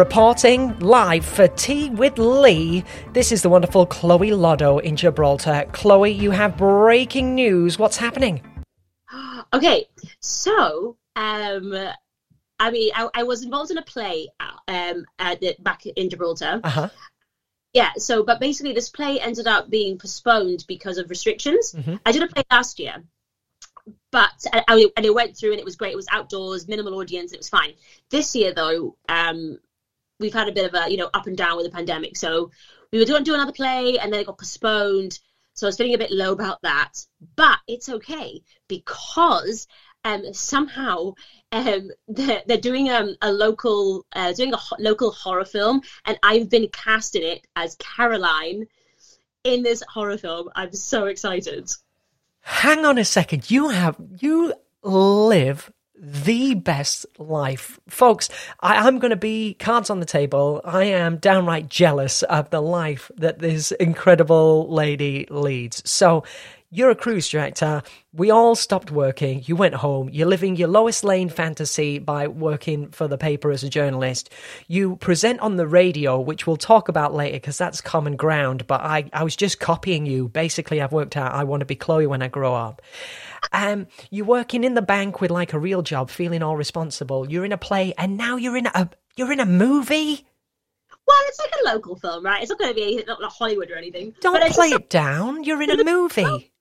Reporting 0.04 0.78
live 0.78 1.26
for 1.26 1.46
Tea 1.46 1.90
with 1.90 2.16
Lee, 2.16 2.84
this 3.12 3.30
is 3.32 3.42
the 3.42 3.50
wonderful 3.50 3.84
Chloe 3.84 4.32
Lotto 4.32 4.78
in 4.78 4.96
Gibraltar. 4.96 5.66
Chloe, 5.72 6.10
you 6.10 6.30
have 6.30 6.56
breaking 6.56 7.34
news. 7.34 7.78
What's 7.78 7.98
happening? 7.98 8.40
Okay, 9.52 9.86
so 10.20 10.96
um, 11.16 11.74
I 12.58 12.70
mean, 12.70 12.92
I, 12.94 13.08
I 13.12 13.22
was 13.24 13.42
involved 13.44 13.70
in 13.72 13.76
a 13.76 13.82
play 13.82 14.28
um 14.68 15.04
at 15.18 15.38
the, 15.40 15.54
back 15.58 15.84
in 15.84 16.08
Gibraltar. 16.08 16.60
Uh 16.64 16.70
huh. 16.70 16.88
Yeah, 17.74 17.90
so 17.98 18.22
but 18.22 18.40
basically 18.40 18.72
this 18.72 18.88
play 18.88 19.20
ended 19.20 19.46
up 19.46 19.68
being 19.68 19.98
postponed 19.98 20.64
because 20.66 20.96
of 20.96 21.10
restrictions. 21.10 21.74
I 22.06 22.12
did 22.12 22.22
a 22.22 22.26
play 22.28 22.44
last 22.50 22.78
year, 22.78 23.02
but 24.10 24.32
I, 24.50 24.64
I- 24.66 24.90
and 24.96 25.04
it 25.04 25.12
went 25.14 25.36
through 25.36 25.50
and 25.50 25.58
it 25.60 25.64
was 25.66 25.76
great. 25.76 25.92
It 25.92 25.96
was 25.96 26.06
outdoors, 26.10 26.68
minimal 26.68 26.94
audience, 26.94 27.32
it 27.34 27.38
was 27.38 27.50
fine. 27.50 27.74
This 28.08 28.34
year 28.34 28.54
though, 28.54 28.96
um, 29.10 29.58
we've 30.20 30.35
had 30.35 30.48
a 30.48 30.52
bit 30.52 30.66
of 30.66 30.74
a 30.74 30.90
you 30.90 30.96
know 30.96 31.11
up 31.12 31.26
and 31.26 31.37
down 31.37 31.56
with 31.56 31.66
the 31.66 31.72
pandemic. 31.72 32.16
So 32.16 32.50
we 32.92 32.98
were 32.98 33.06
going 33.06 33.24
to 33.24 33.30
do 33.30 33.35
another 33.35 33.52
play 33.52 33.98
and 33.98 34.12
then 34.12 34.20
it 34.20 34.26
got 34.26 34.38
postponed. 34.38 35.18
So 35.54 35.66
I 35.66 35.68
was 35.68 35.76
feeling 35.76 35.94
a 35.94 35.98
bit 35.98 36.12
low 36.12 36.33
about 36.33 36.62
that, 36.62 36.92
but 37.37 37.59
it's 37.66 37.88
okay 37.88 38.42
because 38.68 39.66
um, 40.04 40.33
somehow 40.33 41.14
um, 41.52 41.90
they're, 42.09 42.42
they're 42.46 42.56
doing 42.56 42.90
um, 42.90 43.16
a 43.22 43.33
local 43.33 44.06
uh, 44.12 44.33
doing 44.33 44.52
a 44.52 44.56
ho- 44.56 44.76
local 44.78 45.11
horror 45.11 45.44
film, 45.44 45.83
and 46.04 46.18
I've 46.22 46.48
been 46.48 46.68
cast 46.68 47.16
in 47.16 47.22
it 47.22 47.46
as 47.56 47.76
Caroline 47.76 48.66
in 49.44 49.62
this 49.62 49.83
horror 49.88 50.18
film. 50.18 50.50
I'm 50.54 50.72
so 50.72 51.06
excited. 51.06 51.70
Hang 52.42 52.85
on 52.85 52.98
a 52.98 53.04
second. 53.04 53.50
You 53.50 53.68
have 53.68 53.96
you 54.18 54.54
live 54.83 55.70
the 56.00 56.54
best 56.54 57.04
life, 57.18 57.78
folks. 57.88 58.30
I, 58.60 58.86
I'm 58.86 58.98
going 58.98 59.10
to 59.10 59.16
be 59.16 59.54
cards 59.54 59.90
on 59.90 60.00
the 60.00 60.06
table. 60.06 60.62
I 60.64 60.84
am 60.84 61.18
downright 61.18 61.68
jealous 61.68 62.22
of 62.22 62.48
the 62.50 62.62
life 62.62 63.10
that 63.16 63.38
this 63.38 63.70
incredible 63.72 64.72
lady 64.72 65.26
leads. 65.30 65.88
So, 65.88 66.24
you're 66.72 66.90
a 66.90 66.94
cruise 66.94 67.28
director. 67.28 67.83
We 68.12 68.30
all 68.30 68.54
stopped 68.54 68.92
working. 68.92 69.42
You 69.44 69.56
went 69.56 69.74
home. 69.74 70.09
You're 70.09 70.28
living 70.28 70.54
your 70.54 70.68
Lois 70.68 71.02
Lane 71.02 71.28
fantasy 71.28 71.98
by 71.98 72.28
working 72.28 72.90
for 72.90 73.09
the 73.09 73.18
paper 73.18 73.50
as 73.50 73.64
a 73.64 73.68
journalist. 73.68 74.30
You 74.68 74.94
present 74.96 75.40
on 75.40 75.56
the 75.56 75.66
radio, 75.66 76.20
which 76.20 76.46
we'll 76.46 76.56
talk 76.56 76.88
about 76.88 77.12
later 77.12 77.37
because 77.37 77.59
that's 77.59 77.80
common 77.80 78.14
ground. 78.14 78.68
But 78.68 78.83
I, 78.83 79.11
I 79.12 79.24
was 79.24 79.35
just 79.35 79.59
copying 79.59 80.06
you. 80.06 80.28
Basically, 80.28 80.80
I've 80.80 80.92
worked 80.92 81.16
out 81.16 81.33
I 81.33 81.42
want 81.42 81.61
to 81.61 81.66
be 81.66 81.74
Chloe 81.74 82.06
when 82.06 82.22
I 82.22 82.28
grow 82.28 82.54
up. 82.54 82.83
Um, 83.52 83.88
you're 84.11 84.26
working 84.26 84.62
in 84.62 84.74
the 84.74 84.83
bank 84.83 85.20
with 85.20 85.33
like 85.33 85.52
a 85.52 85.59
real 85.59 85.83
job, 85.83 86.09
feeling 86.09 86.42
all 86.42 86.56
responsible. 86.56 87.28
You're 87.28 87.44
in 87.44 87.52
a 87.52 87.59
play, 87.59 87.94
and 87.98 88.16
now 88.16 88.37
you're 88.37 88.56
in 88.56 88.66
a 88.66 88.88
you're 89.16 89.33
in 89.33 89.40
a 89.40 89.46
movie. 89.46 90.24
Well, 91.04 91.18
it's 91.26 91.40
like 91.40 91.52
a 91.61 91.74
local 91.74 91.96
film, 91.96 92.24
right? 92.24 92.40
It's 92.40 92.50
not 92.50 92.61
going 92.61 92.70
to 92.70 92.74
be 92.74 93.02
not 93.09 93.20
like 93.20 93.33
Hollywood 93.33 93.72
or 93.72 93.74
anything. 93.74 94.14
Don't 94.20 94.40
play 94.52 94.68
it 94.68 94.88
down. 94.88 95.42
You're 95.42 95.61
in 95.62 95.70
a 95.70 95.85
movie. 95.90 96.52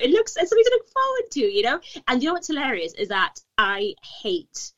It 0.00 0.10
looks 0.10 0.36
it's 0.36 0.50
something 0.50 0.64
to 0.64 0.70
look 0.78 0.88
forward 0.88 1.30
to, 1.32 1.40
you 1.40 1.62
know. 1.62 1.80
And 2.08 2.22
you 2.22 2.28
know 2.28 2.34
what's 2.34 2.48
hilarious 2.48 2.92
is 2.94 3.08
that 3.08 3.40
I 3.58 3.94
hate 4.22 4.72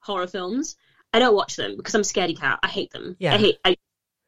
horror 0.00 0.26
films. 0.26 0.76
I 1.12 1.18
don't 1.20 1.34
watch 1.34 1.56
them 1.56 1.76
because 1.76 1.94
I'm 1.94 2.00
a 2.02 2.04
scaredy 2.04 2.38
cat. 2.38 2.58
I 2.62 2.68
hate 2.68 2.90
them. 2.90 3.16
Yeah. 3.18 3.34
I 3.34 3.38
hate. 3.38 3.58
I, 3.64 3.76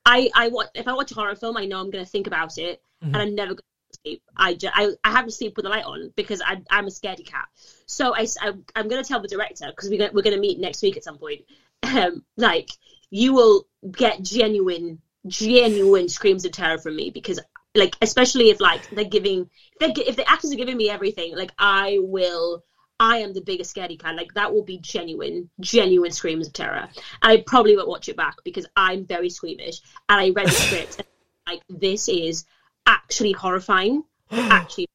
I, 0.06 0.30
I 0.34 0.48
watch 0.48 0.68
if 0.74 0.88
I 0.88 0.92
watch 0.94 1.10
a 1.12 1.14
horror 1.14 1.34
film, 1.36 1.56
I 1.56 1.66
know 1.66 1.78
I'm 1.80 1.90
going 1.90 2.04
to 2.04 2.10
think 2.10 2.26
about 2.26 2.56
it, 2.58 2.82
Mhm. 3.04 3.08
and 3.08 3.16
I'm 3.16 3.34
never 3.34 3.50
going 3.50 3.58
to 3.92 3.98
sleep. 4.02 4.22
I, 4.36 4.54
ju- 4.54 4.68
I 4.72 4.92
I 5.04 5.10
have 5.12 5.26
to 5.26 5.30
sleep 5.32 5.56
with 5.56 5.64
the 5.64 5.68
light 5.70 5.84
on 5.84 6.12
because 6.16 6.40
I 6.44 6.62
I'm 6.70 6.86
a 6.86 6.90
scaredy 6.90 7.26
cat. 7.26 7.48
So 7.86 8.14
I, 8.14 8.26
I 8.40 8.48
am 8.76 8.88
going 8.88 9.02
to 9.02 9.06
tell 9.08 9.20
the 9.20 9.28
director 9.28 9.66
because 9.68 9.90
we're 9.90 10.10
we're 10.12 10.22
going 10.22 10.34
to 10.36 10.40
meet 10.40 10.58
next 10.58 10.80
week 10.82 10.96
at 10.96 11.04
some 11.04 11.18
point. 11.18 11.42
Um, 11.82 12.24
like 12.36 12.70
you 13.10 13.32
will 13.34 13.66
get 13.90 14.22
genuine 14.22 15.00
genuine 15.26 16.08
screams 16.08 16.44
of 16.44 16.52
terror 16.52 16.78
from 16.78 16.96
me 16.96 17.10
because 17.10 17.40
like 17.74 17.96
especially 18.02 18.50
if 18.50 18.60
like 18.60 18.88
they're 18.90 19.04
giving 19.04 19.48
if, 19.80 19.94
they, 19.94 20.02
if 20.02 20.16
the 20.16 20.28
actors 20.28 20.52
are 20.52 20.56
giving 20.56 20.76
me 20.76 20.90
everything 20.90 21.36
like 21.36 21.52
i 21.58 21.98
will 22.00 22.64
i 22.98 23.18
am 23.18 23.32
the 23.32 23.40
biggest 23.40 23.74
scaredy 23.74 23.98
cat 23.98 24.16
like 24.16 24.32
that 24.34 24.52
will 24.52 24.64
be 24.64 24.78
genuine 24.78 25.48
genuine 25.60 26.10
screams 26.10 26.48
of 26.48 26.52
terror 26.52 26.88
i 27.22 27.42
probably 27.46 27.76
won't 27.76 27.88
watch 27.88 28.08
it 28.08 28.16
back 28.16 28.36
because 28.44 28.66
i'm 28.76 29.04
very 29.04 29.30
squeamish 29.30 29.80
and 30.08 30.20
i 30.20 30.30
read 30.30 30.46
the 30.46 30.50
script 30.66 30.98
and, 30.98 31.06
like 31.46 31.62
this 31.68 32.08
is 32.08 32.44
actually 32.86 33.32
horrifying 33.32 34.02
actually 34.30 34.86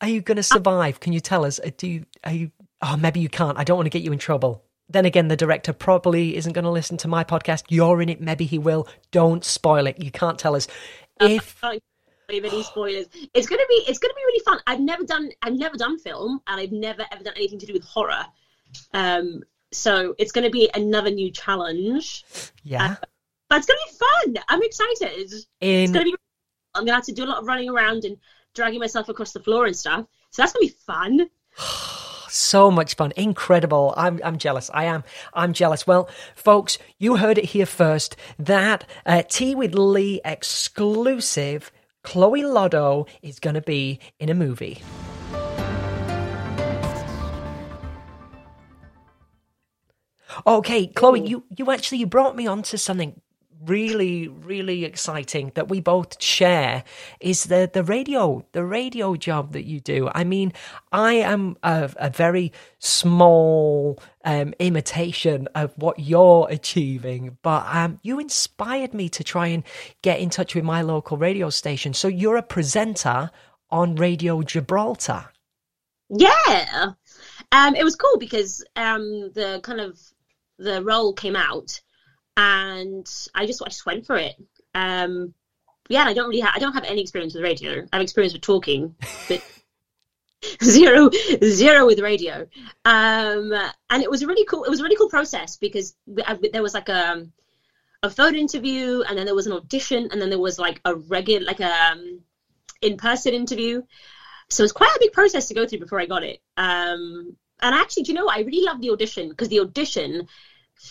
Are 0.00 0.08
you 0.08 0.20
going 0.20 0.36
to 0.36 0.42
survive? 0.42 1.00
Can 1.00 1.12
you 1.12 1.20
tell 1.20 1.44
us? 1.44 1.60
Uh, 1.60 1.70
Do 1.76 1.86
you? 1.86 2.06
Are 2.24 2.32
you? 2.32 2.50
Oh, 2.82 2.96
maybe 2.96 3.20
you 3.20 3.28
can't. 3.28 3.56
I 3.56 3.64
don't 3.64 3.76
want 3.76 3.86
to 3.86 3.90
get 3.90 4.02
you 4.02 4.12
in 4.12 4.18
trouble. 4.18 4.64
Then 4.88 5.06
again, 5.06 5.28
the 5.28 5.36
director 5.36 5.72
probably 5.72 6.36
isn't 6.36 6.52
going 6.52 6.64
to 6.64 6.70
listen 6.70 6.98
to 6.98 7.08
my 7.08 7.24
podcast. 7.24 7.62
You're 7.68 8.02
in 8.02 8.10
it. 8.10 8.20
Maybe 8.20 8.44
he 8.44 8.58
will. 8.58 8.86
Don't 9.12 9.44
spoil 9.44 9.86
it. 9.86 10.02
You 10.02 10.10
can't 10.10 10.38
tell 10.38 10.54
us. 10.54 10.66
If 11.20 11.62
I 11.62 11.80
can't 12.28 12.44
any 12.44 12.62
spoilers. 12.62 13.06
It's 13.34 13.46
gonna 13.46 13.62
be 13.68 13.84
it's 13.86 13.98
gonna 13.98 14.14
be 14.14 14.24
really 14.24 14.44
fun. 14.44 14.60
I've 14.66 14.80
never 14.80 15.04
done 15.04 15.30
I've 15.42 15.54
never 15.54 15.76
done 15.76 15.98
film 15.98 16.40
and 16.46 16.60
I've 16.60 16.72
never 16.72 17.04
ever 17.12 17.22
done 17.22 17.34
anything 17.36 17.58
to 17.60 17.66
do 17.66 17.72
with 17.72 17.84
horror. 17.84 18.24
Um, 18.92 19.42
so 19.72 20.14
it's 20.18 20.32
gonna 20.32 20.50
be 20.50 20.70
another 20.74 21.10
new 21.10 21.30
challenge. 21.30 22.24
yeah, 22.62 22.96
But 23.48 23.58
it's 23.58 23.66
gonna 23.66 23.78
be 23.86 23.98
fun. 23.98 24.44
I'm 24.48 24.62
excited. 24.62 25.32
It's 25.60 25.92
gonna 25.92 26.04
be. 26.04 26.14
I'm 26.74 26.84
gonna 26.84 26.96
have 26.96 27.04
to 27.04 27.12
do 27.12 27.24
a 27.24 27.26
lot 27.26 27.38
of 27.38 27.46
running 27.46 27.68
around 27.68 28.04
and 28.04 28.16
dragging 28.54 28.80
myself 28.80 29.08
across 29.08 29.32
the 29.32 29.40
floor 29.40 29.66
and 29.66 29.76
stuff. 29.76 30.06
So 30.30 30.42
that's 30.42 30.52
gonna 30.52 30.66
be 30.66 30.74
fun. 30.86 31.28
so 32.34 32.70
much 32.70 32.96
fun. 32.96 33.12
Incredible. 33.16 33.94
I'm 33.96 34.20
i'm 34.24 34.38
jealous. 34.38 34.70
I 34.74 34.84
am. 34.84 35.04
I'm 35.32 35.52
jealous. 35.52 35.86
Well 35.86 36.08
folks 36.34 36.78
you 36.98 37.16
heard 37.16 37.38
it 37.38 37.46
here 37.46 37.66
first. 37.66 38.16
That 38.38 38.84
uh, 39.06 39.22
tea 39.28 39.54
with 39.54 39.74
lee 39.74 40.20
exclusive 40.24 41.70
chloe 42.02 42.44
lotto 42.44 43.06
is 43.22 43.38
going 43.38 43.54
to 43.54 43.62
be 43.62 44.00
in 44.18 44.28
a 44.28 44.34
movie. 44.34 44.82
Okay 50.46 50.88
chloe 50.88 51.26
you 51.26 51.44
you 51.56 51.70
actually 51.70 51.98
you 51.98 52.06
brought 52.06 52.34
me 52.34 52.46
onto 52.46 52.76
something 52.76 53.20
really 53.66 54.28
really 54.28 54.84
exciting 54.84 55.52
that 55.54 55.68
we 55.68 55.80
both 55.80 56.22
share 56.22 56.84
is 57.20 57.44
the 57.44 57.70
the 57.72 57.82
radio 57.82 58.44
the 58.52 58.64
radio 58.64 59.16
job 59.16 59.52
that 59.52 59.64
you 59.64 59.80
do. 59.80 60.08
I 60.14 60.24
mean 60.24 60.52
i 60.92 61.14
am 61.14 61.56
a, 61.62 61.90
a 61.96 62.10
very 62.10 62.52
small 62.78 63.98
um, 64.24 64.54
imitation 64.58 65.48
of 65.54 65.72
what 65.76 65.98
you're 65.98 66.46
achieving 66.50 67.38
but 67.42 67.66
um, 67.68 67.98
you 68.02 68.18
inspired 68.18 68.94
me 68.94 69.08
to 69.08 69.24
try 69.24 69.48
and 69.48 69.64
get 70.02 70.20
in 70.20 70.30
touch 70.30 70.54
with 70.54 70.64
my 70.64 70.82
local 70.82 71.16
radio 71.16 71.50
station. 71.50 71.94
So 71.94 72.08
you're 72.08 72.36
a 72.36 72.42
presenter 72.42 73.30
on 73.70 73.96
radio 73.96 74.42
gibraltar. 74.42 75.30
Yeah. 76.08 76.92
Um, 77.52 77.74
it 77.74 77.84
was 77.84 77.96
cool 77.96 78.18
because 78.18 78.64
um, 78.76 79.30
the 79.34 79.60
kind 79.62 79.80
of 79.80 79.98
the 80.58 80.82
role 80.82 81.12
came 81.12 81.36
out, 81.36 81.80
and 82.36 83.06
I 83.34 83.46
just 83.46 83.62
I 83.62 83.66
just 83.66 83.86
went 83.86 84.06
for 84.06 84.16
it. 84.16 84.34
Um, 84.74 85.34
yeah, 85.88 86.04
I 86.04 86.14
don't 86.14 86.28
really 86.28 86.40
ha- 86.40 86.52
I 86.54 86.58
don't 86.58 86.72
have 86.72 86.84
any 86.84 87.00
experience 87.02 87.34
with 87.34 87.42
radio. 87.44 87.86
I 87.92 87.96
have 87.96 88.02
experience 88.02 88.32
with 88.32 88.42
talking, 88.42 88.94
but 89.28 89.42
zero 90.62 91.10
zero 91.42 91.86
with 91.86 92.00
radio. 92.00 92.46
Um, 92.84 93.52
and 93.90 94.02
it 94.02 94.10
was 94.10 94.22
a 94.22 94.26
really 94.26 94.44
cool. 94.46 94.64
It 94.64 94.70
was 94.70 94.80
a 94.80 94.82
really 94.82 94.96
cool 94.96 95.10
process 95.10 95.56
because 95.56 95.94
I- 96.26 96.38
there 96.52 96.62
was 96.62 96.74
like 96.74 96.88
a 96.88 97.26
a 98.02 98.10
phone 98.10 98.34
interview, 98.34 99.02
and 99.02 99.16
then 99.16 99.24
there 99.24 99.34
was 99.34 99.46
an 99.46 99.52
audition, 99.52 100.08
and 100.10 100.20
then 100.20 100.30
there 100.30 100.38
was 100.38 100.58
like 100.58 100.80
a 100.84 100.94
regular 100.94 101.44
like 101.46 101.60
a 101.60 101.72
um, 101.92 102.20
in 102.82 102.96
person 102.96 103.34
interview. 103.34 103.82
So 104.50 104.62
it 104.62 104.64
was 104.64 104.72
quite 104.72 104.94
a 104.94 105.00
big 105.00 105.12
process 105.12 105.48
to 105.48 105.54
go 105.54 105.66
through 105.66 105.78
before 105.80 106.00
I 106.00 106.06
got 106.06 106.22
it. 106.22 106.40
Um, 106.56 107.36
and 107.60 107.74
actually, 107.74 108.02
do 108.02 108.12
you 108.12 108.18
know 108.18 108.26
what? 108.26 108.36
I 108.36 108.42
really 108.42 108.64
loved 108.64 108.82
the 108.82 108.90
audition 108.90 109.30
because 109.30 109.48
the 109.48 109.60
audition 109.60 110.28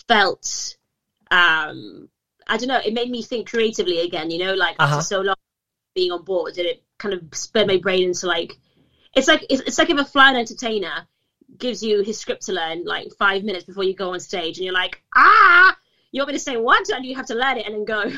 felt, 0.08 0.76
um, 1.34 2.08
I 2.46 2.56
don't 2.58 2.68
know, 2.68 2.80
it 2.84 2.94
made 2.94 3.10
me 3.10 3.22
think 3.22 3.50
creatively 3.50 4.00
again. 4.00 4.30
You 4.30 4.38
know, 4.44 4.54
like 4.54 4.76
Uh-huh. 4.78 4.96
after 4.98 5.06
so 5.14 5.20
long 5.20 5.36
being 5.94 6.12
on 6.12 6.22
board, 6.24 6.56
and 6.58 6.66
it 6.66 6.82
kind 6.98 7.14
of 7.14 7.22
sped 7.32 7.66
my 7.66 7.78
brain 7.78 8.04
into 8.04 8.26
like, 8.26 8.52
it's 9.14 9.28
like 9.28 9.44
it's, 9.50 9.62
it's 9.62 9.78
like 9.78 9.90
if 9.90 9.98
a 9.98 10.04
flying 10.04 10.36
entertainer 10.36 11.06
gives 11.58 11.82
you 11.82 12.02
his 12.02 12.18
script 12.18 12.46
to 12.46 12.52
learn 12.52 12.84
like 12.84 13.08
five 13.18 13.44
minutes 13.44 13.64
before 13.64 13.84
you 13.84 13.94
go 13.94 14.12
on 14.14 14.20
stage, 14.20 14.58
and 14.58 14.64
you're 14.64 14.74
like, 14.74 15.02
ah, 15.14 15.76
you 16.12 16.20
want 16.20 16.28
me 16.28 16.34
to 16.34 16.40
say 16.40 16.56
what? 16.56 16.88
And 16.90 17.04
you 17.04 17.14
have 17.16 17.26
to 17.26 17.34
learn 17.34 17.58
it 17.58 17.66
and 17.66 17.74
then 17.74 17.84
go. 17.84 18.12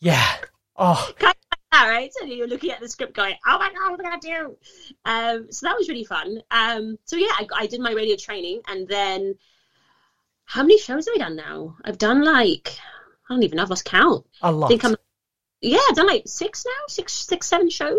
yeah 0.00 0.36
oh 0.76 1.12
kind 1.18 1.34
of 1.34 1.46
like 1.52 1.60
that, 1.72 1.88
right? 1.88 2.10
So 2.18 2.24
you're 2.24 2.46
looking 2.48 2.70
at 2.70 2.80
the 2.80 2.88
script 2.88 3.14
going, 3.14 3.34
oh 3.46 3.58
my 3.58 3.70
god, 3.72 3.90
what 3.90 4.00
am 4.00 4.06
I 4.06 4.10
gonna 4.10 4.20
do? 4.22 4.56
Um, 5.04 5.52
so 5.52 5.66
that 5.66 5.76
was 5.76 5.88
really 5.88 6.04
fun. 6.04 6.42
Um, 6.50 6.98
so 7.04 7.16
yeah, 7.16 7.32
I, 7.32 7.46
I 7.54 7.66
did 7.66 7.80
my 7.80 7.92
radio 7.92 8.16
training, 8.16 8.62
and 8.68 8.88
then 8.88 9.34
how 10.50 10.62
many 10.62 10.78
shows 10.78 11.06
have 11.06 11.14
I 11.14 11.18
done 11.18 11.36
now? 11.36 11.76
I've 11.84 11.96
done 11.96 12.24
like 12.24 12.76
I 13.28 13.34
don't 13.34 13.44
even 13.44 13.56
know. 13.56 13.62
I've 13.62 13.70
lost 13.70 13.84
count. 13.84 14.26
a 14.42 14.46
I 14.46 14.50
lot 14.50 14.68
think 14.68 14.84
I'm 14.84 14.96
yeah, 15.60 15.78
I've 15.88 15.94
done 15.94 16.08
like 16.08 16.24
six 16.26 16.64
now, 16.66 16.86
six, 16.88 17.12
six, 17.12 17.46
seven 17.46 17.70
shows, 17.70 17.98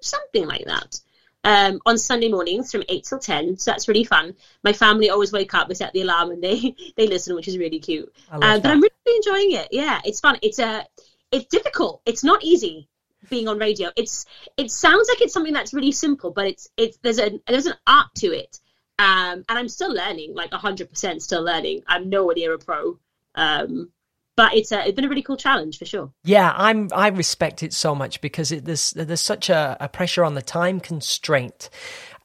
something 0.00 0.44
like 0.44 0.64
that. 0.64 0.98
Um, 1.44 1.78
on 1.86 1.98
Sunday 1.98 2.28
mornings 2.28 2.72
from 2.72 2.82
eight 2.88 3.04
till 3.04 3.20
ten, 3.20 3.58
so 3.58 3.70
that's 3.70 3.86
really 3.86 4.02
fun. 4.02 4.34
My 4.64 4.72
family 4.72 5.10
always 5.10 5.30
wake 5.30 5.54
up, 5.54 5.68
we 5.68 5.76
set 5.76 5.92
the 5.92 6.00
alarm, 6.00 6.32
and 6.32 6.42
they 6.42 6.74
they 6.96 7.06
listen, 7.06 7.36
which 7.36 7.46
is 7.46 7.58
really 7.58 7.78
cute. 7.78 8.12
Um, 8.28 8.40
but. 8.40 8.66
I'm 8.66 8.80
really 8.80 9.16
enjoying 9.16 9.52
it. 9.52 9.68
Yeah, 9.70 10.00
it's 10.04 10.18
fun. 10.18 10.38
It's 10.42 10.58
a, 10.58 10.84
it's 11.30 11.46
difficult. 11.46 12.02
It's 12.06 12.24
not 12.24 12.42
easy 12.42 12.88
being 13.30 13.46
on 13.46 13.58
radio. 13.58 13.90
It's 13.94 14.26
it 14.56 14.72
sounds 14.72 15.08
like 15.08 15.20
it's 15.20 15.32
something 15.32 15.52
that's 15.52 15.72
really 15.72 15.92
simple, 15.92 16.32
but 16.32 16.46
it's 16.46 16.68
it's 16.76 16.96
there's 17.02 17.20
a 17.20 17.38
there's 17.46 17.66
an 17.66 17.76
art 17.86 18.08
to 18.16 18.28
it. 18.28 18.58
Um, 18.98 19.44
and 19.48 19.58
I'm 19.58 19.68
still 19.68 19.92
learning, 19.92 20.34
like 20.34 20.52
hundred 20.52 20.90
percent 20.90 21.22
still 21.22 21.42
learning. 21.42 21.82
I'm 21.86 22.08
nowhere 22.08 22.36
near 22.36 22.54
a 22.54 22.58
pro. 22.58 22.98
Um, 23.34 23.90
but 24.36 24.54
it's 24.54 24.72
a, 24.72 24.86
it's 24.86 24.96
been 24.96 25.04
a 25.04 25.08
really 25.08 25.22
cool 25.22 25.36
challenge 25.36 25.78
for 25.78 25.84
sure. 25.84 26.12
Yeah, 26.24 26.52
I'm. 26.56 26.88
I 26.92 27.08
respect 27.08 27.62
it 27.62 27.72
so 27.72 27.94
much 27.94 28.20
because 28.20 28.52
it, 28.52 28.64
there's 28.64 28.90
there's 28.92 29.20
such 29.20 29.48
a, 29.48 29.76
a 29.80 29.88
pressure 29.88 30.24
on 30.24 30.34
the 30.34 30.42
time 30.42 30.80
constraint, 30.80 31.70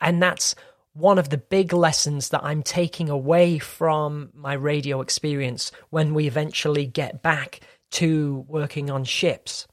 and 0.02 0.22
that's 0.22 0.56
one 0.94 1.20
of 1.20 1.30
the 1.30 1.38
big 1.38 1.72
lessons 1.72 2.30
that 2.30 2.44
I'm 2.44 2.64
taking 2.64 3.10
away 3.10 3.60
from 3.60 4.32
my 4.34 4.54
radio 4.54 5.02
experience 5.02 5.72
when 5.92 6.14
we 6.14 6.28
eventually 6.28 6.86
get 6.86 7.22
back 7.22 7.62
to 7.92 8.46
working 8.48 8.90
on 8.90 9.04
ships. 9.04 9.68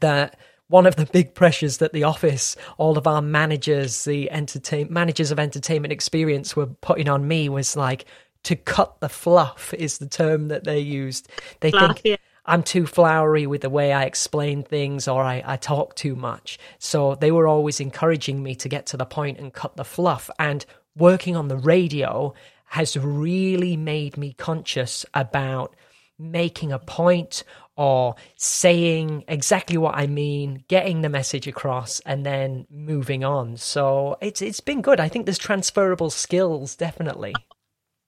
That 0.00 0.38
one 0.68 0.86
of 0.86 0.96
the 0.96 1.06
big 1.06 1.34
pressures 1.34 1.78
that 1.78 1.92
the 1.92 2.04
office, 2.04 2.56
all 2.76 2.98
of 2.98 3.06
our 3.06 3.22
managers, 3.22 4.04
the 4.04 4.30
entertain 4.30 4.88
managers 4.90 5.30
of 5.30 5.38
entertainment 5.38 5.92
experience 5.92 6.56
were 6.56 6.66
putting 6.66 7.08
on 7.08 7.28
me 7.28 7.48
was 7.48 7.76
like 7.76 8.04
to 8.42 8.56
cut 8.56 9.00
the 9.00 9.08
fluff 9.08 9.74
is 9.74 9.98
the 9.98 10.08
term 10.08 10.48
that 10.48 10.64
they 10.64 10.78
used. 10.78 11.28
They 11.60 11.70
Fluff, 11.70 11.96
think 11.96 12.00
yeah. 12.04 12.16
I'm 12.46 12.62
too 12.62 12.86
flowery 12.86 13.46
with 13.46 13.62
the 13.62 13.70
way 13.70 13.92
I 13.92 14.04
explain 14.04 14.62
things 14.62 15.08
or 15.08 15.22
I, 15.22 15.42
I 15.44 15.56
talk 15.56 15.94
too 15.96 16.14
much. 16.14 16.58
So 16.78 17.16
they 17.16 17.32
were 17.32 17.48
always 17.48 17.80
encouraging 17.80 18.42
me 18.42 18.54
to 18.56 18.68
get 18.68 18.86
to 18.86 18.96
the 18.96 19.04
point 19.04 19.38
and 19.38 19.52
cut 19.52 19.76
the 19.76 19.84
fluff. 19.84 20.30
And 20.38 20.64
working 20.96 21.36
on 21.36 21.48
the 21.48 21.56
radio 21.56 22.34
has 22.66 22.96
really 22.96 23.76
made 23.76 24.16
me 24.16 24.32
conscious 24.32 25.04
about 25.12 25.74
making 26.18 26.72
a 26.72 26.78
point 26.78 27.42
or 27.76 28.14
saying 28.36 29.24
exactly 29.28 29.76
what 29.76 29.94
I 29.96 30.06
mean, 30.06 30.64
getting 30.68 31.02
the 31.02 31.08
message 31.08 31.46
across, 31.46 32.00
and 32.00 32.24
then 32.24 32.66
moving 32.70 33.22
on. 33.24 33.56
So 33.56 34.16
it's 34.20 34.40
it's 34.42 34.60
been 34.60 34.82
good. 34.82 34.98
I 35.00 35.08
think 35.08 35.26
there's 35.26 35.38
transferable 35.38 36.10
skills, 36.10 36.74
definitely. 36.74 37.34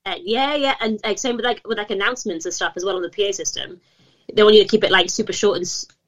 Uh, 0.07 0.14
yeah, 0.22 0.54
yeah, 0.54 0.74
and 0.81 0.98
like 1.04 1.18
same 1.18 1.37
with 1.37 1.44
like 1.44 1.61
with 1.66 1.78
like 1.78 1.90
announcements 1.90 2.46
and 2.46 2.54
stuff 2.54 2.72
as 2.76 2.85
well 2.85 2.96
on 2.96 3.02
the 3.02 3.11
PA 3.11 3.33
system. 3.33 3.81
They 4.33 4.42
want 4.42 4.57
you 4.57 4.62
to 4.62 4.68
keep 4.68 4.85
it 4.85 4.90
like 4.90 5.11
super 5.11 5.33
short 5.33 5.57
and 5.59 5.66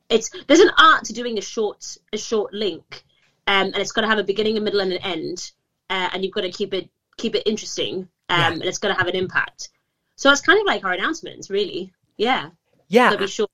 it's 0.08 0.30
there's 0.46 0.60
an 0.60 0.70
art 0.78 1.04
to 1.04 1.12
doing 1.12 1.38
a 1.38 1.42
short 1.42 1.96
a 2.12 2.18
short 2.18 2.52
link, 2.52 3.04
um, 3.46 3.66
and 3.66 3.76
it's 3.76 3.92
got 3.92 4.02
to 4.02 4.08
have 4.08 4.18
a 4.18 4.24
beginning, 4.24 4.56
a 4.58 4.60
middle, 4.60 4.80
and 4.80 4.92
an 4.92 5.02
end, 5.02 5.52
uh, 5.88 6.08
and 6.12 6.24
you've 6.24 6.32
got 6.34 6.42
to 6.42 6.50
keep 6.50 6.74
it 6.74 6.88
keep 7.16 7.34
it 7.34 7.42
interesting, 7.46 8.08
um, 8.30 8.40
Yeah. 8.40 8.52
and 8.52 8.62
it's 8.64 8.78
got 8.78 8.88
to 8.88 8.94
have 8.94 9.06
an 9.06 9.16
impact. 9.16 9.68
So 10.16 10.30
it's 10.30 10.40
kind 10.40 10.58
of 10.58 10.66
like 10.66 10.84
our 10.84 10.92
announcements, 10.92 11.50
really. 11.50 11.92
Yeah, 12.16 12.50
Yeah, 12.90 13.16
be 13.16 13.26
short. 13.26 13.50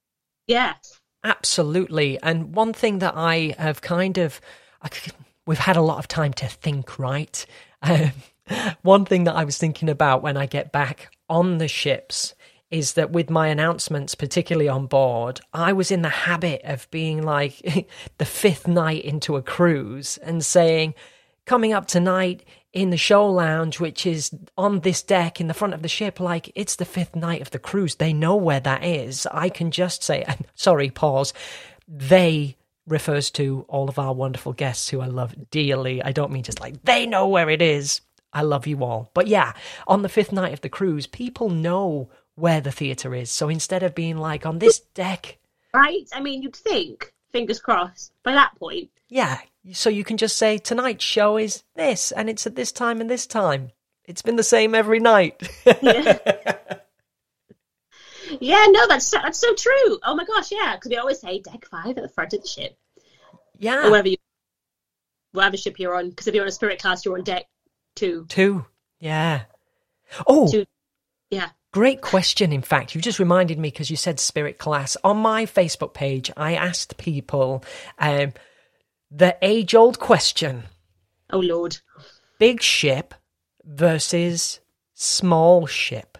Yeah, 0.48 0.74
Absolutely. 1.26 2.20
And 2.22 2.54
one 2.54 2.72
thing 2.72 3.00
that 3.00 3.14
I 3.16 3.56
have 3.58 3.82
kind 3.82 4.16
of, 4.16 4.40
I 4.80 4.88
we've 5.44 5.58
had 5.58 5.76
a 5.76 5.82
lot 5.82 5.98
of 5.98 6.06
time 6.06 6.32
to 6.34 6.46
think, 6.46 7.00
right? 7.00 7.44
Um, 7.82 8.12
one 8.82 9.04
thing 9.04 9.24
that 9.24 9.34
I 9.34 9.44
was 9.44 9.58
thinking 9.58 9.88
about 9.88 10.22
when 10.22 10.36
I 10.36 10.46
get 10.46 10.70
back 10.70 11.10
on 11.28 11.58
the 11.58 11.66
ships 11.66 12.34
is 12.70 12.92
that 12.92 13.10
with 13.10 13.28
my 13.28 13.48
announcements, 13.48 14.14
particularly 14.14 14.68
on 14.68 14.86
board, 14.86 15.40
I 15.52 15.72
was 15.72 15.90
in 15.90 16.02
the 16.02 16.08
habit 16.08 16.60
of 16.62 16.88
being 16.92 17.22
like 17.22 17.88
the 18.18 18.24
fifth 18.24 18.68
night 18.68 19.04
into 19.04 19.34
a 19.34 19.42
cruise 19.42 20.18
and 20.18 20.44
saying, 20.44 20.94
coming 21.44 21.72
up 21.72 21.88
tonight 21.88 22.44
in 22.76 22.90
the 22.90 22.96
show 22.98 23.26
lounge, 23.26 23.80
which 23.80 24.04
is 24.04 24.30
on 24.58 24.80
this 24.80 25.02
deck 25.02 25.40
in 25.40 25.48
the 25.48 25.54
front 25.54 25.72
of 25.72 25.80
the 25.80 25.88
ship, 25.88 26.20
like 26.20 26.52
it's 26.54 26.76
the 26.76 26.84
fifth 26.84 27.16
night 27.16 27.40
of 27.40 27.50
the 27.50 27.58
cruise. 27.58 27.94
They 27.94 28.12
know 28.12 28.36
where 28.36 28.60
that 28.60 28.84
is. 28.84 29.26
I 29.32 29.48
can 29.48 29.70
just 29.70 30.02
say, 30.02 30.26
sorry, 30.54 30.90
pause. 30.90 31.32
They 31.88 32.54
refers 32.86 33.30
to 33.30 33.64
all 33.66 33.88
of 33.88 33.98
our 33.98 34.12
wonderful 34.12 34.52
guests 34.52 34.90
who 34.90 35.00
I 35.00 35.06
love 35.06 35.34
dearly. 35.50 36.02
I 36.02 36.12
don't 36.12 36.30
mean 36.30 36.42
just 36.42 36.60
like 36.60 36.82
they 36.84 37.06
know 37.06 37.26
where 37.28 37.48
it 37.48 37.62
is. 37.62 38.02
I 38.30 38.42
love 38.42 38.66
you 38.66 38.84
all. 38.84 39.10
But 39.14 39.26
yeah, 39.26 39.54
on 39.88 40.02
the 40.02 40.10
fifth 40.10 40.30
night 40.30 40.52
of 40.52 40.60
the 40.60 40.68
cruise, 40.68 41.06
people 41.06 41.48
know 41.48 42.10
where 42.34 42.60
the 42.60 42.72
theatre 42.72 43.14
is. 43.14 43.30
So 43.30 43.48
instead 43.48 43.84
of 43.84 43.94
being 43.94 44.18
like 44.18 44.44
on 44.44 44.58
this 44.58 44.80
deck, 44.80 45.38
right. 45.72 46.06
I 46.12 46.20
mean, 46.20 46.42
you'd 46.42 46.54
think, 46.54 47.14
fingers 47.32 47.58
crossed, 47.58 48.12
by 48.22 48.32
that 48.32 48.54
point. 48.58 48.90
Yeah, 49.08 49.38
so 49.72 49.90
you 49.90 50.04
can 50.04 50.16
just 50.16 50.36
say 50.36 50.58
tonight's 50.58 51.04
show 51.04 51.36
is 51.36 51.62
this, 51.74 52.12
and 52.12 52.28
it's 52.28 52.46
at 52.46 52.56
this 52.56 52.72
time 52.72 53.00
and 53.00 53.10
this 53.10 53.26
time. 53.26 53.70
It's 54.04 54.22
been 54.22 54.36
the 54.36 54.42
same 54.42 54.74
every 54.74 55.00
night. 55.00 55.48
Yeah. 55.64 56.18
yeah, 58.40 58.66
no, 58.68 58.86
that's 58.86 59.06
so, 59.06 59.18
that's 59.22 59.38
so 59.38 59.54
true. 59.54 59.98
Oh 60.04 60.14
my 60.14 60.24
gosh, 60.24 60.52
yeah, 60.52 60.76
because 60.76 60.90
we 60.90 60.96
always 60.96 61.20
say 61.20 61.40
deck 61.40 61.66
five 61.70 61.96
at 61.96 62.02
the 62.02 62.08
front 62.08 62.32
of 62.34 62.42
the 62.42 62.48
ship, 62.48 62.78
or 62.96 63.40
yeah, 63.58 63.88
wherever 63.88 64.08
you, 64.08 64.16
whatever 65.32 65.56
ship 65.56 65.78
you're 65.78 65.94
on. 65.94 66.10
Because 66.10 66.28
if 66.28 66.34
you're 66.34 66.44
on 66.44 66.48
a 66.48 66.52
spirit 66.52 66.80
class, 66.80 67.04
you're 67.04 67.16
on 67.18 67.24
deck 67.24 67.46
two. 67.94 68.26
two. 68.28 68.64
Yeah. 69.00 69.42
Oh, 70.26 70.50
Two. 70.50 70.64
Yeah. 71.30 71.50
great 71.72 72.00
question. 72.00 72.52
In 72.52 72.62
fact, 72.62 72.94
you 72.94 73.00
just 73.00 73.18
reminded 73.18 73.58
me 73.58 73.70
because 73.70 73.90
you 73.90 73.96
said 73.96 74.20
spirit 74.20 74.58
class 74.58 74.96
on 75.02 75.16
my 75.18 75.46
Facebook 75.46 75.94
page. 75.94 76.30
I 76.36 76.54
asked 76.54 76.96
people 76.96 77.64
um, 77.98 78.32
the 79.16 79.36
age-old 79.40 79.98
question: 79.98 80.64
Oh 81.30 81.38
lord. 81.38 81.78
big 82.38 82.60
ship 82.60 83.14
versus 83.64 84.60
small 84.94 85.66
ship. 85.66 86.18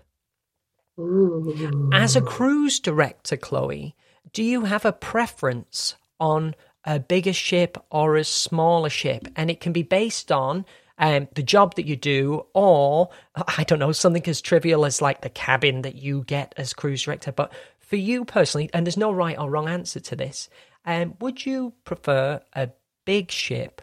Ooh. 0.99 1.91
As 1.93 2.17
a 2.17 2.23
cruise 2.23 2.81
director, 2.81 3.37
Chloe, 3.37 3.95
do 4.33 4.43
you 4.43 4.65
have 4.65 4.87
a 4.87 4.93
preference 4.93 5.95
on 6.19 6.55
a 6.85 6.99
bigger 6.99 7.35
ship 7.35 7.77
or 7.91 8.17
a 8.17 8.25
smaller 8.25 8.89
ship? 8.89 9.29
And 9.37 9.51
it 9.51 9.61
can 9.61 9.73
be 9.75 9.83
based 9.83 10.33
on 10.33 10.65
um, 10.99 11.29
the 11.35 11.43
job 11.43 11.75
that 11.75 11.87
you 11.87 11.97
do, 11.97 12.47
or 12.55 13.11
I 13.59 13.65
don't 13.65 13.79
know, 13.79 13.93
something 13.93 14.27
as 14.27 14.41
trivial 14.41 14.87
as 14.87 15.03
like 15.03 15.21
the 15.21 15.29
cabin 15.29 15.83
that 15.83 15.97
you 15.97 16.25
get 16.27 16.55
as 16.57 16.73
cruise 16.73 17.03
director. 17.03 17.31
But 17.31 17.53
for 17.79 17.97
you 17.97 18.25
personally, 18.25 18.71
and 18.73 18.87
there's 18.87 18.97
no 18.97 19.13
right 19.13 19.39
or 19.39 19.51
wrong 19.51 19.69
answer 19.69 20.01
to 20.01 20.17
this, 20.17 20.49
um, 20.87 21.15
would 21.21 21.45
you 21.45 21.75
prefer 21.85 22.41
a 22.55 22.71
big 23.07 23.31
ship 23.31 23.81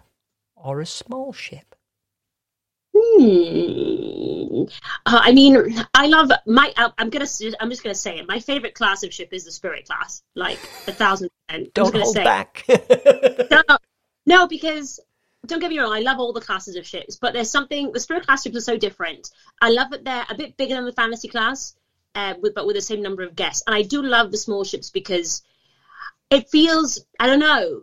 or 0.56 0.80
a 0.80 0.86
small 0.86 1.34
ship? 1.34 1.76
Hmm. 2.96 4.66
Uh, 5.06 5.20
I 5.24 5.32
mean, 5.32 5.74
I 5.96 6.06
love 6.06 6.32
my. 6.46 6.72
I- 6.78 6.92
I'm 7.00 7.10
gonna. 7.10 7.26
I'm 7.60 7.72
just 7.72 7.84
gonna 7.84 7.96
say 7.96 8.20
it. 8.20 8.28
My 8.28 8.40
favorite 8.40 8.76
class 8.76 9.02
of 9.04 9.12
ship 9.12 9.30
is 9.32 9.46
the 9.46 9.52
spirit 9.52 9.88
class. 9.88 10.22
Like 10.36 10.60
a 10.88 10.92
thousand 10.92 11.32
percent. 11.48 11.74
Don't 11.74 11.96
hold 11.96 12.14
say 12.14 12.24
back. 12.24 12.64
no, 12.70 13.64
no, 14.28 14.48
because 14.48 15.00
don't 15.46 15.60
get 15.60 15.72
me 15.72 15.80
wrong, 15.80 15.92
I 15.92 16.00
love 16.00 16.20
all 16.20 16.34
the 16.34 16.42
classes 16.42 16.76
of 16.76 16.86
ships, 16.86 17.18
but 17.18 17.34
there's 17.34 17.50
something 17.50 17.92
the 17.92 18.00
spirit 18.00 18.26
class 18.26 18.44
ships 18.44 18.56
are 18.58 18.62
so 18.62 18.78
different. 18.78 19.30
I 19.60 19.72
love 19.72 19.90
that 19.92 20.06
they're 20.06 20.26
a 20.30 20.36
bit 20.36 20.56
bigger 20.56 20.76
than 20.76 20.86
the 20.86 20.94
fantasy 20.94 21.28
class, 21.28 21.76
uh, 22.16 22.36
with 22.40 22.54
but 22.54 22.68
with 22.68 22.76
the 22.76 22.82
same 22.82 23.02
number 23.02 23.24
of 23.24 23.36
guests. 23.36 23.64
And 23.66 23.76
I 23.76 23.82
do 23.82 24.02
love 24.02 24.32
the 24.32 24.38
small 24.38 24.64
ships 24.64 24.92
because 24.92 25.42
it 26.30 26.50
feels 26.50 27.04
I 27.20 27.28
don't 27.28 27.40
know 27.40 27.82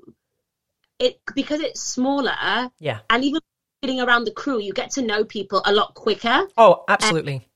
it 1.01 1.21
because 1.35 1.61
it's 1.61 1.81
smaller 1.83 2.71
yeah. 2.79 3.01
and 3.11 3.25
even 3.25 3.41
getting 3.83 4.01
around 4.01 4.25
the 4.25 4.31
crew, 4.31 4.61
you 4.61 4.73
get 4.73 4.91
to 4.93 5.03
know 5.03 5.25
people 5.25 5.63
a 5.65 5.73
lot 5.73 5.95
quicker 5.95 6.47
Oh, 6.57 6.85
absolutely. 6.89 7.49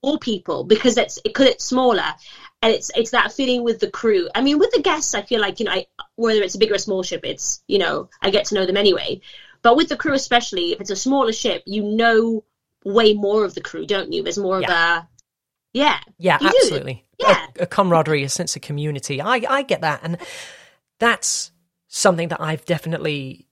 all 0.00 0.18
people 0.18 0.64
because 0.64 0.96
it's 0.96 1.20
because 1.20 1.46
it's 1.48 1.64
smaller 1.64 2.14
and 2.62 2.72
it's 2.72 2.90
it's 2.94 3.10
that 3.10 3.32
feeling 3.32 3.64
with 3.64 3.80
the 3.80 3.90
crew. 3.90 4.28
I 4.34 4.40
mean, 4.40 4.58
with 4.58 4.70
the 4.70 4.80
guests, 4.80 5.14
I 5.14 5.22
feel 5.22 5.40
like 5.40 5.58
you 5.60 5.66
know, 5.66 5.72
I, 5.72 5.86
whether 6.16 6.40
it's 6.42 6.54
a 6.54 6.58
big 6.58 6.70
or 6.70 6.74
a 6.76 6.78
small 6.78 7.02
ship, 7.02 7.22
it's 7.24 7.62
you 7.66 7.78
know, 7.78 8.08
I 8.22 8.30
get 8.30 8.46
to 8.46 8.54
know 8.54 8.64
them 8.66 8.76
anyway. 8.76 9.20
But 9.62 9.76
with 9.76 9.88
the 9.88 9.96
crew, 9.96 10.14
especially 10.14 10.72
if 10.72 10.80
it's 10.80 10.90
a 10.90 10.96
smaller 10.96 11.32
ship, 11.32 11.62
you 11.66 11.82
know 11.82 12.44
way 12.84 13.14
more 13.14 13.44
of 13.44 13.54
the 13.54 13.60
crew, 13.60 13.86
don't 13.86 14.12
you? 14.12 14.22
There's 14.24 14.38
more 14.38 14.58
of 14.58 14.64
a 14.64 15.08
yeah, 15.72 16.00
Yeah, 16.18 16.38
You 16.40 16.50
do. 16.50 16.56
absolutely. 16.58 17.04
Yeah. 17.18 17.46
A, 17.58 17.62
a 17.62 17.66
camaraderie, 17.66 18.24
a 18.24 18.28
sense 18.28 18.56
of 18.56 18.62
community. 18.62 19.20
I, 19.20 19.42
I 19.48 19.62
get 19.62 19.82
that. 19.82 20.00
And 20.02 20.18
that's 20.98 21.51
something 21.94 22.28
that 22.28 22.40
I've 22.40 22.64
definitely 22.64 23.46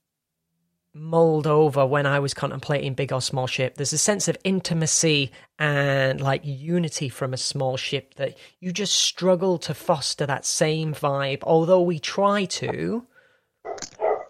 mulled 0.93 1.45
over 1.45 1.85
when 1.85 2.05
I 2.07 2.19
was 2.19 2.33
contemplating 2.33 2.95
big 2.95 3.13
or 3.13 3.21
small 3.21 3.45
ship. 3.45 3.75
There's 3.75 3.93
a 3.93 3.97
sense 3.99 4.27
of 4.27 4.35
intimacy 4.43 5.31
and 5.59 6.19
like 6.19 6.41
unity 6.43 7.07
from 7.07 7.33
a 7.33 7.37
small 7.37 7.77
ship 7.77 8.15
that 8.15 8.35
you 8.59 8.73
just 8.73 8.95
struggle 8.95 9.57
to 9.59 9.73
foster 9.75 10.25
that 10.25 10.43
same 10.43 10.93
vibe, 10.93 11.43
although 11.43 11.81
we 11.81 11.99
try 11.99 12.45
to. 12.45 13.05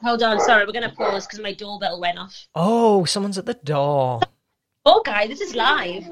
Hold 0.03 0.21
on, 0.23 0.39
sorry, 0.41 0.65
we're 0.65 0.73
gonna 0.73 0.93
pause 0.93 1.25
because 1.25 1.39
my 1.39 1.53
doorbell 1.53 1.99
went 2.01 2.19
off. 2.19 2.47
Oh, 2.53 3.05
someone's 3.05 3.37
at 3.37 3.45
the 3.45 3.53
door. 3.53 4.19
Oh, 4.85 5.01
guys, 5.05 5.29
this 5.29 5.41
is 5.41 5.55
live. 5.55 6.03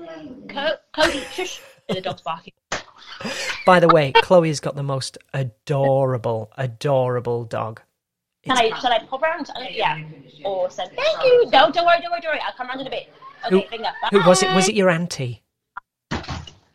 Co- 0.47 0.77
Cody, 0.93 1.21
shush. 1.33 1.62
The 1.89 2.01
dog's 2.01 2.21
barking. 2.21 2.53
By 3.65 3.79
the 3.79 3.88
way, 3.88 4.12
Chloe's 4.12 4.59
got 4.59 4.75
the 4.75 4.83
most 4.83 5.17
adorable, 5.33 6.51
adorable 6.55 7.45
dog. 7.45 7.81
Can 8.49 8.57
I, 8.57 8.79
shall 8.79 8.91
I 8.91 8.99
pop 8.99 9.21
around? 9.21 9.49
Yeah. 9.71 10.01
Awesome. 10.43 10.88
Thank 10.95 11.23
you. 11.23 11.45
No, 11.51 11.71
don't 11.71 11.85
worry, 11.85 11.99
don't 12.01 12.12
worry, 12.12 12.21
don't 12.21 12.31
worry. 12.31 12.39
I'll 12.45 12.53
come 12.53 12.67
around 12.67 12.81
in 12.81 12.88
a 12.88 12.89
bit. 12.89 13.13
Okay, 13.45 13.55
Who- 13.62 13.67
finger. 13.67 13.89
Who 14.12 14.21
was 14.27 14.41
it? 14.43 14.53
Was 14.55 14.67
it 14.67 14.75
your 14.75 14.89
auntie? 14.89 15.43
I 16.12 16.17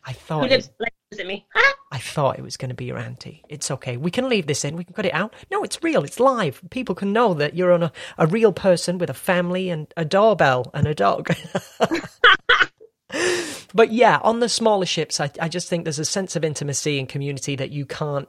Who 0.07 0.13
thought. 0.13 0.49
lives 0.49 0.67
It, 0.67 0.73
like 0.79 0.93
visit 1.11 1.27
me? 1.27 1.45
I 1.91 1.97
thought 1.97 2.37
it 2.39 2.43
was 2.43 2.57
going 2.57 2.69
to 2.69 2.75
be 2.75 2.85
your 2.85 2.97
auntie. 2.97 3.41
It's 3.49 3.69
okay. 3.71 3.97
We 3.97 4.11
can 4.11 4.29
leave 4.29 4.47
this 4.47 4.63
in. 4.63 4.75
We 4.75 4.83
can 4.83 4.93
cut 4.93 5.05
it 5.05 5.13
out. 5.13 5.33
No, 5.51 5.63
it's 5.63 5.81
real. 5.83 6.03
It's 6.03 6.19
live. 6.19 6.61
People 6.69 6.95
can 6.95 7.11
know 7.13 7.33
that 7.33 7.55
you're 7.55 7.71
on 7.71 7.83
a, 7.83 7.91
a 8.17 8.27
real 8.27 8.53
person 8.53 8.97
with 8.97 9.09
a 9.09 9.13
family 9.13 9.69
and 9.69 9.91
a 9.97 10.05
doorbell 10.05 10.69
and 10.73 10.87
a 10.87 10.93
dog. 10.95 11.29
but 13.73 13.91
yeah, 13.91 14.19
on 14.23 14.39
the 14.39 14.49
smaller 14.49 14.85
ships, 14.85 15.19
I, 15.19 15.31
I 15.41 15.49
just 15.49 15.69
think 15.69 15.83
there's 15.85 15.99
a 15.99 16.05
sense 16.05 16.35
of 16.35 16.43
intimacy 16.43 16.99
and 16.99 17.07
community 17.09 17.55
that 17.55 17.71
you 17.71 17.85
can't 17.85 18.27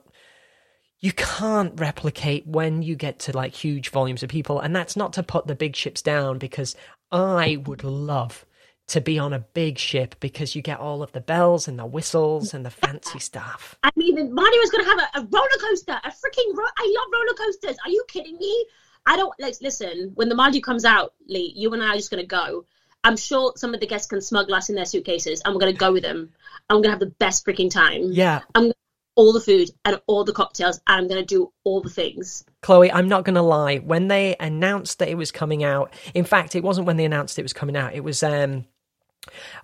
you 1.01 1.13
can't 1.13 1.79
replicate 1.79 2.47
when 2.47 2.83
you 2.83 2.97
get 2.97 3.19
to 3.21 3.33
like 3.33 3.55
huge 3.55 3.91
volumes 3.91 4.23
of 4.23 4.29
people 4.29 4.61
and 4.61 4.75
that's 4.75 4.97
not 4.97 5.13
to 5.13 5.23
put 5.23 5.47
the 5.47 5.55
big 5.55 5.77
ships 5.77 6.03
down 6.03 6.39
because 6.39 6.75
i 7.13 7.57
would 7.67 7.85
love 7.85 8.45
to 8.89 9.01
be 9.01 9.19
on 9.19 9.33
a 9.33 9.41
big 9.41 9.79
ship 9.79 10.15
because 10.21 10.55
you 10.55 10.63
get 10.63 10.79
all 10.79 11.03
of 11.03 11.11
the 11.13 11.21
bells 11.21 11.67
and 11.67 11.79
the 11.79 11.87
whistles 11.87 12.55
and 12.55 12.65
the 12.65 12.71
fancy 12.71 13.19
stuff 13.19 13.77
I 13.83 13.91
mean, 13.97 14.35
Mardi 14.35 14.59
was 14.59 14.71
going 14.71 14.85
to 14.85 14.91
have 14.91 14.99
a, 14.99 15.21
a 15.21 15.29
roller 15.31 15.49
coaster, 15.61 15.99
a 16.05 16.09
freaking. 16.09 16.55
Ro- 16.57 16.65
I 16.77 16.95
love 16.99 17.09
roller 17.13 17.35
coasters. 17.35 17.77
Are 17.85 17.91
you 17.91 18.05
kidding 18.09 18.37
me? 18.37 18.67
I 19.07 19.17
don't. 19.17 19.33
Like, 19.41 19.55
listen, 19.63 20.13
when 20.15 20.29
the 20.29 20.35
Mardi 20.35 20.61
comes 20.61 20.85
out, 20.85 21.15
Lee, 21.29 21.53
you 21.57 21.73
and 21.73 21.83
I 21.83 21.95
are 21.95 21.97
just 21.97 22.11
going 22.11 22.23
to 22.23 22.27
go. 22.27 22.65
I'm 23.05 23.17
sure 23.17 23.53
some 23.57 23.73
of 23.73 23.81
the 23.81 23.87
guests 23.87 24.09
can 24.09 24.21
smuggle 24.21 24.55
us 24.55 24.69
in 24.69 24.75
their 24.75 24.85
suitcases, 24.85 25.41
and 25.45 25.55
we're 25.55 25.61
going 25.61 25.73
to 25.73 25.79
go 25.79 25.93
with 25.93 26.03
them. 26.03 26.31
I'm 26.69 26.77
going 26.77 26.85
to 26.85 26.91
have 26.91 27.01
the 27.01 27.07
best 27.07 27.47
freaking 27.47 27.71
time. 27.71 28.13
yeah 28.13 28.43
I'm 28.55 28.73
all 29.17 29.33
the 29.33 29.41
food 29.41 29.71
and 29.85 30.01
all 30.07 30.25
the 30.25 30.33
cocktails, 30.33 30.81
and 30.87 31.03
I'm 31.03 31.09
going 31.09 31.21
to 31.21 31.27
do 31.27 31.53
all 31.65 31.81
the 31.81 31.91
things. 31.91 32.45
chloe 32.63 32.93
i'm 32.93 33.09
not 33.09 33.25
going 33.25 33.35
to 33.35 33.43
lie. 33.43 33.79
When 33.79 34.09
they 34.09 34.37
announced 34.39 34.99
that 35.01 35.09
it 35.09 35.17
was 35.17 35.33
coming 35.33 35.65
out 35.65 35.93
in 36.15 36.25
fact 36.25 36.55
it 36.55 36.63
wasn't 36.63 36.87
when 36.87 36.97
they 36.97 37.05
announced 37.05 37.39
it 37.39 37.43
was 37.43 37.53
coming 37.53 37.77
out. 37.77 37.95
It 37.95 38.05
was 38.05 38.23
um 38.23 38.67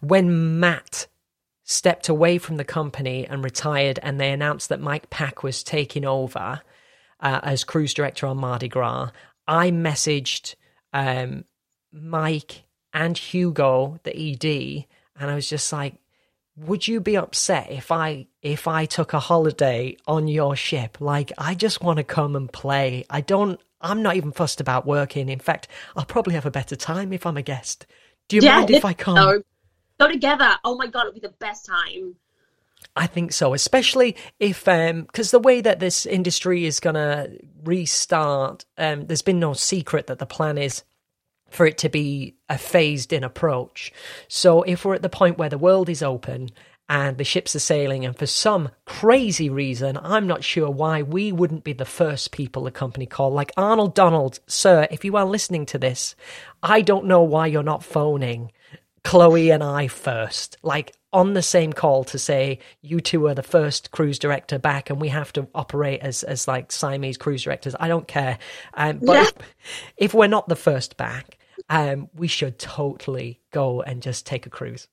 when 0.01 0.59
matt 0.59 1.07
stepped 1.65 2.09
away 2.09 2.39
from 2.39 2.57
the 2.57 2.65
company 2.65 3.27
and 3.27 3.45
retired, 3.45 3.99
and 4.03 4.21
they 4.21 4.31
announced 4.33 4.69
that 4.69 4.81
Mike 4.81 5.11
Pack 5.11 5.43
was 5.43 5.63
taking 5.63 6.05
over 6.05 6.61
uh, 7.21 7.41
as 7.43 7.65
cruise 7.65 7.95
director 7.95 8.27
on 8.27 8.37
Mardi 8.37 8.69
Gras, 8.69 9.11
I 9.47 9.71
messaged 9.71 10.57
um, 10.93 11.45
Mike 11.93 12.65
and 12.93 13.17
Hugo, 13.17 13.99
the 14.03 14.15
ED, 14.15 14.87
and 15.19 15.31
I 15.31 15.35
was 15.35 15.49
just 15.49 15.73
like, 15.73 15.95
would 16.57 16.87
you 16.87 17.01
be 17.01 17.17
upset 17.17 17.71
if 17.71 17.91
I 17.91 18.27
if 18.43 18.69
I 18.69 18.85
took 18.85 19.13
a 19.13 19.21
holiday 19.21 19.97
on 20.07 20.29
your 20.29 20.55
ship? 20.57 21.01
Like 21.01 21.33
I 21.39 21.55
just 21.55 21.83
want 21.83 21.97
to 21.99 22.05
come 22.05 22.37
and 22.37 22.53
play. 22.53 23.05
I 23.09 23.21
don't 23.21 23.61
I'm 23.81 24.03
not 24.03 24.17
even 24.17 24.33
fussed 24.33 24.61
about 24.61 24.87
working. 24.87 25.29
In 25.29 25.41
fact, 25.41 25.69
I'll 25.97 26.05
probably 26.05 26.35
have 26.35 26.47
a 26.47 26.51
better 26.51 26.77
time 26.77 27.13
if 27.13 27.27
I'm 27.27 27.37
a 27.37 27.43
guest. 27.43 27.87
Do 28.29 28.37
you 28.37 28.43
Yeah, 28.43 28.59
mind 28.59 28.71
if 28.71 28.85
I 28.85 28.93
come? 28.93 29.15
No. 29.15 29.43
Go 29.99 30.09
together. 30.09 30.57
Oh 30.65 30.77
my 30.77 30.87
god, 30.87 31.03
it'll 31.03 31.15
be 31.15 31.21
the 31.21 31.35
best 31.39 31.67
time. 31.67 32.17
I 32.97 33.07
think 33.07 33.33
so, 33.33 33.55
especially 33.55 34.17
if 34.39 34.65
because 34.65 35.31
the 35.31 35.39
way 35.39 35.61
that 35.61 35.81
this 35.81 36.05
industry 36.05 36.67
is 36.67 36.81
going 36.81 36.95
to 36.95 37.39
restart, 37.65 38.65
um, 38.77 39.07
there's 39.07 39.23
been 39.23 39.39
no 39.39 39.55
secret 39.55 40.09
that 40.09 40.19
the 40.19 40.27
plan 40.27 40.59
is 40.59 40.83
for 41.53 41.67
it 41.67 41.79
to 41.79 41.89
be 41.89 42.35
a 42.49 42.59
phased 42.59 43.13
in 43.13 43.25
approach. 43.25 43.93
So 44.29 44.63
if 44.63 44.85
we're 44.85 44.95
at 44.95 45.03
the 45.03 45.09
point 45.09 45.39
where 45.39 45.49
the 45.49 45.59
world 45.59 45.89
is 45.89 46.03
open 46.03 46.51
and 46.89 47.17
the 47.17 47.25
ships 47.25 47.55
are 47.55 47.61
sailing, 47.61 48.05
and 48.05 48.17
for 48.19 48.27
some 48.27 48.71
crazy 48.85 49.49
reason, 49.49 49.99
I'm 50.03 50.27
not 50.27 50.45
sure 50.45 50.71
why 50.71 51.03
we 51.03 51.33
wouldn't 51.33 51.65
be 51.65 51.73
the 51.73 51.85
first 51.85 52.33
people 52.33 52.65
the 52.65 52.71
company 52.71 53.07
call, 53.07 53.31
like 53.31 53.53
Arnold 53.57 53.95
Donald, 53.95 54.41
sir, 54.47 54.87
if 54.91 55.05
you 55.05 55.17
are 55.17 55.25
listening 55.25 55.65
to 55.67 55.79
this, 55.79 56.15
I 56.63 56.83
don't 56.83 57.07
know 57.07 57.23
why 57.23 57.47
you're 57.47 57.63
not 57.63 57.85
phoning. 57.85 58.51
Chloe 59.05 59.51
and 59.51 59.65
I 59.65 59.89
first, 59.89 60.57
like 60.63 60.93
on 61.13 61.35
the 61.35 61.43
same 61.43 61.73
call 61.73 62.05
to 62.05 62.19
say 62.19 62.61
you 62.83 63.01
two 63.01 63.27
are 63.27 63.35
the 63.35 63.43
first 63.43 63.91
cruise 63.91 64.19
director 64.19 64.59
back, 64.61 64.91
and 64.91 65.01
we 65.01 65.09
have 65.09 65.33
to 65.33 65.49
operate 65.55 66.01
as 66.01 66.23
as 66.23 66.47
like 66.47 66.71
Siamese 66.71 67.17
cruise 67.17 67.43
directors. 67.43 67.75
I 67.81 67.89
don't 67.89 68.07
care, 68.07 68.39
um, 68.75 69.01
but 69.03 69.17
Yeah. 69.17 69.23
if, 69.23 69.33
if 69.97 70.15
we're 70.15 70.29
not 70.29 70.49
the 70.49 70.57
first 70.57 70.97
back, 70.97 71.37
um, 71.69 72.09
we 72.15 72.29
should 72.29 72.59
totally 72.59 73.41
go 73.53 73.83
and 73.83 74.03
just 74.03 74.27
take 74.27 74.47
a 74.47 74.51
cruise. 74.51 74.89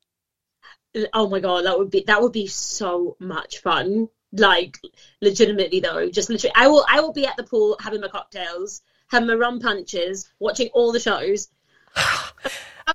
Oh 1.13 1.29
my 1.29 1.39
god, 1.39 1.65
that 1.65 1.77
would 1.77 1.91
be 1.91 2.03
that 2.07 2.21
would 2.21 2.31
be 2.31 2.47
so 2.47 3.15
much 3.19 3.59
fun. 3.59 4.09
Like 4.31 4.77
legitimately 5.21 5.79
though, 5.79 6.09
just 6.09 6.29
literally, 6.29 6.53
I 6.55 6.67
will 6.67 6.85
I 6.89 6.99
will 6.99 7.13
be 7.13 7.25
at 7.25 7.37
the 7.37 7.43
pool 7.43 7.77
having 7.79 8.01
my 8.01 8.07
cocktails, 8.07 8.81
having 9.09 9.27
my 9.27 9.35
rum 9.35 9.59
punches, 9.59 10.29
watching 10.39 10.69
all 10.73 10.91
the 10.91 10.99
shows. 10.99 11.49
oh 11.95 12.31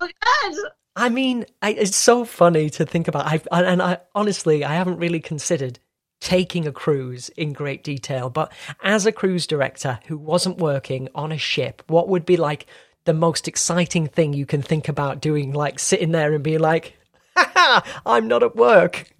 my 0.00 0.10
god! 0.22 0.54
I 0.96 1.08
mean, 1.08 1.46
I, 1.60 1.72
it's 1.72 1.96
so 1.96 2.24
funny 2.24 2.70
to 2.70 2.86
think 2.86 3.08
about. 3.08 3.26
I've, 3.26 3.48
and 3.50 3.82
I 3.82 3.98
honestly, 4.14 4.64
I 4.64 4.74
haven't 4.74 4.98
really 4.98 5.20
considered 5.20 5.78
taking 6.20 6.66
a 6.66 6.72
cruise 6.72 7.28
in 7.30 7.52
great 7.52 7.84
detail. 7.84 8.30
But 8.30 8.52
as 8.82 9.06
a 9.06 9.12
cruise 9.12 9.46
director 9.46 10.00
who 10.06 10.16
wasn't 10.16 10.58
working 10.58 11.08
on 11.14 11.32
a 11.32 11.38
ship, 11.38 11.82
what 11.86 12.08
would 12.08 12.24
be 12.24 12.36
like 12.36 12.66
the 13.04 13.14
most 13.14 13.48
exciting 13.48 14.06
thing 14.06 14.32
you 14.32 14.46
can 14.46 14.62
think 14.62 14.88
about 14.88 15.20
doing? 15.20 15.52
Like 15.52 15.78
sitting 15.78 16.12
there 16.12 16.32
and 16.32 16.42
being 16.42 16.60
like, 16.60 16.96
"Ha 17.36 17.50
ha! 17.54 18.02
I'm 18.06 18.28
not 18.28 18.42
at 18.42 18.56
work." 18.56 19.10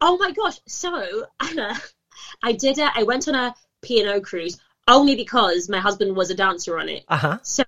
Oh 0.00 0.16
my 0.18 0.32
gosh! 0.32 0.60
So 0.66 1.26
Anna, 1.40 1.78
I 2.42 2.52
did 2.52 2.78
it. 2.78 2.90
I 2.94 3.02
went 3.02 3.28
on 3.28 3.34
a 3.34 3.54
P&O 3.82 4.20
cruise 4.20 4.58
only 4.88 5.16
because 5.16 5.68
my 5.68 5.78
husband 5.78 6.16
was 6.16 6.30
a 6.30 6.34
dancer 6.34 6.78
on 6.78 6.88
it. 6.88 7.04
Uh 7.08 7.16
huh. 7.16 7.38
So 7.42 7.64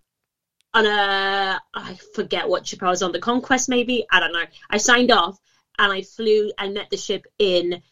on 0.74 0.86
a 0.86 1.60
I 1.74 1.98
forget 2.14 2.48
what 2.48 2.66
ship 2.66 2.82
I 2.82 2.88
was 2.88 3.02
on, 3.02 3.12
the 3.12 3.18
Conquest 3.18 3.68
maybe. 3.68 4.06
I 4.10 4.20
don't 4.20 4.32
know. 4.32 4.44
I 4.70 4.78
signed 4.78 5.10
off 5.10 5.38
and 5.78 5.92
I 5.92 6.02
flew 6.02 6.52
and 6.58 6.74
met 6.74 6.90
the 6.90 6.96
ship 6.96 7.26
in 7.38 7.82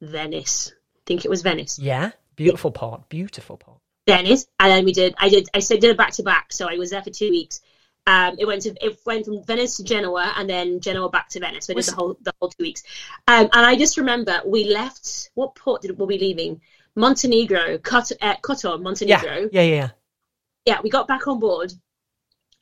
Venice. 0.00 0.72
I 0.72 1.00
think 1.06 1.24
it 1.24 1.30
was 1.30 1.42
Venice. 1.42 1.78
Yeah, 1.78 2.12
beautiful 2.36 2.70
port. 2.70 3.08
Beautiful 3.08 3.56
port. 3.56 3.79
Venice, 4.16 4.46
and 4.58 4.70
then 4.70 4.84
we 4.84 4.92
did. 4.92 5.14
I 5.18 5.28
did. 5.28 5.48
I 5.54 5.58
said 5.60 5.80
did 5.80 5.90
it 5.90 5.96
back 5.96 6.12
to 6.12 6.22
back. 6.22 6.52
So 6.52 6.68
I 6.68 6.76
was 6.76 6.90
there 6.90 7.02
for 7.02 7.10
two 7.10 7.30
weeks. 7.30 7.60
Um, 8.06 8.36
it 8.38 8.46
went 8.46 8.62
to 8.62 8.74
it 8.84 8.98
went 9.06 9.26
from 9.26 9.44
Venice 9.44 9.76
to 9.76 9.84
Genoa, 9.84 10.32
and 10.36 10.48
then 10.48 10.80
Genoa 10.80 11.10
back 11.10 11.28
to 11.30 11.40
Venice. 11.40 11.66
So 11.66 11.72
I 11.72 11.74
did 11.74 11.76
Was- 11.78 11.86
the 11.86 11.94
whole 11.96 12.16
the 12.22 12.32
whole 12.40 12.48
two 12.50 12.62
weeks. 12.64 12.82
Um, 13.28 13.48
and 13.52 13.66
I 13.66 13.76
just 13.76 13.96
remember 13.98 14.40
we 14.44 14.64
left. 14.64 15.30
What 15.34 15.54
port 15.54 15.82
did 15.82 15.98
were 15.98 16.06
we 16.06 16.18
leaving? 16.18 16.60
Montenegro, 16.96 17.78
Kot- 17.78 18.12
uh, 18.20 18.36
Kotor, 18.42 18.76
Yeah, 18.76 18.82
Montenegro. 18.82 19.48
yeah, 19.52 19.62
yeah. 19.62 19.88
yeah, 20.66 20.80
we 20.82 20.90
got 20.90 21.06
back 21.06 21.28
on 21.28 21.38
board, 21.38 21.72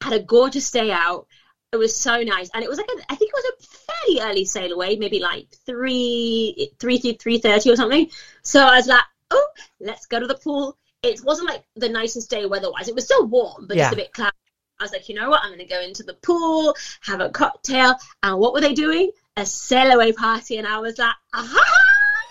had 0.02 0.12
a 0.12 0.20
gorgeous 0.20 0.70
day 0.70 0.90
out. 0.92 1.26
It 1.72 1.76
was 1.76 1.96
so 1.96 2.22
nice, 2.22 2.50
and 2.54 2.62
it 2.62 2.68
was 2.68 2.78
like 2.78 2.88
a, 2.88 3.12
I 3.12 3.14
think 3.16 3.30
it 3.34 3.42
was 3.42 3.52
a 3.52 3.82
fairly 3.92 4.30
early 4.30 4.44
sail 4.44 4.72
away, 4.72 4.96
maybe 4.96 5.18
like 5.18 5.48
three, 5.66 6.70
three, 6.78 6.98
three 6.98 7.38
thirty 7.38 7.70
or 7.70 7.76
something. 7.76 8.10
So 8.42 8.60
I 8.64 8.76
was 8.76 8.86
like, 8.86 9.04
oh, 9.30 9.48
let's 9.80 10.06
go 10.06 10.20
to 10.20 10.26
the 10.26 10.34
pool. 10.36 10.76
It 11.02 11.22
wasn't 11.24 11.48
like 11.48 11.62
the 11.76 11.88
nicest 11.88 12.28
day 12.30 12.44
weather-wise. 12.46 12.88
It 12.88 12.94
was 12.94 13.04
still 13.04 13.26
warm, 13.26 13.66
but 13.68 13.76
Yeah. 13.76 13.84
just 13.84 13.92
a 13.92 13.96
bit 13.96 14.12
cloudy. 14.12 14.32
I 14.80 14.84
was 14.84 14.92
like, 14.92 15.08
you 15.08 15.14
know 15.14 15.28
what? 15.30 15.42
I'm 15.42 15.50
going 15.50 15.58
to 15.60 15.64
go 15.64 15.80
into 15.80 16.02
the 16.02 16.14
pool, 16.14 16.74
have 17.02 17.20
a 17.20 17.30
cocktail, 17.30 17.94
and 18.22 18.38
what 18.38 18.52
were 18.52 18.60
they 18.60 18.74
doing? 18.74 19.10
A 19.36 19.44
sail 19.46 19.90
away 19.92 20.12
party, 20.12 20.56
and 20.56 20.66
I 20.66 20.78
was 20.78 20.98
like, 20.98 21.14
aha! 21.34 21.64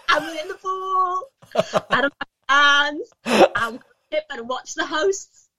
I'm 0.09 0.37
in 0.37 0.47
the 0.47 0.53
pool, 0.55 1.23
out 1.91 2.05
of 2.05 2.11
my 2.47 2.53
hands, 2.55 3.09
I 3.25 3.69
would 3.71 3.81
dip 4.11 4.23
and 4.29 4.47
watch 4.47 4.75
the 4.75 4.85
hosts. 4.85 5.49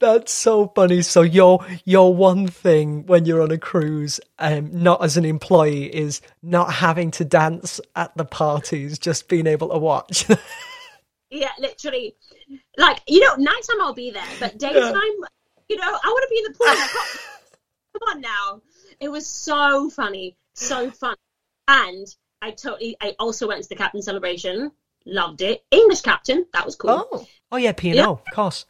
That's 0.00 0.32
so 0.32 0.68
funny. 0.74 1.02
So 1.02 1.22
your 1.22 1.64
your 1.84 2.14
one 2.14 2.48
thing 2.48 3.06
when 3.06 3.26
you're 3.26 3.42
on 3.42 3.52
a 3.52 3.58
cruise, 3.58 4.18
um, 4.40 4.70
not 4.82 5.04
as 5.04 5.16
an 5.16 5.24
employee, 5.24 5.84
is 5.84 6.20
not 6.42 6.72
having 6.72 7.12
to 7.12 7.24
dance 7.24 7.80
at 7.94 8.16
the 8.16 8.24
parties, 8.24 8.98
just 8.98 9.28
being 9.28 9.46
able 9.46 9.68
to 9.68 9.78
watch. 9.78 10.26
Yeah, 11.30 11.50
literally. 11.58 12.16
Like, 12.76 13.00
you 13.06 13.20
know, 13.20 13.34
nighttime 13.36 13.80
I'll 13.80 13.94
be 13.94 14.10
there, 14.10 14.22
but 14.40 14.58
daytime, 14.58 15.02
you 15.68 15.76
know, 15.76 15.84
I 15.84 16.08
want 16.08 16.22
to 16.22 16.28
be 16.30 16.38
in 16.38 16.52
the 16.52 16.58
pool. 16.58 16.66
Come 17.92 18.16
on 18.16 18.20
now. 18.20 18.62
It 19.00 19.08
was 19.08 19.26
so 19.26 19.90
funny. 19.90 20.36
So 20.54 20.90
fun. 20.90 21.16
And 21.68 22.06
I 22.42 22.50
totally, 22.50 22.96
I 23.00 23.14
also 23.18 23.46
went 23.48 23.62
to 23.62 23.68
the 23.68 23.76
captain 23.76 24.02
celebration. 24.02 24.72
Loved 25.06 25.40
it. 25.40 25.64
English 25.70 26.02
captain. 26.02 26.46
That 26.52 26.66
was 26.66 26.76
cool. 26.76 27.08
oh, 27.12 27.26
oh 27.52 27.56
yeah, 27.56 27.72
P 27.72 27.90
and 27.90 27.96
Yeah. 27.96 28.08
Of 28.08 28.24
course. 28.34 28.66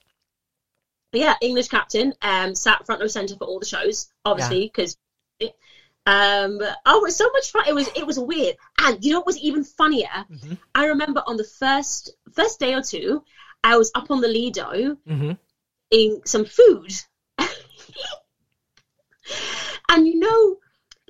But 1.12 1.20
yeah, 1.22 1.34
English 1.40 1.68
captain. 1.68 2.14
Um, 2.22 2.54
sat 2.54 2.86
front 2.86 3.00
row 3.00 3.08
center 3.08 3.36
for 3.36 3.44
all 3.44 3.58
the 3.58 3.66
shows, 3.66 4.08
obviously, 4.24 4.66
because. 4.66 4.96
Um, 6.06 6.58
oh, 6.86 6.98
it 6.98 7.02
was 7.02 7.16
so 7.16 7.30
much 7.32 7.50
fun. 7.50 7.64
It 7.68 7.74
was 7.74 7.88
it 7.94 8.06
was 8.06 8.18
weird, 8.18 8.56
and 8.80 9.04
you 9.04 9.12
know 9.12 9.18
what 9.20 9.26
was 9.26 9.38
even 9.38 9.64
funnier? 9.64 10.24
Mhm. 10.30 10.58
I 10.74 10.86
remember 10.86 11.22
on 11.26 11.36
the 11.36 11.44
first 11.44 12.10
first 12.32 12.58
day 12.58 12.74
or 12.74 12.82
two, 12.82 13.22
I 13.62 13.76
was 13.76 13.90
up 13.94 14.10
on 14.10 14.20
the 14.20 14.28
Lido, 14.28 14.96
hmm 15.06 15.32
eating 15.90 16.22
some 16.24 16.44
food. 16.44 16.92
and 19.88 20.06
you 20.06 20.18
know, 20.18 20.56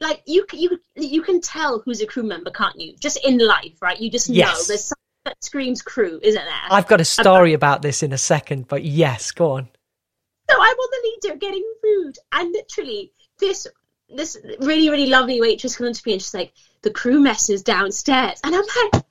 like 0.00 0.22
you 0.26 0.44
you 0.53 0.81
you 0.96 1.22
can 1.22 1.40
tell 1.40 1.81
who's 1.85 2.00
a 2.00 2.07
crew 2.07 2.22
member, 2.22 2.50
can't 2.50 2.79
you? 2.79 2.96
Just 2.98 3.24
in 3.24 3.38
life, 3.38 3.74
right? 3.81 3.98
You 4.00 4.11
just 4.11 4.29
know 4.29 4.37
Yes. 4.37 4.66
there's 4.66 4.85
something 4.85 4.96
that 5.24 5.37
screams 5.44 5.83
crew, 5.83 6.18
isn't 6.22 6.42
there? 6.42 6.68
I've 6.70 6.88
got 6.88 7.00
a 7.00 7.05
story 7.05 7.53
about 7.53 7.83
this 7.83 8.03
in 8.03 8.12
a 8.12 8.18
second, 8.18 8.68
but 8.68 8.83
yes, 8.85 9.31
go 9.31 9.53
on. 9.53 9.68
So 10.50 10.57
I'm 10.57 10.76
on 10.76 10.90
the 10.90 11.18
Lido 11.29 11.38
getting 11.38 11.72
food, 11.83 12.16
and 12.33 12.50
literally 12.53 13.12
this 13.38 13.66
this 14.14 14.37
really 14.61 14.90
really 14.90 15.07
lovely 15.07 15.40
waitress 15.40 15.77
comes 15.77 16.01
to 16.01 16.09
me 16.09 16.14
and 16.14 16.23
she's 16.23 16.35
like, 16.35 16.53
"The 16.83 16.90
crew 16.90 17.20
mess 17.20 17.49
is 17.51 17.62
downstairs," 17.62 18.40
and 18.44 18.55
I'm 18.55 18.62
like, 18.62 19.05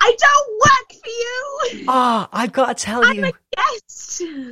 "I 0.00 0.16
don't 0.18 0.50
work 0.60 1.02
for 1.02 1.08
you. 1.08 1.84
Ah, 1.88 2.28
I've 2.32 2.52
got 2.52 2.76
to 2.76 2.84
tell 2.84 3.04
I'm 3.04 3.16
you. 3.16 3.24
a 3.26 3.32
guest." 3.56 4.00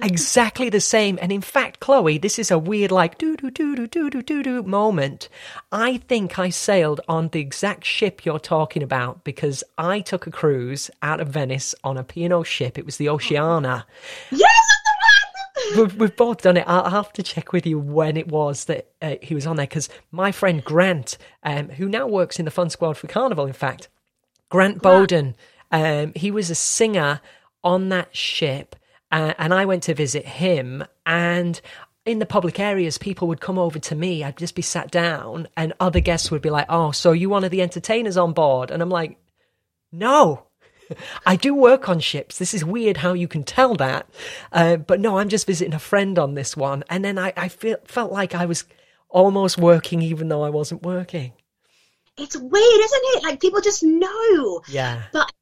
exactly 0.03 0.69
the 0.69 0.81
same. 0.81 1.19
And 1.21 1.33
in 1.33 1.41
fact, 1.41 1.81
Chloe, 1.81 2.19
this 2.19 2.39
is 2.39 2.51
a 2.51 2.59
weird, 2.59 2.91
like, 2.91 3.19
doo 3.19 3.37
doo 3.37 3.51
doo 3.51 3.75
doo 3.77 3.87
doo 3.87 4.11
doo 4.11 4.23
doo 4.23 4.43
doo 4.43 4.63
moment. 4.63 5.29
I 5.73 5.99
think 5.99 6.39
I 6.39 6.51
sailed 6.51 7.01
on 7.09 7.29
the 7.29 7.41
exact 7.41 7.85
ship 7.85 8.25
you're 8.25 8.39
talking 8.39 8.83
about 8.83 9.25
because 9.25 9.65
I 9.77 10.01
took 10.01 10.27
a 10.27 10.31
cruise 10.31 10.91
out 11.03 11.21
of 11.21 11.29
Venice 11.29 11.75
on 11.85 11.99
a 11.99 12.05
P&O 12.05 12.43
ship. 12.43 12.79
It 12.79 12.87
was 12.87 12.97
the 12.97 13.09
Oceana. 13.09 13.87
Yes, 14.31 14.43
I'm. 14.73 14.78
We've, 15.77 15.95
we've 15.97 16.17
both 16.17 16.43
done 16.43 16.57
it. 16.57 16.65
I'll 16.67 16.91
have 16.91 17.13
to 17.15 17.23
check 17.23 17.53
with 17.53 17.67
you 17.67 17.79
when 17.79 18.17
it 18.17 18.29
was 18.29 18.65
that 18.67 18.91
uh, 19.03 19.17
he 19.23 19.35
was 19.35 19.47
on 19.47 19.57
there 19.57 19.67
because 19.67 19.89
my 20.11 20.33
friend 20.33 20.65
Grant, 20.65 21.19
um, 21.43 21.69
who 21.71 21.89
now 21.89 22.07
works 22.07 22.39
in 22.39 22.45
the 22.45 22.51
Fun 22.51 22.71
Squad 22.71 22.97
for 22.97 23.07
Carnival, 23.07 23.47
in 23.47 23.53
fact, 23.53 23.89
Grant 24.49 24.81
Bowden, 24.81 25.37
um, 25.71 26.13
he 26.17 26.31
was 26.31 26.51
a 26.51 26.55
singer 26.55 27.21
on 27.63 27.91
that 27.91 28.17
ship, 28.17 28.77
uh, 29.13 29.35
and 29.39 29.53
I 29.53 29.67
went 29.67 29.83
to 29.85 29.95
visit 29.95 30.25
him. 30.25 30.85
And 31.05 31.61
in 32.07 32.19
the 32.19 32.27
public 32.27 32.59
areas, 32.59 32.97
people 32.99 33.29
would 33.29 33.41
come 33.41 33.59
over 33.59 33.79
to 33.79 33.95
me. 33.95 34.25
I'd 34.25 34.39
just 34.39 34.55
be 34.55 34.63
sat 34.63 34.91
down, 34.91 35.49
and 35.57 35.75
other 35.79 36.01
guests 36.01 36.31
would 36.31 36.43
be 36.43 36.51
like, 36.51 36.67
"Oh, 36.69 36.93
so 36.93 37.13
you 37.13 37.29
one 37.29 37.45
of 37.45 37.51
the 37.51 37.63
entertainers 37.63 38.17
on 38.17 38.33
board?" 38.33 38.71
And 38.71 38.83
I'm 38.83 38.91
like, 38.91 39.19
"No." 39.93 40.48
I 41.27 41.37
do 41.37 41.55
work 41.55 41.89
on 41.89 42.01
ships. 42.01 42.39
This 42.39 42.55
is 42.55 42.65
weird 42.65 42.99
how 42.99 43.13
you 43.13 43.29
can 43.29 43.45
tell 43.45 43.75
that. 43.77 44.09
Uh, 44.53 44.77
but 44.77 45.01
no, 45.01 45.19
I'm 45.19 45.29
just 45.29 45.47
visiting 45.47 45.75
a 45.75 45.79
friend 45.79 46.19
on 46.19 46.35
this 46.35 46.57
one. 46.57 46.85
And 46.91 47.05
then 47.05 47.19
I, 47.19 47.33
I 47.37 47.49
feel, 47.49 47.77
felt 47.85 48.13
like 48.13 48.35
I 48.35 48.47
was 48.47 48.65
almost 49.09 49.59
working 49.59 50.03
even 50.03 50.29
though 50.29 50.43
I 50.43 50.51
wasn't 50.51 50.83
working. 50.83 51.33
it's 52.17 52.37
weird, 52.37 52.81
isn't 52.81 53.03
it? 53.17 53.23
Like 53.25 53.41
people 53.41 53.61
just 53.61 53.83
know. 53.83 54.63
Yeah. 54.69 55.03
But 55.13 55.33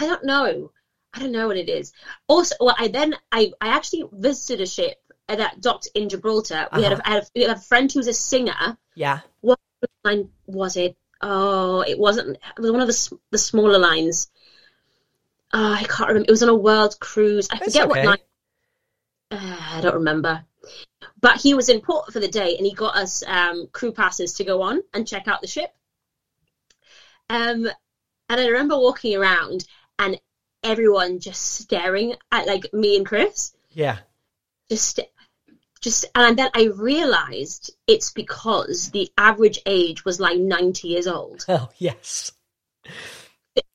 I 0.00 0.06
don't 0.06 0.24
know. 0.24 0.70
I 1.14 1.20
don't 1.20 1.32
know 1.32 1.46
what 1.46 1.56
it 1.58 1.68
is. 1.68 1.92
Also, 2.26 2.54
well, 2.60 2.74
I 2.78 2.88
then 2.88 3.14
I, 3.30 3.52
I 3.60 3.68
actually 3.68 4.04
visited 4.12 4.62
a 4.62 4.66
ship 4.66 4.96
that 5.28 5.60
docked 5.60 5.88
in 5.94 6.08
Gibraltar. 6.08 6.68
We, 6.74 6.82
had 6.82 6.94
Uh-huh. 6.94 7.02
a, 7.04 7.08
I 7.08 7.12
had 7.14 7.22
a, 7.22 7.26
we 7.34 7.42
had 7.42 7.56
a 7.56 7.60
friend 7.60 7.92
who's 7.92 8.08
a 8.08 8.14
singer. 8.14 8.78
Yeah. 8.94 9.20
What 9.42 9.58
line 10.04 10.30
was 10.46 10.76
it? 10.76 10.96
Oh, 11.20 11.82
it 11.82 11.98
wasn't. 11.98 12.30
It 12.36 12.60
was 12.60 12.72
one 12.72 12.80
of 12.80 12.88
the 12.88 13.18
the 13.30 13.38
smaller 13.38 13.78
lines. 13.78 14.31
Oh, 15.52 15.72
I 15.72 15.84
can't 15.84 16.08
remember. 16.08 16.26
It 16.28 16.30
was 16.30 16.42
on 16.42 16.48
a 16.48 16.54
world 16.54 16.98
cruise. 17.00 17.48
I 17.50 17.56
It's 17.56 17.66
forget 17.66 17.90
okay. 17.90 18.00
what 18.00 18.06
line. 18.06 18.18
Uh, 19.30 19.58
I 19.72 19.80
don't 19.80 19.94
remember. 19.94 20.44
But 21.20 21.40
he 21.40 21.54
was 21.54 21.68
in 21.68 21.80
port 21.80 22.12
for 22.12 22.20
the 22.20 22.28
day, 22.28 22.56
and 22.56 22.66
he 22.66 22.72
got 22.74 22.96
us 22.96 23.22
um, 23.26 23.66
crew 23.72 23.92
passes 23.92 24.34
to 24.34 24.44
go 24.44 24.62
on 24.62 24.82
and 24.94 25.06
check 25.06 25.28
out 25.28 25.40
the 25.40 25.46
ship. 25.46 25.70
Um, 27.28 27.66
and 28.28 28.40
I 28.40 28.46
remember 28.46 28.76
walking 28.78 29.16
around 29.16 29.64
and 29.98 30.20
everyone 30.62 31.18
just 31.20 31.42
staring 31.42 32.14
at 32.30 32.46
like 32.46 32.72
me 32.72 32.96
and 32.96 33.06
Chris, 33.06 33.54
Yeah. 33.70 33.98
just, 34.70 35.00
just, 35.80 36.04
and 36.14 36.38
then 36.38 36.50
I 36.54 36.64
realized 36.64 37.74
it's 37.86 38.12
because 38.12 38.90
the 38.90 39.10
average 39.18 39.60
age 39.66 40.04
was 40.04 40.20
like 40.20 40.38
ninety 40.38 40.88
years 40.88 41.06
old. 41.06 41.44
Oh, 41.48 41.68
yes. 41.78 42.32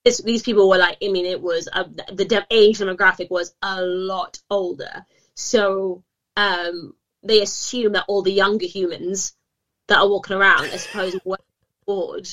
This, 0.07 0.21
these 0.21 0.41
people 0.41 0.69
were 0.69 0.77
like, 0.77 0.97
I 1.03 1.09
mean, 1.09 1.25
it 1.25 1.41
was 1.41 1.67
uh, 1.71 1.83
the 2.13 2.23
de- 2.23 2.47
age 2.49 2.79
demographic 2.79 3.29
was 3.29 3.53
a 3.61 3.81
lot 3.81 4.39
older, 4.49 5.05
so 5.35 6.01
um, 6.37 6.93
they 7.23 7.41
assume 7.41 7.91
that 7.91 8.05
all 8.07 8.21
the 8.21 8.31
younger 8.31 8.67
humans 8.67 9.33
that 9.89 9.97
are 9.97 10.07
walking 10.07 10.37
around, 10.37 10.71
I 10.71 10.77
suppose, 10.77 11.19
were 11.25 11.39
bored. 11.85 12.29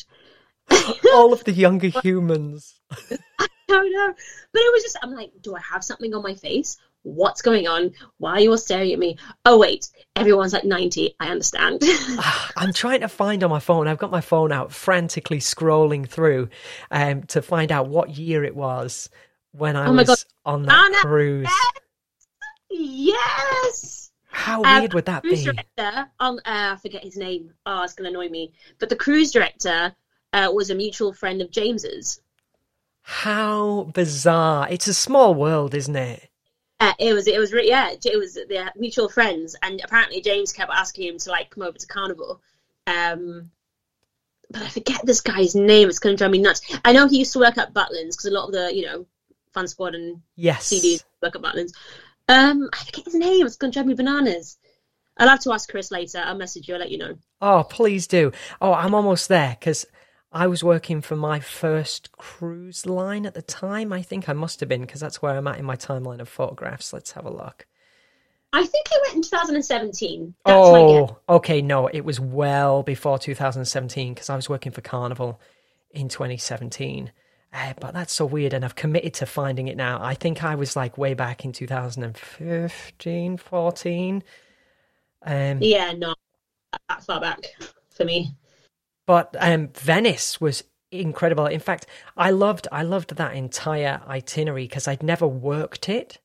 All 1.12 1.32
of 1.32 1.42
the 1.42 1.50
younger 1.50 1.88
humans. 1.88 2.80
I 3.40 3.48
don't 3.66 3.92
know. 3.92 4.14
But 4.52 4.60
it 4.60 4.72
was 4.72 4.82
just, 4.84 4.98
I'm 5.02 5.10
like, 5.12 5.32
do 5.40 5.56
I 5.56 5.60
have 5.72 5.82
something 5.82 6.14
on 6.14 6.22
my 6.22 6.34
face? 6.34 6.78
What's 7.04 7.42
going 7.42 7.68
on? 7.68 7.92
Why 8.16 8.32
are 8.32 8.40
you 8.40 8.50
all 8.50 8.58
staring 8.58 8.92
at 8.92 8.98
me? 8.98 9.18
Oh, 9.44 9.58
wait, 9.58 9.88
everyone's 10.16 10.54
like 10.54 10.64
90. 10.64 11.14
I 11.20 11.28
understand. 11.28 11.82
Ah, 12.16 12.50
I'm 12.56 12.72
trying 12.72 13.00
to 13.00 13.08
find 13.08 13.44
on 13.44 13.50
my 13.50 13.58
phone. 13.60 13.86
I've 13.88 13.98
got 13.98 14.10
my 14.10 14.20
phone 14.22 14.52
out, 14.52 14.72
frantically 14.72 15.38
scrolling 15.38 16.08
through 16.08 16.48
um, 16.90 17.24
to 17.24 17.42
find 17.42 17.70
out 17.70 17.88
what 17.88 18.16
year 18.16 18.42
it 18.44 18.56
was 18.56 19.10
when 19.52 19.76
I 19.76 19.86
Oh 19.86 19.92
was 19.92 20.06
God. 20.06 20.18
on 20.46 20.62
that 20.62 20.86
Anna, 20.86 20.96
cruise. 21.02 21.48
yes. 22.70 24.10
How 24.28 24.64
Um, 24.64 24.80
weird 24.80 24.94
would 24.94 25.04
that 25.06 25.22
cruise 25.22 25.44
be? 25.44 25.52
director, 25.52 26.10
on, 26.18 26.38
uh, 26.38 26.42
I 26.44 26.76
forget 26.80 27.04
his 27.04 27.16
name. 27.16 27.52
Oh, 27.66 27.82
it's 27.82 27.94
going 27.94 28.10
to 28.10 28.18
annoy 28.18 28.30
me. 28.30 28.52
But 28.78 28.88
the 28.88 28.96
cruise 28.96 29.30
director 29.30 29.94
uh, 30.32 30.50
was 30.54 30.70
a 30.70 30.74
mutual 30.74 31.12
friend 31.12 31.40
of 31.42 31.50
James's. 31.50 32.20
How 33.02 33.90
bizarre! 33.94 34.66
It's 34.70 34.88
a 34.88 34.94
small 34.94 35.34
world, 35.34 35.74
isn't 35.74 35.94
it? 35.96 36.30
Uh, 36.80 36.92
it 36.98 37.12
was, 37.14 37.26
it 37.28 37.38
was, 37.38 37.52
re- 37.52 37.68
yeah, 37.68 37.92
it 37.92 38.18
was 38.18 38.38
their 38.48 38.72
mutual 38.76 39.08
friends, 39.08 39.54
and 39.62 39.80
apparently 39.84 40.20
James 40.20 40.52
kept 40.52 40.72
asking 40.72 41.08
him 41.08 41.18
to 41.18 41.30
like 41.30 41.50
come 41.50 41.62
over 41.62 41.78
to 41.78 41.86
Carnival. 41.86 42.40
Um, 42.86 43.50
but 44.50 44.62
I 44.62 44.68
forget 44.68 45.04
this 45.04 45.20
guy's 45.20 45.54
name. 45.54 45.88
It's 45.88 45.98
going 45.98 46.16
to 46.16 46.18
drive 46.18 46.30
me 46.30 46.38
nuts. 46.38 46.60
I 46.84 46.92
know 46.92 47.06
he 47.08 47.18
used 47.18 47.32
to 47.32 47.38
work 47.38 47.58
at 47.58 47.72
Butlins 47.72 48.10
because 48.10 48.26
a 48.26 48.30
lot 48.30 48.46
of 48.46 48.52
the, 48.52 48.74
you 48.74 48.84
know, 48.86 49.06
Fun 49.52 49.68
Squad 49.68 49.94
and 49.94 50.20
Yes. 50.36 50.70
CDs 50.72 51.04
work 51.22 51.36
at 51.36 51.42
Butlins. 51.42 51.72
Um, 52.28 52.68
I 52.72 52.84
forget 52.84 53.04
his 53.04 53.14
name. 53.14 53.46
It's 53.46 53.56
going 53.56 53.72
to 53.72 53.76
drive 53.76 53.86
me 53.86 53.94
bananas. 53.94 54.58
I'll 55.16 55.28
have 55.28 55.40
to 55.40 55.52
ask 55.52 55.68
Chris 55.70 55.90
later. 55.90 56.22
I'll 56.24 56.36
message 56.36 56.68
you. 56.68 56.74
I'll 56.74 56.80
let 56.80 56.90
you 56.90 56.98
know. 56.98 57.16
Oh, 57.40 57.64
please 57.68 58.06
do. 58.06 58.32
Oh, 58.60 58.74
I'm 58.74 58.94
almost 58.94 59.28
there 59.28 59.56
because 59.58 59.86
I 60.34 60.48
was 60.48 60.64
working 60.64 61.00
for 61.00 61.14
my 61.14 61.38
first 61.38 62.10
cruise 62.10 62.86
line 62.86 63.24
at 63.24 63.34
the 63.34 63.42
time. 63.42 63.92
I 63.92 64.02
think 64.02 64.28
I 64.28 64.32
must 64.32 64.58
have 64.58 64.68
been 64.68 64.80
because 64.80 65.00
that's 65.00 65.22
where 65.22 65.36
I'm 65.36 65.46
at 65.46 65.60
in 65.60 65.64
my 65.64 65.76
timeline 65.76 66.18
of 66.18 66.28
photographs. 66.28 66.92
Let's 66.92 67.12
have 67.12 67.24
a 67.24 67.30
look. 67.30 67.66
I 68.52 68.66
think 68.66 68.86
I 68.90 68.98
went 69.04 69.16
in 69.16 69.22
2017. 69.22 70.34
That's 70.44 70.56
oh, 70.56 71.18
okay. 71.28 71.62
No, 71.62 71.86
it 71.86 72.04
was 72.04 72.18
well 72.18 72.82
before 72.82 73.16
2017 73.16 74.12
because 74.12 74.28
I 74.28 74.34
was 74.34 74.48
working 74.48 74.72
for 74.72 74.80
Carnival 74.80 75.40
in 75.92 76.08
2017. 76.08 77.12
Uh, 77.52 77.72
but 77.80 77.94
that's 77.94 78.12
so 78.12 78.26
weird, 78.26 78.52
and 78.52 78.64
I've 78.64 78.74
committed 78.74 79.14
to 79.14 79.26
finding 79.26 79.68
it 79.68 79.76
now. 79.76 80.02
I 80.02 80.14
think 80.14 80.42
I 80.42 80.56
was 80.56 80.74
like 80.74 80.98
way 80.98 81.14
back 81.14 81.44
in 81.44 81.52
2015, 81.52 83.36
14. 83.36 84.24
Um, 85.22 85.58
Yeah, 85.62 85.92
no, 85.92 86.16
that 86.88 87.04
far 87.04 87.20
back 87.20 87.54
for 87.90 88.04
me. 88.04 88.34
But 89.06 89.34
um, 89.38 89.68
Venice 89.74 90.40
was 90.40 90.64
incredible. 90.90 91.46
In 91.46 91.60
fact, 91.60 91.86
I 92.16 92.30
loved 92.30 92.68
I 92.72 92.82
loved 92.82 93.16
that 93.16 93.34
entire 93.34 94.00
itinerary 94.06 94.64
because 94.64 94.88
I'd 94.88 95.02
never 95.02 95.26
worked 95.26 95.88
it. 95.88 96.18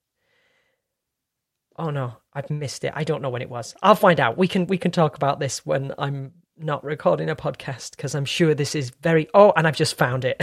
Oh 1.77 1.89
no, 1.89 2.17
I've 2.33 2.49
missed 2.49 2.83
it. 2.83 2.93
I 2.95 3.03
don't 3.03 3.21
know 3.21 3.29
when 3.29 3.41
it 3.41 3.49
was. 3.49 3.75
I'll 3.81 3.95
find 3.95 4.19
out. 4.19 4.37
We 4.37 4.47
can 4.47 4.67
we 4.67 4.77
can 4.77 4.91
talk 4.91 5.15
about 5.15 5.39
this 5.39 5.65
when 5.65 5.93
I'm 5.97 6.33
not 6.57 6.83
recording 6.83 7.29
a 7.29 7.35
podcast 7.35 7.91
because 7.91 8.15
I'm 8.15 8.25
sure 8.25 8.53
this 8.53 8.75
is 8.75 8.91
very. 9.01 9.27
Oh, 9.33 9.53
and 9.55 9.67
I've 9.67 9.75
just 9.75 9.97
found 9.97 10.25
it. 10.25 10.41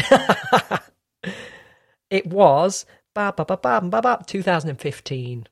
it 2.11 2.27
was 2.27 2.87
ba 3.15 3.33
ba 3.37 3.45
ba 3.45 3.57
ba 3.57 3.81
ba 3.83 4.03
ba 4.03 4.25
2015. 4.27 5.47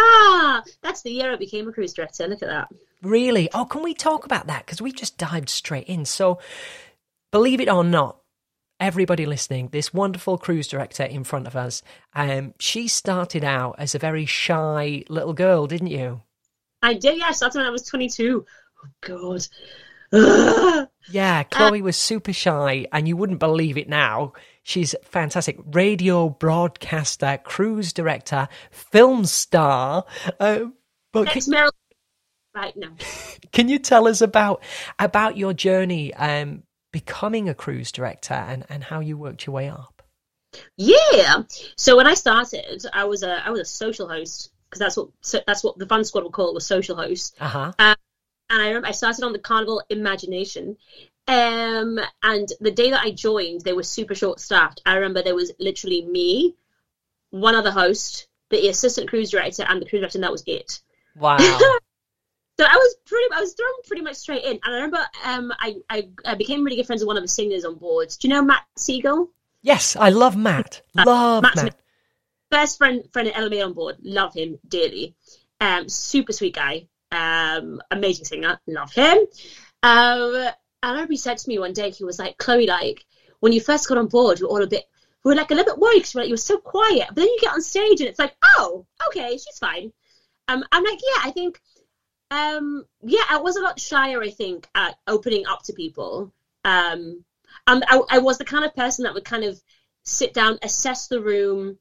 Ah, 0.00 0.62
that's 0.82 1.02
the 1.02 1.10
year 1.10 1.32
I 1.32 1.36
became 1.36 1.68
a 1.68 1.72
cruise 1.72 1.92
director. 1.92 2.26
Look 2.26 2.42
at 2.42 2.48
that. 2.48 2.68
Really? 3.02 3.50
Oh, 3.52 3.64
can 3.64 3.82
we 3.82 3.94
talk 3.94 4.24
about 4.24 4.46
that? 4.46 4.64
Because 4.64 4.80
we 4.80 4.92
just 4.92 5.18
dived 5.18 5.48
straight 5.48 5.86
in. 5.86 6.04
So, 6.04 6.38
believe 7.30 7.60
it 7.60 7.68
or 7.68 7.84
not, 7.84 8.18
everybody 8.78 9.26
listening, 9.26 9.68
this 9.68 9.92
wonderful 9.92 10.38
cruise 10.38 10.68
director 10.68 11.04
in 11.04 11.24
front 11.24 11.46
of 11.46 11.56
us, 11.56 11.82
um, 12.14 12.54
she 12.58 12.88
started 12.88 13.44
out 13.44 13.76
as 13.78 13.94
a 13.94 13.98
very 13.98 14.26
shy 14.26 15.04
little 15.08 15.34
girl, 15.34 15.66
didn't 15.66 15.88
you? 15.88 16.22
I 16.82 16.94
did, 16.94 17.18
yeah. 17.18 17.26
I 17.28 17.32
started 17.32 17.58
when 17.58 17.66
I 17.66 17.70
was 17.70 17.82
22. 17.82 18.44
Oh, 18.82 18.88
God. 19.02 19.46
Ugh. 20.12 20.88
Yeah, 21.10 21.42
Chloe 21.44 21.82
was 21.82 21.96
super 21.96 22.32
shy, 22.32 22.86
and 22.92 23.08
you 23.08 23.16
wouldn't 23.16 23.40
believe 23.40 23.76
it 23.76 23.88
now. 23.88 24.34
She's 24.70 24.94
fantastic. 25.02 25.58
Radio 25.72 26.28
broadcaster, 26.28 27.40
cruise 27.42 27.92
director, 27.92 28.46
film 28.70 29.24
star. 29.24 30.04
Uh, 30.38 30.66
but 31.12 31.26
can, 31.26 31.42
Meryl. 31.42 31.72
Right, 32.54 32.76
no. 32.76 32.90
can 33.52 33.68
you 33.68 33.80
tell 33.80 34.06
us 34.06 34.20
about 34.20 34.62
about 35.00 35.36
your 35.36 35.52
journey 35.54 36.14
um, 36.14 36.62
becoming 36.92 37.48
a 37.48 37.54
cruise 37.54 37.90
director 37.90 38.34
and, 38.34 38.64
and 38.68 38.84
how 38.84 39.00
you 39.00 39.18
worked 39.18 39.44
your 39.44 39.54
way 39.54 39.68
up? 39.68 40.04
Yeah. 40.76 41.42
So 41.76 41.96
when 41.96 42.06
I 42.06 42.14
started, 42.14 42.84
I 42.92 43.06
was 43.06 43.24
a 43.24 43.44
I 43.44 43.50
was 43.50 43.58
a 43.58 43.64
social 43.64 44.08
host 44.08 44.52
because 44.68 44.78
that's 44.78 44.96
what 44.96 45.08
so 45.20 45.40
that's 45.48 45.64
what 45.64 45.78
the 45.80 45.86
fun 45.86 46.04
squad 46.04 46.22
would 46.22 46.32
call 46.32 46.50
it 46.50 46.54
was 46.54 46.64
social 46.64 46.94
host. 46.94 47.34
Uh 47.40 47.48
huh. 47.48 47.72
and 47.80 47.96
I 48.50 48.68
remember 48.68 48.86
I 48.86 48.92
started 48.92 49.24
on 49.24 49.32
the 49.32 49.40
Carnival 49.40 49.82
Imagination. 49.90 50.76
Um, 51.28 52.00
and 52.22 52.48
the 52.60 52.70
day 52.70 52.90
that 52.90 53.02
I 53.04 53.12
joined, 53.12 53.60
they 53.60 53.72
were 53.72 53.82
super 53.82 54.14
short 54.14 54.40
staffed. 54.40 54.82
I 54.84 54.96
remember 54.96 55.22
there 55.22 55.34
was 55.34 55.52
literally 55.60 56.04
me, 56.04 56.56
one 57.30 57.54
other 57.54 57.70
host, 57.70 58.26
the 58.50 58.68
assistant 58.68 59.08
cruise 59.08 59.30
director, 59.30 59.64
and 59.68 59.80
the 59.80 59.86
cruise 59.86 60.00
director, 60.00 60.18
and 60.18 60.24
that 60.24 60.32
was 60.32 60.44
it. 60.46 60.80
Wow. 61.16 61.38
So 62.58 62.66
I 62.66 62.76
was 62.76 62.96
pretty, 63.06 63.24
I 63.34 63.40
was 63.40 63.54
thrown 63.54 63.70
pretty 63.86 64.02
much 64.02 64.16
straight 64.16 64.44
in. 64.44 64.50
And 64.50 64.60
I 64.64 64.70
remember, 64.72 64.98
um, 65.24 65.50
I, 65.58 65.76
I, 65.88 66.08
I 66.26 66.34
became 66.34 66.62
really 66.62 66.76
good 66.76 66.84
friends 66.84 67.00
with 67.00 67.06
one 67.06 67.16
of 67.16 67.22
the 67.22 67.28
singers 67.28 67.64
on 67.64 67.76
board. 67.76 68.10
Do 68.10 68.28
you 68.28 68.34
know 68.34 68.42
Matt 68.42 68.64
Siegel? 68.76 69.30
yes, 69.62 69.96
I 69.96 70.10
love 70.10 70.36
Matt. 70.36 70.82
Love 70.94 71.42
Matt's 71.42 71.62
Matt. 71.62 71.76
best 72.50 72.76
friend 72.76 73.04
friend 73.14 73.28
at 73.28 73.34
LMA 73.34 73.64
on 73.64 73.72
board. 73.72 73.96
Love 74.02 74.34
him 74.34 74.58
dearly. 74.68 75.14
Um, 75.58 75.88
super 75.88 76.34
sweet 76.34 76.54
guy. 76.54 76.86
Um, 77.10 77.80
amazing 77.90 78.26
singer. 78.26 78.60
Love 78.66 78.92
him. 78.92 79.18
Um, 79.82 80.50
and 80.82 80.90
I 80.90 80.92
remember 80.92 81.16
said 81.16 81.38
to 81.38 81.48
me 81.48 81.58
one 81.58 81.72
day, 81.72 81.90
he 81.90 82.04
was 82.04 82.18
like, 82.18 82.38
Chloe, 82.38 82.66
like 82.66 83.04
when 83.40 83.52
you 83.52 83.60
first 83.60 83.88
got 83.88 83.98
on 83.98 84.06
board, 84.06 84.38
you 84.38 84.46
were 84.46 84.52
all 84.52 84.62
a 84.62 84.66
bit, 84.66 84.84
we 85.24 85.30
were 85.30 85.36
like 85.36 85.50
a 85.50 85.54
little 85.54 85.74
bit 85.74 85.80
worried 85.80 85.98
because 85.98 86.14
like, 86.14 86.28
you 86.28 86.34
were 86.34 86.38
so 86.38 86.58
quiet. 86.58 87.08
But 87.08 87.16
then 87.16 87.26
you 87.26 87.38
get 87.40 87.52
on 87.52 87.62
stage 87.62 88.00
and 88.00 88.08
it's 88.08 88.18
like, 88.18 88.34
oh, 88.56 88.86
okay, 89.08 89.32
she's 89.32 89.58
fine. 89.58 89.92
Um, 90.48 90.64
I'm 90.72 90.84
like, 90.84 91.00
yeah, 91.02 91.22
I 91.24 91.30
think, 91.32 91.60
um, 92.30 92.84
yeah, 93.02 93.24
I 93.28 93.38
was 93.38 93.56
a 93.56 93.62
lot 93.62 93.78
shyer, 93.78 94.22
I 94.22 94.30
think, 94.30 94.68
at 94.74 94.96
opening 95.06 95.46
up 95.46 95.62
to 95.64 95.72
people. 95.74 96.32
Um, 96.64 97.24
and 97.66 97.84
I, 97.86 98.00
I 98.08 98.18
was 98.18 98.38
the 98.38 98.44
kind 98.44 98.64
of 98.64 98.74
person 98.74 99.04
that 99.04 99.14
would 99.14 99.24
kind 99.24 99.44
of 99.44 99.60
sit 100.04 100.32
down, 100.32 100.58
assess 100.62 101.08
the 101.08 101.20
room, 101.20 101.78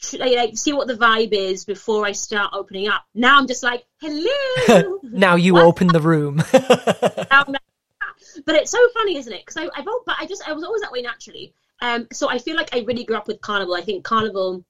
tr- 0.00 0.18
like, 0.18 0.56
see 0.58 0.72
what 0.72 0.88
the 0.88 0.94
vibe 0.94 1.32
is 1.32 1.64
before 1.64 2.04
I 2.04 2.12
start 2.12 2.52
opening 2.54 2.88
up. 2.88 3.04
Now 3.14 3.38
I'm 3.38 3.46
just 3.46 3.62
like, 3.62 3.86
hello. 4.00 5.00
Now 5.02 5.36
you 5.36 5.58
open 5.58 5.88
the 5.88 6.00
room. 6.00 6.42
Now. 7.30 7.44
But 8.46 8.54
it's 8.54 8.70
so 8.70 8.78
funny, 8.94 9.16
isn't 9.16 9.32
it? 9.32 9.40
Because 9.44 9.56
I, 9.56 9.68
I've, 9.78 9.86
al- 9.86 10.02
but 10.06 10.16
I 10.18 10.26
just, 10.26 10.46
I 10.48 10.52
was 10.52 10.64
always 10.64 10.82
that 10.82 10.92
way 10.92 11.02
naturally. 11.02 11.52
Um, 11.80 12.06
so 12.12 12.28
I 12.28 12.38
feel 12.38 12.56
like 12.56 12.74
I 12.74 12.80
really 12.80 13.04
grew 13.04 13.16
up 13.16 13.28
with 13.28 13.40
Carnival. 13.40 13.74
I 13.74 13.82
think 13.82 14.04
Carnival 14.04 14.64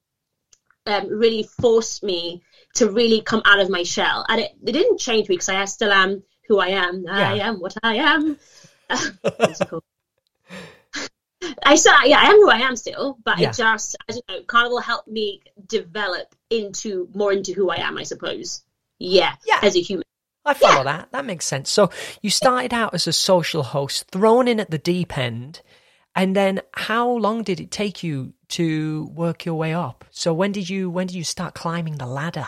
um, 0.87 1.09
really 1.09 1.43
forced 1.61 2.03
me 2.03 2.43
to 2.75 2.91
really 2.91 3.21
come 3.23 3.43
out 3.45 3.61
of 3.61 3.71
my 3.71 3.83
shell, 3.83 4.25
and 4.29 4.41
it, 4.41 4.53
it 4.65 4.73
didn't 4.73 4.99
change 4.99 5.29
me 5.29 5.35
because 5.37 5.49
I 5.49 5.65
still 5.65 5.93
am 5.93 6.23
who 6.49 6.59
I 6.59 6.69
am. 6.69 7.05
I 7.09 7.35
Yeah. 7.35 7.49
am 7.49 7.61
what 7.61 7.75
I 7.83 7.97
am. 7.97 8.39
I 11.65 11.77
still, 11.77 11.93
yeah, 12.05 12.19
I 12.21 12.27
am 12.31 12.37
who 12.37 12.51
I 12.51 12.59
am 12.59 12.77
still, 12.77 13.19
but 13.25 13.39
Yeah. 13.39 13.51
it 13.51 13.55
just, 13.57 13.97
I 14.09 14.13
don't 14.13 14.29
know, 14.29 14.43
Carnival 14.47 14.81
helped 14.81 15.09
me 15.09 15.41
develop 15.67 16.35
into 16.51 17.09
more 17.15 17.33
into 17.33 17.53
who 17.53 17.71
I 17.71 17.77
am, 17.77 17.97
I 17.99 18.03
suppose. 18.03 18.63
Yeah, 18.99 19.35
Yeah. 19.47 19.61
as 19.63 19.77
a 19.77 19.81
human. 19.81 20.05
I 20.49 20.55
follow 20.55 20.85
that. 20.85 21.13
That 21.13 21.25
makes 21.25 21.45
sense. 21.45 21.71
So 21.71 21.91
you 22.23 22.31
started 22.31 22.73
out 22.73 22.95
as 22.95 23.07
a 23.07 23.13
social 23.13 23.63
host, 23.63 24.11
thrown 24.11 24.49
in 24.49 24.61
at 24.61 24.71
the 24.71 24.79
deep 24.79 25.17
end, 25.19 25.61
and 26.15 26.35
then 26.35 26.63
how 26.73 27.09
long 27.09 27.43
did 27.43 27.61
it 27.61 27.71
take 27.71 28.03
you 28.03 28.33
to 28.49 29.11
work 29.15 29.45
your 29.45 29.55
way 29.55 29.75
up? 29.75 30.05
So 30.11 30.33
when 30.33 30.53
did 30.53 30.69
you 30.69 30.91
when 30.91 31.07
did 31.07 31.17
you 31.17 31.25
start 31.25 31.55
climbing 31.55 31.99
the 31.99 32.07
ladder? 32.07 32.47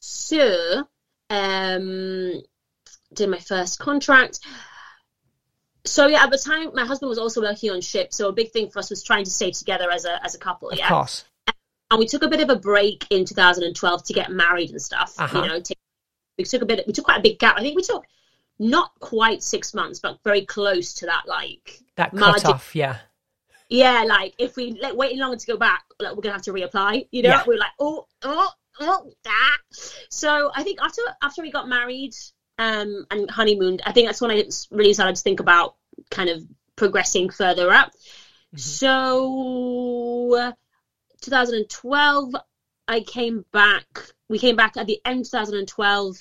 So, 0.00 0.88
um, 1.30 2.42
did 3.14 3.30
my 3.30 3.38
first 3.38 3.78
contract. 3.78 4.40
So 5.84 6.06
yeah, 6.06 6.24
at 6.24 6.30
the 6.30 6.38
time, 6.38 6.70
my 6.74 6.84
husband 6.84 7.08
was 7.08 7.18
also 7.18 7.40
working 7.40 7.70
on 7.70 7.80
ship, 7.80 8.12
so 8.12 8.28
a 8.28 8.32
big 8.32 8.50
thing 8.50 8.70
for 8.70 8.78
us 8.78 8.90
was 8.90 9.02
trying 9.02 9.24
to 9.24 9.30
stay 9.30 9.50
together 9.50 9.90
as 9.90 10.04
a 10.04 10.24
as 10.24 10.34
a 10.34 10.38
couple. 10.38 10.70
Of 10.70 10.78
yeah, 10.78 10.88
course. 10.88 11.24
and 11.90 11.98
we 11.98 12.06
took 12.06 12.22
a 12.22 12.28
bit 12.28 12.40
of 12.40 12.50
a 12.50 12.56
break 12.56 13.06
in 13.10 13.24
2012 13.24 14.04
to 14.04 14.12
get 14.12 14.30
married 14.30 14.70
and 14.70 14.80
stuff. 14.80 15.14
Uh-huh. 15.18 15.42
You 15.42 15.48
know, 15.48 15.60
take, 15.60 15.78
we 16.38 16.44
took 16.44 16.62
a 16.62 16.66
bit. 16.66 16.86
We 16.86 16.92
took 16.92 17.04
quite 17.04 17.18
a 17.18 17.22
big 17.22 17.38
gap. 17.38 17.56
I 17.56 17.60
think 17.60 17.76
we 17.76 17.82
took 17.82 18.04
not 18.58 18.92
quite 19.00 19.42
six 19.42 19.74
months, 19.74 19.98
but 19.98 20.18
very 20.24 20.44
close 20.44 20.94
to 20.94 21.06
that. 21.06 21.22
Like 21.26 21.80
That 21.96 22.10
cut 22.10 22.20
margin- 22.20 22.50
off, 22.50 22.74
yeah. 22.74 22.98
Yeah, 23.68 24.04
like 24.06 24.34
if 24.38 24.56
we 24.56 24.72
like 24.80 24.94
waiting 24.94 25.18
longer 25.18 25.36
to 25.36 25.46
go 25.46 25.56
back, 25.56 25.84
like 25.98 26.14
we're 26.14 26.20
gonna 26.22 26.34
have 26.34 26.42
to 26.42 26.52
reapply. 26.52 27.08
You 27.10 27.22
know, 27.22 27.30
Yeah. 27.30 27.42
we're 27.46 27.58
like, 27.58 27.70
oh, 27.80 28.06
oh, 28.22 28.50
oh, 28.80 29.12
that. 29.24 29.58
So 30.10 30.50
I 30.54 30.62
think 30.62 30.78
after 30.82 31.00
after 31.22 31.40
we 31.42 31.50
got 31.50 31.68
married 31.68 32.14
um 32.58 33.06
and 33.10 33.30
honeymooned, 33.30 33.80
I 33.86 33.92
think 33.92 34.08
that's 34.08 34.20
when 34.20 34.30
I 34.30 34.44
really 34.70 34.92
started 34.92 35.16
to 35.16 35.22
think 35.22 35.40
about 35.40 35.76
kind 36.10 36.28
of 36.28 36.42
progressing 36.76 37.30
further 37.30 37.70
up. 37.72 37.92
So 38.56 40.34
uh, 40.34 40.52
2012, 41.22 42.34
I 42.88 43.00
came 43.00 43.44
back. 43.52 43.86
We 44.28 44.38
came 44.38 44.56
back 44.56 44.76
at 44.76 44.86
the 44.86 45.00
end 45.04 45.20
of 45.20 45.30
2012 45.30 46.16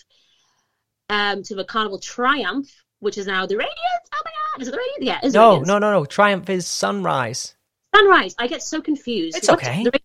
um, 1.09 1.43
to 1.43 1.55
the 1.55 1.63
Carnival 1.65 1.99
Triumph, 1.99 2.69
which 2.99 3.17
is 3.17 3.27
now 3.27 3.45
the 3.45 3.57
Radiant. 3.57 3.77
Oh 4.13 4.21
my 4.23 4.31
God, 4.31 4.61
is 4.61 4.67
it 4.67 4.71
the 4.71 4.77
Radiant? 4.77 5.23
Yeah, 5.23 5.29
No, 5.31 5.59
no, 5.59 5.79
no, 5.79 5.91
no. 5.91 6.05
Triumph 6.05 6.49
is 6.49 6.67
sunrise. 6.67 7.55
Sunrise. 7.95 8.35
I 8.39 8.47
get 8.47 8.61
so 8.63 8.81
confused. 8.81 9.37
It's 9.37 9.47
What- 9.49 9.59
okay. 9.63 9.83
The 9.83 9.99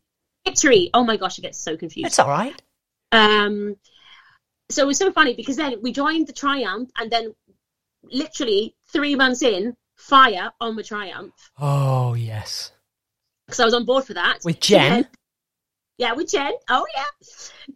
victory. 0.44 0.90
Oh 0.94 1.04
my 1.04 1.16
gosh, 1.16 1.38
I 1.38 1.42
get 1.42 1.54
so 1.54 1.76
confused. 1.76 2.06
It's 2.06 2.18
all 2.18 2.28
right. 2.28 2.60
Um, 3.12 3.76
so 4.68 4.82
it 4.82 4.86
was 4.86 4.98
so 4.98 5.12
funny 5.12 5.34
because 5.34 5.56
then 5.56 5.80
we 5.82 5.92
joined 5.92 6.26
the 6.26 6.32
Triumph, 6.32 6.90
and 6.98 7.10
then 7.10 7.34
literally 8.02 8.74
three 8.92 9.14
months 9.14 9.42
in, 9.42 9.76
fire 9.96 10.52
on 10.60 10.76
the 10.76 10.82
Triumph 10.82 11.32
Oh 11.58 12.14
yes. 12.14 12.70
because 13.46 13.60
I 13.60 13.64
was 13.64 13.74
on 13.74 13.84
board 13.86 14.04
for 14.04 14.14
that 14.14 14.38
With 14.44 14.60
Jen? 14.60 15.06
Yeah, 15.98 16.12
with 16.12 16.30
Jen. 16.30 16.52
Oh 16.68 16.86
yeah, 16.94 17.04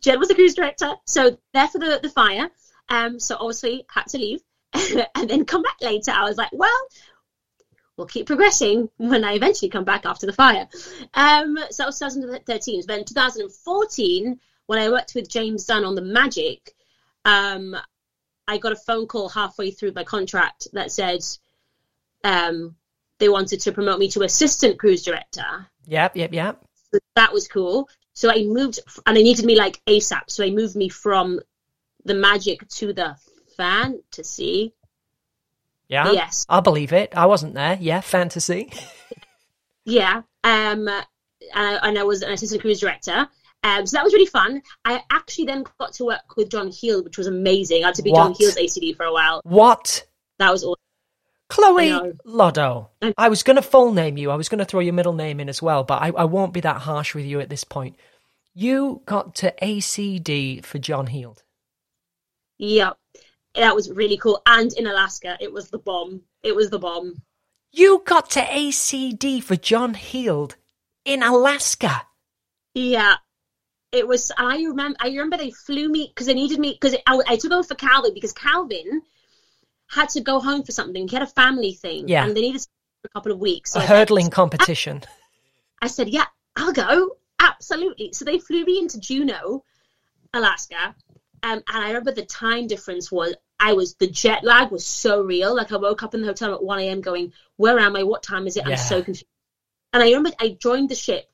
Jen 0.01 0.19
was 0.19 0.29
the 0.29 0.35
cruise 0.35 0.55
director. 0.55 0.95
So 1.07 1.39
there 1.55 1.69
for 1.69 1.79
the 1.79 2.01
the 2.03 2.11
fire. 2.11 2.51
Um, 2.89 3.21
so 3.21 3.37
obviously 3.37 3.87
had 3.89 4.07
to 4.09 4.19
leave, 4.19 4.41
and 5.15 5.31
then 5.31 5.45
come 5.45 5.63
back 5.63 5.77
later. 5.81 6.11
I 6.11 6.29
was 6.29 6.37
like, 6.37 6.51
well, 6.53 6.81
we'll 7.97 8.07
keep 8.07 8.27
progressing 8.27 8.89
when 8.97 9.25
I 9.25 9.35
eventually 9.35 9.69
come 9.69 9.85
back 9.85 10.07
after 10.07 10.27
the 10.27 10.33
fire. 10.33 10.69
Um, 11.15 11.59
so 11.71 11.83
that 11.83 11.87
was 11.87 11.99
2013. 11.99 12.83
Then 12.87 13.05
2014, 13.05 14.41
when 14.67 14.79
I 14.79 14.89
worked 14.89 15.15
with 15.15 15.29
James 15.29 15.67
Dunn 15.67 15.85
on 15.85 15.95
the 15.95 16.03
Magic, 16.03 16.75
um, 17.25 17.77
I 18.49 18.59
got 18.59 18.73
a 18.73 18.77
phone 18.77 19.07
call 19.07 19.29
halfway 19.29 19.71
through 19.71 19.93
my 19.95 20.03
contract 20.03 20.67
that 20.73 20.91
said 20.91 21.21
um, 22.25 22.75
they 23.19 23.29
wanted 23.29 23.61
to 23.61 23.73
promote 23.73 23.99
me 23.99 24.09
to 24.11 24.23
assistant 24.23 24.79
cruise 24.79 25.05
director. 25.05 25.69
Yep, 25.87 26.17
yep, 26.17 26.33
yep. 26.33 26.65
So 26.93 26.99
that 27.17 27.33
was 27.33 27.49
cool. 27.49 27.89
So 28.13 28.31
I 28.31 28.43
moved, 28.43 28.81
and 29.07 29.17
they 29.17 29.23
needed 29.23 29.45
me 29.45 29.57
like 29.57 29.81
ASAP. 29.87 30.23
So 30.29 30.43
they 30.43 30.51
moved 30.51 30.77
me 30.77 30.89
from 30.89 31.41
the 32.05 32.15
magic 32.15 32.69
to 32.69 32.93
the 32.93 33.17
fantasy. 33.57 34.75
Yeah. 35.89 36.13
Yes. 36.13 36.47
I'll 36.49 36.63
believe 36.63 36.93
it. 36.93 37.13
I 37.17 37.27
wasn't 37.27 37.55
there. 37.55 37.79
Yeah, 37.81 38.01
fantasy. 38.01 38.73
Yeah. 39.85 40.23
Um, 40.45 40.89
and 40.89 41.05
I, 41.55 41.79
and 41.83 41.99
I 41.99 42.03
was 42.05 42.23
an 42.23 42.33
assistant 42.33 42.61
cruise 42.61 42.81
director. 42.81 43.29
Um, 43.63 43.87
so 43.87 43.97
that 43.97 44.05
was 44.05 44.13
really 44.13 44.27
fun. 44.27 44.63
I 44.85 45.03
actually 45.11 45.47
then 45.47 45.65
got 45.79 45.93
to 45.95 46.05
work 46.05 46.37
with 46.37 46.51
John 46.51 46.71
Heald, 46.71 47.05
which 47.05 47.19
was 47.19 47.27
amazing. 47.27 47.83
I 47.85 47.89
had 47.89 47.95
to 47.97 48.03
be 48.03 48.13
John 48.13 48.31
What? 48.31 48.39
Heald's 48.39 48.57
ACD 48.57 48.97
for 48.97 49.05
a 49.05 49.13
while. 49.13 49.41
What? 49.45 50.07
That 50.39 50.51
was 50.51 50.65
awesome. 50.65 50.77
Chloe 51.51 51.93
I. 51.93 52.13
Lotto. 52.25 52.91
Mm. 53.03 53.15
I- 53.19 53.29
was 53.29 53.43
going 53.43 53.57
to 53.57 53.63
full 53.63 53.93
name 53.93 54.17
you. 54.17 54.31
I 54.31 54.37
was 54.37 54.49
going 54.49 54.61
to 54.61 54.65
throw 54.65 54.81
your 54.81 54.95
middle 54.95 55.13
name 55.13 55.41
in 55.41 55.49
as 55.49 55.61
well, 55.61 55.85
but 55.85 56.03
I, 56.03 56.09
I 56.09 56.25
won't 56.25 56.55
be 56.55 56.61
that 56.61 56.81
harsh 56.83 57.15
with 57.15 57.27
you 57.27 57.41
at 57.41 57.51
this 57.51 57.65
point. 57.65 57.97
You 58.55 59.03
got 59.05 59.35
to 59.37 59.55
ACD 59.63 60.65
for 60.65 60.79
John 60.79 61.09
Heald. 61.09 61.43
Yeah. 62.59 62.93
That 63.55 63.75
was 63.75 63.91
really 63.91 64.17
cool. 64.17 64.41
And 64.47 64.73
in 64.73 64.87
Alaska, 64.87 65.37
it 65.41 65.53
was 65.53 65.71
the 65.71 65.79
bomb. 65.79 66.23
It 66.43 66.55
was 66.55 66.71
the 66.71 66.79
bomb. 66.79 67.23
You 67.73 68.03
got 68.05 68.31
to 68.31 68.41
ACD 68.41 69.43
for 69.43 69.57
John 69.57 69.95
Heald 69.95 70.57
in 71.05 71.23
Alaska. 71.23 72.03
Yeah, 72.75 73.17
it 73.93 74.07
was. 74.07 74.33
I 74.37 74.57
remember. 74.59 74.97
I 75.01 75.09
remember 75.09 75.37
they 75.37 75.51
flew 75.51 75.89
me 75.89 76.09
because 76.09 76.27
they 76.27 76.35
needed 76.35 76.59
me 76.59 76.79
because 76.81 76.97
I, 77.07 77.21
I 77.27 77.37
took 77.37 77.53
over 77.53 77.63
for 77.63 77.75
Calvin 77.75 78.15
because 78.15 78.33
Calvin 78.33 79.03
had 79.91 80.09
to 80.11 80.21
go 80.21 80.41
home 80.41 80.63
for 80.63 80.73
something. 80.73 81.09
He 81.09 81.15
had 81.17 81.23
a 81.23 81.27
family 81.43 81.73
thing, 81.73 82.09
Yeah. 82.09 82.25
and 82.25 82.37
they 82.37 82.41
needed 82.43 82.61
for 82.63 83.07
a 83.07 83.09
couple 83.11 83.33
of 83.33 83.39
weeks. 83.39 83.73
So 83.73 83.81
A 83.81 83.83
I 83.83 83.87
said- 83.87 83.97
hurdling 83.97 84.31
competition. 84.31 85.03
I 85.83 85.89
said, 85.89 86.09
"Yeah, 86.09 86.27
I'll 86.57 86.73
go. 86.73 87.17
Absolutely." 87.39 88.13
So 88.13 88.25
they 88.25 88.39
flew 88.39 88.65
me 88.65 88.79
into 88.79 89.01
Juneau, 89.01 89.65
Alaska, 90.33 90.95
um, 91.43 91.63
and 91.67 91.85
I 91.85 91.89
remember 91.89 92.13
the 92.13 92.25
time 92.25 92.67
difference 92.67 93.11
was. 93.11 93.35
I 93.63 93.75
was 93.75 93.95
the 93.97 94.07
jet 94.07 94.43
lag 94.43 94.71
was 94.71 94.87
so 94.87 95.21
real. 95.21 95.55
Like 95.55 95.71
I 95.71 95.77
woke 95.77 96.03
up 96.03 96.15
in 96.15 96.23
the 96.23 96.27
hotel 96.29 96.55
at 96.55 96.63
one 96.63 96.79
a.m. 96.79 97.01
going, 97.03 97.33
"Where 97.57 97.79
am 97.79 97.95
I? 97.97 98.05
What 98.05 98.23
time 98.23 98.47
is 98.47 98.57
it?" 98.57 98.65
Yeah. 98.67 98.73
I'm 98.73 98.79
so 98.79 99.03
confused. 99.03 99.27
And 99.93 100.03
I 100.03 100.07
remember 100.07 100.31
I 100.41 100.57
joined 100.59 100.89
the 100.89 100.95
ship, 100.95 101.29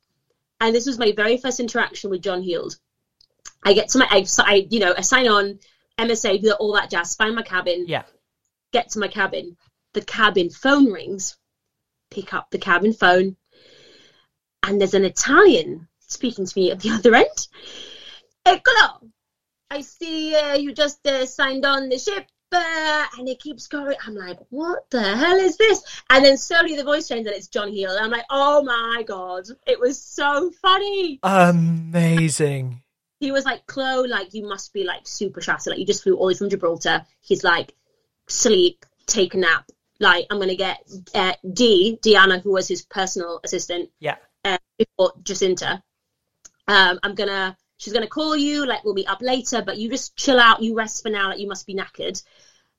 and 0.61 0.75
this 0.75 0.87
was 0.87 0.99
my 0.99 1.13
very 1.13 1.37
first 1.37 1.61
interaction 1.61 2.11
with 2.11 2.23
John 2.23 2.43
Heald. 2.43 2.77
I 3.63 3.75
get 3.75 3.91
to 3.91 3.99
my, 3.99 4.07
I, 4.11 4.27
I 4.39 4.67
you 4.71 4.81
know, 4.81 4.95
I 4.97 5.03
sign 5.03 5.29
on, 5.29 5.59
MSA, 5.99 6.41
do 6.43 6.53
all 6.53 6.73
that 6.75 6.91
jazz, 6.91 7.15
find 7.15 7.35
my 7.35 7.43
cabin, 7.43 7.85
Yeah. 7.87 8.03
Get 8.77 8.91
to 8.91 8.99
my 8.99 9.09
cabin. 9.09 9.57
The 9.95 10.03
cabin 10.03 10.51
phone 10.51 10.93
rings, 10.93 11.39
pick 12.11 12.35
up 12.35 12.51
the 12.51 12.59
cabin 12.59 12.93
phone, 12.93 13.37
and 14.63 14.79
there's 14.79 14.93
an 14.93 15.07
Italian 15.07 15.89
speaking 16.01 16.45
to 16.45 16.59
me 16.59 16.71
at 16.71 16.81
the 16.81 16.91
other 16.97 17.15
end. 17.15 17.49
Eccolo, 18.45 19.11
I 19.71 19.81
see 19.81 20.37
uh, 20.37 20.57
you 20.57 20.75
just 20.75 21.07
uh, 21.07 21.25
signed 21.25 21.65
on 21.65 21.89
the 21.89 21.99
ship. 21.99 22.27
Uh, 22.53 23.05
and 23.19 23.29
it 23.29 23.41
keeps 23.41 23.67
going. 23.67 23.97
I'm 24.07 24.15
like, 24.15 24.39
what 24.51 24.89
the 24.91 25.03
hell 25.03 25.37
is 25.37 25.57
this? 25.57 25.83
And 26.09 26.25
then 26.25 26.39
slowly 26.39 26.77
the 26.77 26.85
voice 26.85 27.09
changes 27.09 27.27
and 27.27 27.37
it's 27.37 27.49
John. 27.49 27.69
And 27.71 27.99
I'm 27.99 28.11
like, 28.11 28.25
oh 28.31 28.63
my 28.63 29.03
God. 29.03 29.45
It 29.67 29.81
was 29.81 30.01
so 30.01 30.53
funny. 30.63 31.19
Amazing. 31.23 32.83
He 33.19 33.33
was 33.33 33.47
like, 33.47 33.67
Chloe, 33.67 34.09
like, 34.09 34.35
you 34.35 34.47
must 34.47 34.75
be 34.75 34.85
like 34.85 35.09
super 35.09 35.41
shattered. 35.41 35.71
Like, 35.71 35.79
you 35.79 35.87
just 35.87 36.03
flew 36.03 36.17
all 36.17 36.27
the 36.27 36.35
way 36.35 36.37
from 36.37 36.51
Gibraltar. 36.51 37.07
He's 37.23 37.43
like, 37.43 37.73
sleep, 38.29 38.85
take 39.07 39.35
a 39.35 39.39
nap. 39.39 39.71
Like, 39.99 40.27
I'm 40.31 40.39
going 40.39 40.49
to 40.51 40.57
get 40.57 40.79
uh, 41.15 41.33
Dee, 41.53 41.99
Diana, 42.03 42.39
who 42.39 42.53
was 42.53 42.69
his 42.69 42.83
personal 42.83 43.41
assistant 43.45 43.91
Yeah. 44.01 44.17
uh, 44.45 44.59
before 44.79 45.13
Jacinta. 45.23 45.83
Um, 46.69 46.99
I'm 47.03 47.15
going 47.15 47.29
to, 47.31 47.57
she's 47.79 47.93
to 47.95 48.07
call 48.07 48.37
you. 48.37 48.67
Like, 48.67 48.85
we'll 48.85 48.95
be 48.95 49.07
up 49.07 49.23
later, 49.23 49.63
but 49.63 49.79
you 49.79 49.89
just 49.89 50.17
chill 50.17 50.39
out. 50.39 50.63
You 50.63 50.75
rest 50.75 51.03
for 51.03 51.09
now. 51.11 51.31
Like, 51.31 51.39
you 51.39 51.49
must 51.49 51.67
be 51.67 51.75
knackered. 51.75 52.23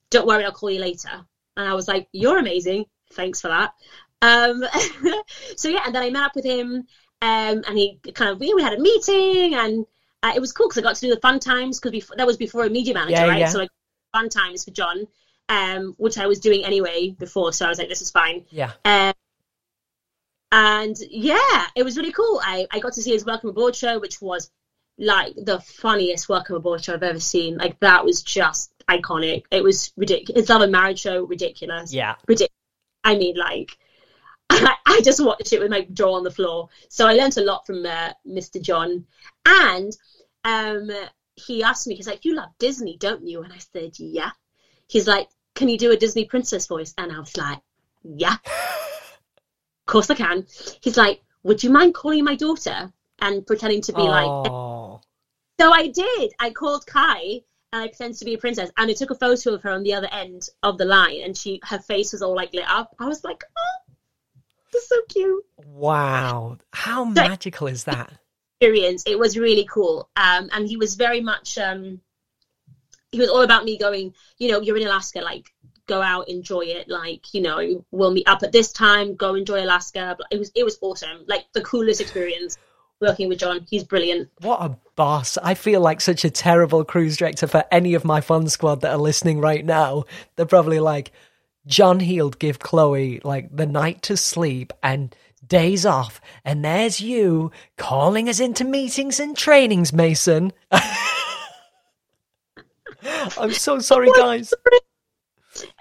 Don't 0.10 0.28
worry, 0.28 0.46
I'll 0.46 0.52
call 0.52 0.70
you 0.70 0.80
later. 0.80 1.10
And 1.56 1.68
I 1.68 1.74
was 1.74 1.88
like, 1.88 2.08
you're 2.12 2.38
amazing. 2.38 2.86
Thanks 3.14 3.42
for 3.42 3.48
that. 3.48 3.74
Um, 4.22 4.64
so 5.56 5.70
yeah, 5.70 5.82
and 5.86 5.94
then 5.96 6.04
I 6.04 6.10
met 6.10 6.24
up 6.24 6.36
with 6.36 6.46
him, 6.46 6.88
um, 7.22 7.64
and 7.68 7.78
he 7.78 8.00
kind 8.14 8.32
of 8.32 8.40
we, 8.40 8.54
we 8.54 8.62
had 8.64 8.74
a 8.74 8.80
meeting, 8.82 9.54
and 9.56 9.86
uh, 10.24 10.34
it 10.36 10.40
was 10.40 10.52
cool 10.52 10.68
because 10.68 10.80
I 10.80 10.82
got 10.82 10.96
to 10.96 11.02
do 11.02 11.14
the 11.14 11.22
fun 11.22 11.40
times 11.40 11.80
because 11.80 12.08
that 12.18 12.26
was 12.28 12.38
before 12.38 12.66
a 12.66 12.70
media 12.70 12.94
manager, 12.94 13.14
Yeah, 13.14 13.28
right? 13.28 13.40
yeah. 13.40 13.50
So 13.50 13.60
like 13.60 13.70
fun 14.12 14.30
times 14.30 14.66
for 14.66 14.72
John, 14.72 15.08
um, 15.50 15.96
which 15.98 16.18
I 16.18 16.28
was 16.28 16.40
doing 16.40 16.66
anyway 16.66 17.16
before. 17.18 17.54
So 17.54 17.66
I 17.66 17.70
was 17.70 17.80
like, 17.80 17.90
this 17.90 18.02
is 18.02 18.12
fine. 18.12 18.46
Yeah. 18.50 18.72
Um, 18.86 19.14
and 20.52 20.96
yeah, 21.10 21.68
it 21.76 21.84
was 21.84 21.98
really 21.98 22.12
cool. 22.12 22.42
I, 22.44 22.68
I 22.72 22.80
got 22.80 22.94
to 22.94 23.02
see 23.02 23.12
his 23.12 23.26
Welcome 23.26 23.50
Aboard 23.50 23.76
show, 23.76 24.00
which 24.00 24.22
was 24.22 24.50
like 24.98 25.36
the 25.36 25.60
funniest 25.60 26.30
Welcome 26.30 26.56
Aboard 26.56 26.84
show 26.84 26.94
I've 26.94 27.04
ever 27.04 27.20
seen. 27.20 27.58
Like 27.58 27.80
that 27.82 28.06
was 28.06 28.22
just 28.22 28.72
iconic. 28.90 29.44
It 29.52 29.64
was 29.64 29.92
ridiculous. 29.98 30.42
His 30.42 30.50
Love 30.50 30.62
and 30.62 30.72
Marriage 30.72 31.00
show, 31.00 31.24
ridiculous. 31.26 31.94
Yeah. 31.94 32.16
Ridiculous. 32.28 32.54
I 33.04 33.18
mean, 33.18 33.36
like, 33.36 33.78
I, 34.50 34.76
I 34.86 35.02
just 35.04 35.24
watched 35.24 35.52
it 35.54 35.60
with 35.60 35.70
my 35.70 35.88
jaw 35.94 36.16
on 36.16 36.24
the 36.24 36.32
floor. 36.32 36.70
So 36.90 37.08
I 37.08 37.14
learned 37.14 37.38
a 37.38 37.44
lot 37.44 37.66
from 37.66 37.86
uh, 37.86 38.14
Mr. 38.26 38.62
John. 38.62 39.06
And 39.46 39.96
um, 40.46 40.90
he 41.36 41.64
asked 41.64 41.88
me, 41.88 41.96
he's 41.96 42.08
like, 42.08 42.26
you 42.26 42.36
love 42.36 42.50
Disney, 42.58 42.98
don't 42.98 43.26
you? 43.28 43.44
And 43.44 43.52
I 43.52 43.60
said, 43.60 44.00
yeah. 44.00 44.32
He's 44.88 45.08
like, 45.08 45.28
can 45.58 45.68
you 45.68 45.78
do 45.78 45.92
a 45.92 45.98
Disney 45.98 46.26
princess 46.26 46.68
voice? 46.68 46.94
And 46.98 47.12
I 47.12 47.20
was 47.20 47.36
like, 47.36 47.60
yeah, 48.04 48.38
of 48.46 49.86
course 49.88 50.10
I 50.10 50.16
can. 50.16 50.46
He's 50.82 50.98
like, 50.98 51.22
would 51.44 51.64
you 51.64 51.72
mind 51.72 51.96
calling 51.96 52.24
my 52.24 52.36
daughter 52.36 52.94
and 53.20 53.46
pretending 53.46 53.82
to 53.82 53.94
be 53.94 54.04
like? 54.04 54.28
Oh, 54.28 55.02
So 55.60 55.72
I 55.72 55.88
did. 55.88 56.32
I 56.40 56.52
called 56.52 56.86
Kai 56.86 57.42
and 57.74 57.84
I 57.84 57.88
pretended 57.88 58.20
to 58.20 58.26
be 58.26 58.36
a 58.36 58.38
princess, 58.38 58.72
and 58.78 58.90
I 58.90 58.94
took 58.94 59.12
a 59.12 59.16
photo 59.16 59.54
of 59.54 59.64
her 59.64 59.72
on 59.72 59.84
the 59.84 59.94
other 59.94 60.08
end 60.10 60.48
of 60.64 60.78
the 60.78 60.86
line, 60.86 61.22
and 61.26 61.36
she 61.36 61.60
her 61.64 61.80
face 61.80 62.14
was 62.14 62.22
all 62.22 62.34
like 62.34 62.54
lit 62.54 62.64
up. 62.66 62.96
I 62.98 63.08
was 63.08 63.26
like, 63.26 63.44
oh, 63.58 63.94
this 64.72 64.84
is 64.84 64.90
so 64.90 65.02
cute. 65.10 65.44
wow. 65.66 66.58
How 66.72 67.04
magical 67.04 67.68
is 67.68 67.84
that? 67.84 68.14
experience. 68.60 69.04
It 69.06 69.20
was 69.20 69.38
really 69.38 69.66
cool. 69.66 70.10
Um, 70.16 70.50
and 70.52 70.68
he 70.68 70.78
was 70.78 70.96
very 70.96 71.22
much, 71.22 71.58
um, 71.58 72.02
he 73.12 73.20
was 73.20 73.30
all 73.30 73.42
about 73.42 73.66
me 73.66 73.78
going, 73.78 74.14
you 74.38 74.52
know, 74.52 74.62
you're 74.62 74.78
in 74.78 74.88
Alaska, 74.88 75.20
like, 75.20 75.50
go 75.88 76.02
out, 76.02 76.30
enjoy 76.30 76.62
it. 76.62 76.90
Like, 76.90 77.34
you 77.34 77.42
know, 77.42 77.86
we'll 77.92 78.12
meet 78.12 78.28
up 78.28 78.44
at 78.44 78.52
this 78.52 78.72
time, 78.72 79.16
go 79.16 79.36
enjoy 79.36 79.64
Alaska. 79.64 80.18
It 80.32 80.38
was, 80.38 80.52
it 80.56 80.64
was 80.64 80.78
awesome. 80.82 81.24
Like, 81.28 81.46
the 81.54 81.62
coolest 81.62 82.02
experience 82.02 82.58
working 83.00 83.30
with 83.30 83.40
John. 83.40 83.66
He's 83.70 83.84
brilliant. 83.84 84.30
What 84.42 84.62
a 84.62 84.78
boss. 84.96 85.38
I 85.38 85.54
feel 85.54 85.82
like 85.82 86.02
such 86.02 86.26
a 86.26 86.30
terrible 86.30 86.84
cruise 86.84 87.18
director 87.18 87.48
for 87.48 87.64
any 87.72 87.94
of 87.94 88.04
my 88.04 88.22
fun 88.22 88.50
squad 88.50 88.82
that 88.82 88.92
are 88.92 88.98
listening 88.98 89.40
right 89.40 89.64
now. 89.64 90.06
They're 90.36 90.46
probably 90.46 90.80
like, 90.80 91.12
John 91.68 92.00
Heald 92.00 92.40
give 92.40 92.60
Chloe 92.60 93.20
like 93.24 93.56
the 93.56 93.66
night 93.66 94.02
to 94.04 94.18
sleep 94.18 94.72
and 94.82 95.14
days 95.46 95.86
off, 95.86 96.22
and 96.44 96.64
there's 96.64 97.02
you 97.02 97.52
calling 97.78 98.30
us 98.30 98.40
into 98.40 98.64
meetings 98.64 99.20
and 99.20 99.36
trainings, 99.38 99.94
Mason. 99.94 100.54
I'm 103.38 103.52
so 103.52 103.80
sorry, 103.80 104.10
guys. 104.18 104.54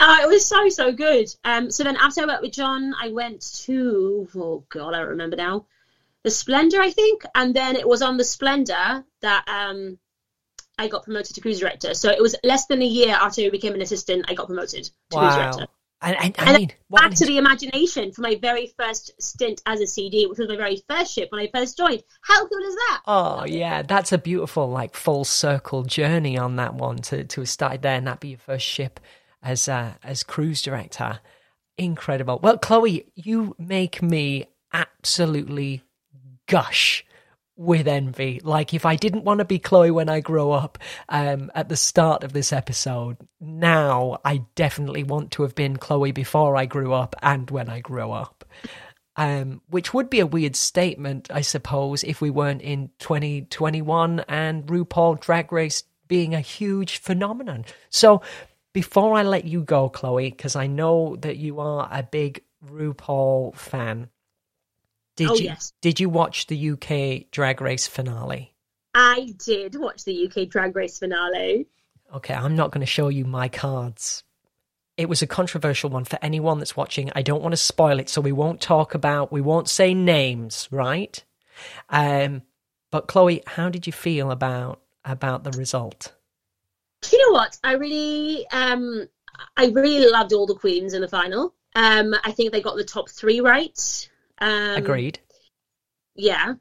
Uh, 0.01 0.19
it 0.23 0.29
was 0.29 0.47
so, 0.47 0.69
so 0.69 0.93
good. 0.93 1.29
Um, 1.45 1.71
so 1.71 1.85
then 1.85 1.97
after 1.97 2.23
I 2.23 2.27
worked 2.27 2.43
with 2.43 2.53
John, 2.53 2.95
I 3.01 3.09
went 3.09 3.43
to, 3.65 4.27
oh 4.35 4.65
God, 4.69 4.95
I 4.95 4.99
don't 4.99 5.11
remember 5.11 5.37
now, 5.37 5.67
the 6.23 6.31
Splendor, 6.31 6.81
I 6.81 6.91
think. 6.91 7.25
And 7.35 7.55
then 7.55 7.77
it 7.77 7.87
was 7.87 8.03
on 8.03 8.17
the 8.17 8.25
Splendor 8.25 9.05
that 9.21 9.45
um, 9.49 9.99
I 10.79 10.89
got 10.89 11.05
promoted 11.05 11.35
to 11.35 11.41
cruise 11.41 11.61
director. 11.61 11.95
So 11.95 12.11
it 12.11 12.21
was 12.23 12.35
less 12.43 12.67
than 12.67 12.83
a 12.83 12.87
year 12.87 13.15
after 13.15 13.43
I 13.43 13.51
became 13.51 13.75
an 13.75 13.83
assistant, 13.83 14.27
I 14.29 14.35
got 14.35 14.47
promoted 14.47 14.85
to 14.85 14.91
cruise 15.13 15.35
director. 15.35 15.67
Wow. 16.03 16.09
And, 16.09 16.17
and, 16.23 16.35
I 16.39 16.45
And 16.51 16.59
mean, 16.59 16.73
back 16.91 17.15
to 17.15 17.25
the 17.25 17.39
imagination 17.39 18.13
for 18.13 18.21
my 18.21 18.37
very 18.41 18.73
first 18.79 19.11
stint 19.21 19.63
as 19.67 19.81
a 19.81 19.87
CD, 19.87 20.27
which 20.27 20.39
was 20.39 20.49
my 20.49 20.57
very 20.57 20.83
first 20.89 21.13
ship 21.13 21.31
when 21.33 21.41
I 21.41 21.51
first 21.53 21.77
joined. 21.77 22.03
How 22.23 22.47
cool 22.47 22.59
is 22.59 22.75
that? 22.75 23.03
Oh 23.07 23.45
yeah, 23.47 23.83
that's 23.83 24.13
a 24.13 24.19
beautiful 24.19 24.69
like 24.69 24.95
full 24.95 25.25
circle 25.25 25.85
journey 25.85 26.37
on 26.37 26.57
that 26.57 26.75
one 26.75 26.99
to 26.99 27.25
to 27.25 27.41
have 27.41 27.49
started 27.49 27.83
there 27.83 27.97
and 27.97 28.07
that 28.07 28.21
be 28.21 28.29
your 28.29 28.39
first 28.39 28.67
ship 28.67 29.01
as 29.43 29.69
uh, 29.69 29.95
as 30.05 30.23
cruise 30.23 30.61
director. 30.61 31.21
Incredible. 31.79 32.41
Well, 32.43 32.59
Chloe, 32.59 33.07
you 33.15 33.55
make 33.59 34.03
me 34.03 34.47
absolutely 34.73 35.83
gush 36.47 37.06
with 37.57 37.89
envy. 37.89 38.41
Like 38.43 38.75
if 38.75 38.85
I 38.85 38.97
didn't 38.97 39.25
want 39.25 39.39
to 39.39 39.45
be 39.45 39.59
Chloe 39.59 39.91
when 39.91 40.09
I 40.09 40.21
grow 40.21 40.53
up, 40.53 40.79
um, 41.09 41.51
at 41.55 41.69
the 41.69 41.77
start 41.77 42.23
of 42.23 42.33
this 42.33 42.53
episode, 42.53 43.17
now 43.41 44.19
I 44.25 44.43
definitely 44.55 45.05
want 45.05 45.33
to 45.33 45.43
have 45.43 45.55
been 45.55 45.77
Chloe 45.77 46.13
before 46.13 46.57
I 46.57 46.67
grew 46.67 46.93
up 46.93 47.17
and 47.23 47.51
when 47.51 47.69
I 47.69 47.81
grow 47.81 48.13
up 48.13 48.45
um, 49.17 49.63
which 49.69 49.95
would 49.95 50.11
be 50.11 50.21
a 50.21 50.27
weird 50.27 50.55
statement, 50.57 51.29
I 51.33 51.41
suppose, 51.41 52.05
if 52.05 52.21
we 52.21 52.31
weren't 52.31 52.63
in 52.63 52.91
2021 52.99 54.21
and 54.29 54.67
RuPaul 54.67 55.21
Drag 55.21 55.53
Race 55.53 55.85
being 56.07 56.35
a 56.35 56.41
huge 56.41 56.99
phenomenon. 56.99 57.65
So, 57.89 58.23
before 58.73 59.15
I 59.15 59.23
let 59.23 59.45
you 59.45 59.63
go, 59.63 59.89
Chloe, 59.89 60.31
because 60.31 60.55
I 60.55 60.67
know 60.67 61.17
that 61.17 61.39
you 61.39 61.61
are 61.61 61.89
a 61.91 62.03
big 62.03 62.43
RuPaul 62.71 63.57
fan, 63.57 64.11
did 65.17 65.31
Oh, 65.31 65.35
you 65.35 65.45
yes. 65.45 65.73
did 65.81 65.99
you 66.01 66.09
watch 66.09 66.47
the 66.47 66.71
UK 66.71 67.31
Drag 67.31 67.61
Race 67.61 67.87
finale? 67.87 68.55
I 68.95 69.35
did 69.45 69.75
watch 69.79 70.05
the 70.05 70.27
UK 70.27 70.49
Drag 70.49 70.75
Race 70.77 70.99
finale. 70.99 71.67
Okay, 72.15 72.35
I'm 72.35 72.55
not 72.55 72.71
going 72.71 72.81
to 72.81 72.87
show 72.87 73.09
you 73.09 73.25
my 73.25 73.49
cards. 73.49 74.23
It 74.97 75.09
was 75.09 75.21
a 75.21 75.27
controversial 75.27 75.91
one 75.91 76.05
for 76.05 76.19
anyone 76.23 76.59
that's 76.59 76.77
watching. 76.77 77.11
I 77.15 77.21
don't 77.23 77.43
want 77.43 77.53
to 77.53 77.59
spoil 77.59 77.99
it, 77.99 78.09
so 78.09 78.21
we 78.23 78.33
won't 78.33 78.61
talk 78.63 78.95
about, 78.95 79.31
we 79.31 79.43
won't 79.43 79.69
say 79.69 79.93
names, 79.93 80.69
right? 80.71 81.23
Um, 81.91 82.43
but 82.91 83.07
Chloe, 83.09 83.43
how 83.47 83.69
did 83.69 83.87
you 83.87 83.93
feel 83.93 84.31
about 84.31 84.81
about 85.05 85.45
the 85.45 85.51
result? 85.53 86.15
Do 87.03 87.17
you 87.17 87.27
know 87.27 87.33
what? 87.35 87.59
I 87.63 87.73
really, 87.75 88.47
um, 88.51 89.07
I 89.57 89.67
really 89.67 90.11
loved 90.11 90.33
all 90.33 90.47
the 90.47 90.55
queens 90.55 90.95
in 90.95 91.03
the 91.03 91.09
final. 91.09 91.55
Um, 91.75 92.15
I 92.25 92.33
think 92.33 92.53
they 92.53 92.63
got 92.63 92.77
the 92.77 92.85
top 92.85 93.11
three 93.11 93.41
right. 93.41 94.09
Um, 94.39 94.77
Agreed. 94.77 95.19
Yeah. 96.15 96.55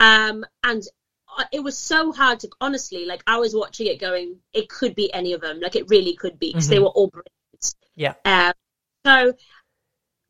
Um, 0.00 0.44
and 0.64 0.82
it 1.52 1.62
was 1.62 1.78
so 1.78 2.12
hard 2.12 2.40
to 2.40 2.50
honestly, 2.60 3.06
like, 3.06 3.22
I 3.26 3.38
was 3.38 3.54
watching 3.54 3.86
it 3.86 4.00
going, 4.00 4.36
it 4.52 4.68
could 4.68 4.94
be 4.94 5.12
any 5.14 5.32
of 5.32 5.40
them. 5.40 5.60
Like, 5.60 5.76
it 5.76 5.88
really 5.88 6.14
could 6.14 6.38
be 6.38 6.52
because 6.52 6.68
they 6.68 6.76
Mhm. 6.76 6.82
were 6.82 6.88
all 6.88 7.08
brilliant. 7.08 7.74
Yeah. 7.94 8.14
Um, 8.24 8.52
so 9.06 9.34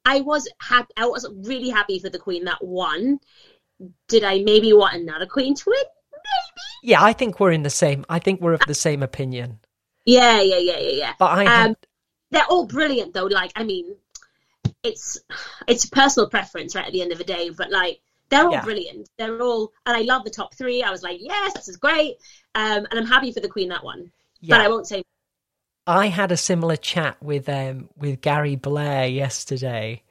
I 0.05 0.21
was 0.21 0.49
happy. 0.61 0.93
I 0.97 1.07
was 1.07 1.29
really 1.31 1.71
happy 1.71 1.99
for 1.99 2.09
the 2.11 2.19
queen 2.19 2.45
that 2.45 2.63
won. 2.63 3.21
Did 4.09 4.25
I 4.25 4.41
maybe 4.41 4.73
want 4.73 4.95
another 4.95 5.27
queen 5.27 5.55
to 5.55 5.65
win? 5.67 5.85
Maybe. 6.13 6.93
Yeah, 6.93 7.03
I 7.03 7.13
think 7.13 7.41
we're 7.41 7.53
in 7.53 7.63
the 7.63 7.71
same. 7.71 8.05
I 8.09 8.19
think 8.19 8.41
we're 8.41 8.53
of 8.55 8.61
the 8.67 8.75
same 8.75 9.03
opinion. 9.03 9.61
Yeah, 10.05 10.41
yeah, 10.41 10.59
yeah, 10.59 10.79
yeah, 10.79 10.91
yeah. 10.91 11.15
But 11.19 11.39
I 11.39 11.45
had, 11.45 11.67
Um, 11.71 11.77
they're 12.31 12.47
all 12.47 12.67
brilliant 12.67 13.15
though. 13.15 13.27
Like, 13.27 13.53
I 13.57 13.65
mean, 13.65 13.97
it's 14.83 15.19
it's 15.69 15.87
personal 15.87 16.29
preference, 16.29 16.75
right? 16.75 16.87
At 16.87 16.93
the 16.93 17.03
end 17.03 17.13
of 17.13 17.19
the 17.19 17.25
day, 17.25 17.51
but 17.51 17.71
like, 17.71 18.01
they're 18.31 18.47
all 18.49 18.53
Yeah. 18.53 18.61
brilliant. 18.61 19.09
They're 19.19 19.41
all, 19.43 19.73
and 19.87 19.97
I 19.97 20.03
love 20.03 20.25
the 20.25 20.31
top 20.31 20.55
three. 20.55 20.83
I 20.83 20.91
was 20.91 21.03
like, 21.03 21.19
yes, 21.21 21.53
this 21.55 21.69
is 21.69 21.77
great. 21.77 22.17
Um, 22.55 22.87
and 22.91 22.95
I'm 22.99 23.07
happy 23.07 23.33
for 23.33 23.41
the 23.41 23.49
queen 23.49 23.69
that 23.69 23.85
one. 23.85 24.11
yeah, 24.41 24.57
But 24.57 24.61
I 24.61 24.69
won't 24.69 24.87
say. 24.87 25.03
I 25.87 26.09
had 26.09 26.31
a 26.33 26.37
similar 26.37 26.77
chat 26.77 27.21
with 27.23 27.49
um 27.49 27.89
with 27.97 28.21
Gary 28.21 28.57
Blair 28.57 29.07
yesterday, 29.09 30.03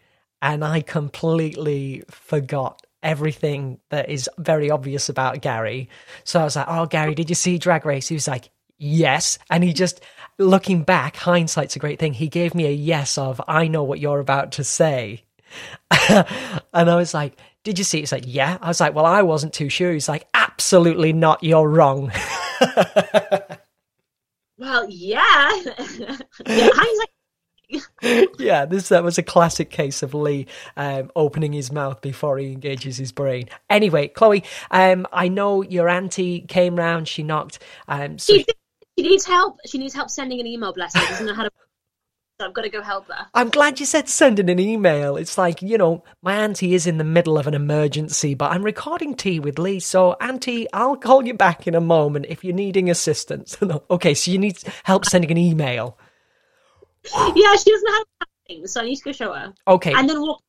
and 0.42 0.64
I 0.64 0.82
completely 0.82 2.04
forgot 2.10 2.86
everything 3.04 3.80
that 3.90 4.10
is 4.10 4.30
very 4.38 4.70
obvious 4.70 5.10
about 5.10 5.42
Gary. 5.42 5.90
So 6.24 6.42
I 6.42 6.44
was 6.44 6.56
like, 6.56 6.68
"Oh, 6.68 6.86
Gary, 6.86 7.16
did 7.16 7.30
you 7.30 7.36
see 7.36 7.58
Drag 7.58 7.86
Race?" 7.86 8.08
He 8.10 8.16
was 8.16 8.28
like, 8.28 8.50
"Yes," 8.82 9.40
and 9.50 9.64
he 9.64 9.74
just 9.74 10.02
looking 10.38 10.84
back, 10.84 11.16
hindsight's 11.16 11.76
a 11.76 11.80
great 11.80 12.00
thing. 12.00 12.14
He 12.14 12.28
gave 12.28 12.56
me 12.56 12.66
a 12.66 12.72
yes 12.72 13.18
of, 13.18 13.40
"I 13.48 13.68
know 13.68 13.84
what 13.84 14.00
you're 14.00 14.20
about 14.20 14.54
to 14.54 14.64
say," 14.64 15.24
and 16.10 16.90
I 16.90 16.96
was 16.96 17.14
like. 17.14 17.38
Did 17.64 17.78
you 17.78 17.84
see? 17.84 18.00
it?" 18.00 18.02
He's 18.02 18.12
like, 18.12 18.24
yeah. 18.26 18.58
I 18.60 18.70
was 18.70 18.80
like, 18.80 18.96
well, 18.96 19.06
I 19.06 19.22
wasn't 19.22 19.54
too 19.54 19.70
sure. 19.70 19.94
He's 19.94 20.10
like, 20.10 20.28
absolutely 20.34 21.14
not. 21.14 21.44
You're 21.44 21.70
wrong. 21.70 22.12
Well, 24.62 24.86
yeah. 24.90 25.64
yeah 26.46 26.70
yeah, 28.38 28.66
this 28.66 28.90
that 28.90 29.04
was 29.04 29.18
a 29.18 29.24
classic 29.24 29.70
case 29.70 30.04
of 30.04 30.14
Lee 30.14 30.48
um, 30.76 31.12
opening 31.16 31.54
his 31.54 31.72
mouth 31.72 32.02
before 32.02 32.38
he 32.38 32.52
engages 32.52 32.98
his 32.98 33.12
brain. 33.12 33.48
Anyway, 33.70 34.08
Chloe, 34.10 34.44
um, 34.72 35.08
I 35.12 35.28
know 35.28 35.62
your 35.62 35.88
auntie 35.88 36.42
came 36.42 36.76
round. 36.76 37.08
She 37.08 37.24
knocked. 37.24 37.60
Um, 37.88 38.18
so 38.18 38.36
she, 38.36 38.46
she 39.02 39.10
needs 39.10 39.26
help. 39.26 39.58
She 39.66 39.78
needs 39.78 39.94
help 39.94 40.10
sending 40.10 40.40
an 40.40 40.48
email. 40.48 40.74
Bless 40.74 40.96
her. 40.96 41.02
Doesn't 41.02 41.26
know 41.26 41.34
how 41.34 41.44
to. 41.44 41.52
So 42.40 42.48
I've 42.48 42.56
got 42.56 42.64
to 42.64 42.70
go 42.70 42.82
help 42.82 43.06
her. 43.06 43.28
I'm 43.36 43.50
glad 43.50 43.80
you 43.80 43.86
said 43.86 44.10
sending 44.10 44.50
an 44.50 44.58
email. 44.58 45.16
It's 45.16 45.38
like 45.38 45.62
you 45.62 45.78
know, 45.78 46.04
my 46.24 46.34
auntie 46.38 46.74
is 46.74 46.88
in 46.88 46.98
the 46.98 47.04
middle 47.04 47.38
of 47.38 47.46
an 47.46 47.54
emergency, 47.54 48.34
but 48.34 48.52
I'm 48.52 48.64
recording 48.64 49.14
tea 49.14 49.40
with 49.40 49.60
Lee. 49.60 49.80
So, 49.80 50.14
auntie, 50.14 50.66
I'll 50.74 50.96
call 50.96 51.24
you 51.24 51.36
back 51.36 51.68
in 51.68 51.76
a 51.76 51.80
moment 51.82 52.26
if 52.30 52.44
you're 52.44 52.56
needing 52.56 52.90
assistance. 52.90 53.58
Okay, 53.92 54.16
so 54.16 54.32
you 54.32 54.40
need 54.40 54.58
help 54.86 55.06
sending 55.06 55.30
an 55.30 55.38
email. 55.38 56.00
Yeah, 57.14 57.56
she 57.58 57.72
doesn't 57.72 57.94
have 57.94 58.28
things, 58.48 58.72
so 58.72 58.82
I 58.82 58.86
need 58.86 58.96
to 58.96 59.04
go 59.04 59.12
show 59.12 59.34
her. 59.34 59.54
Okay, 59.68 59.94
And 59.94 60.10
then 60.10 60.20
walk. 60.20 60.42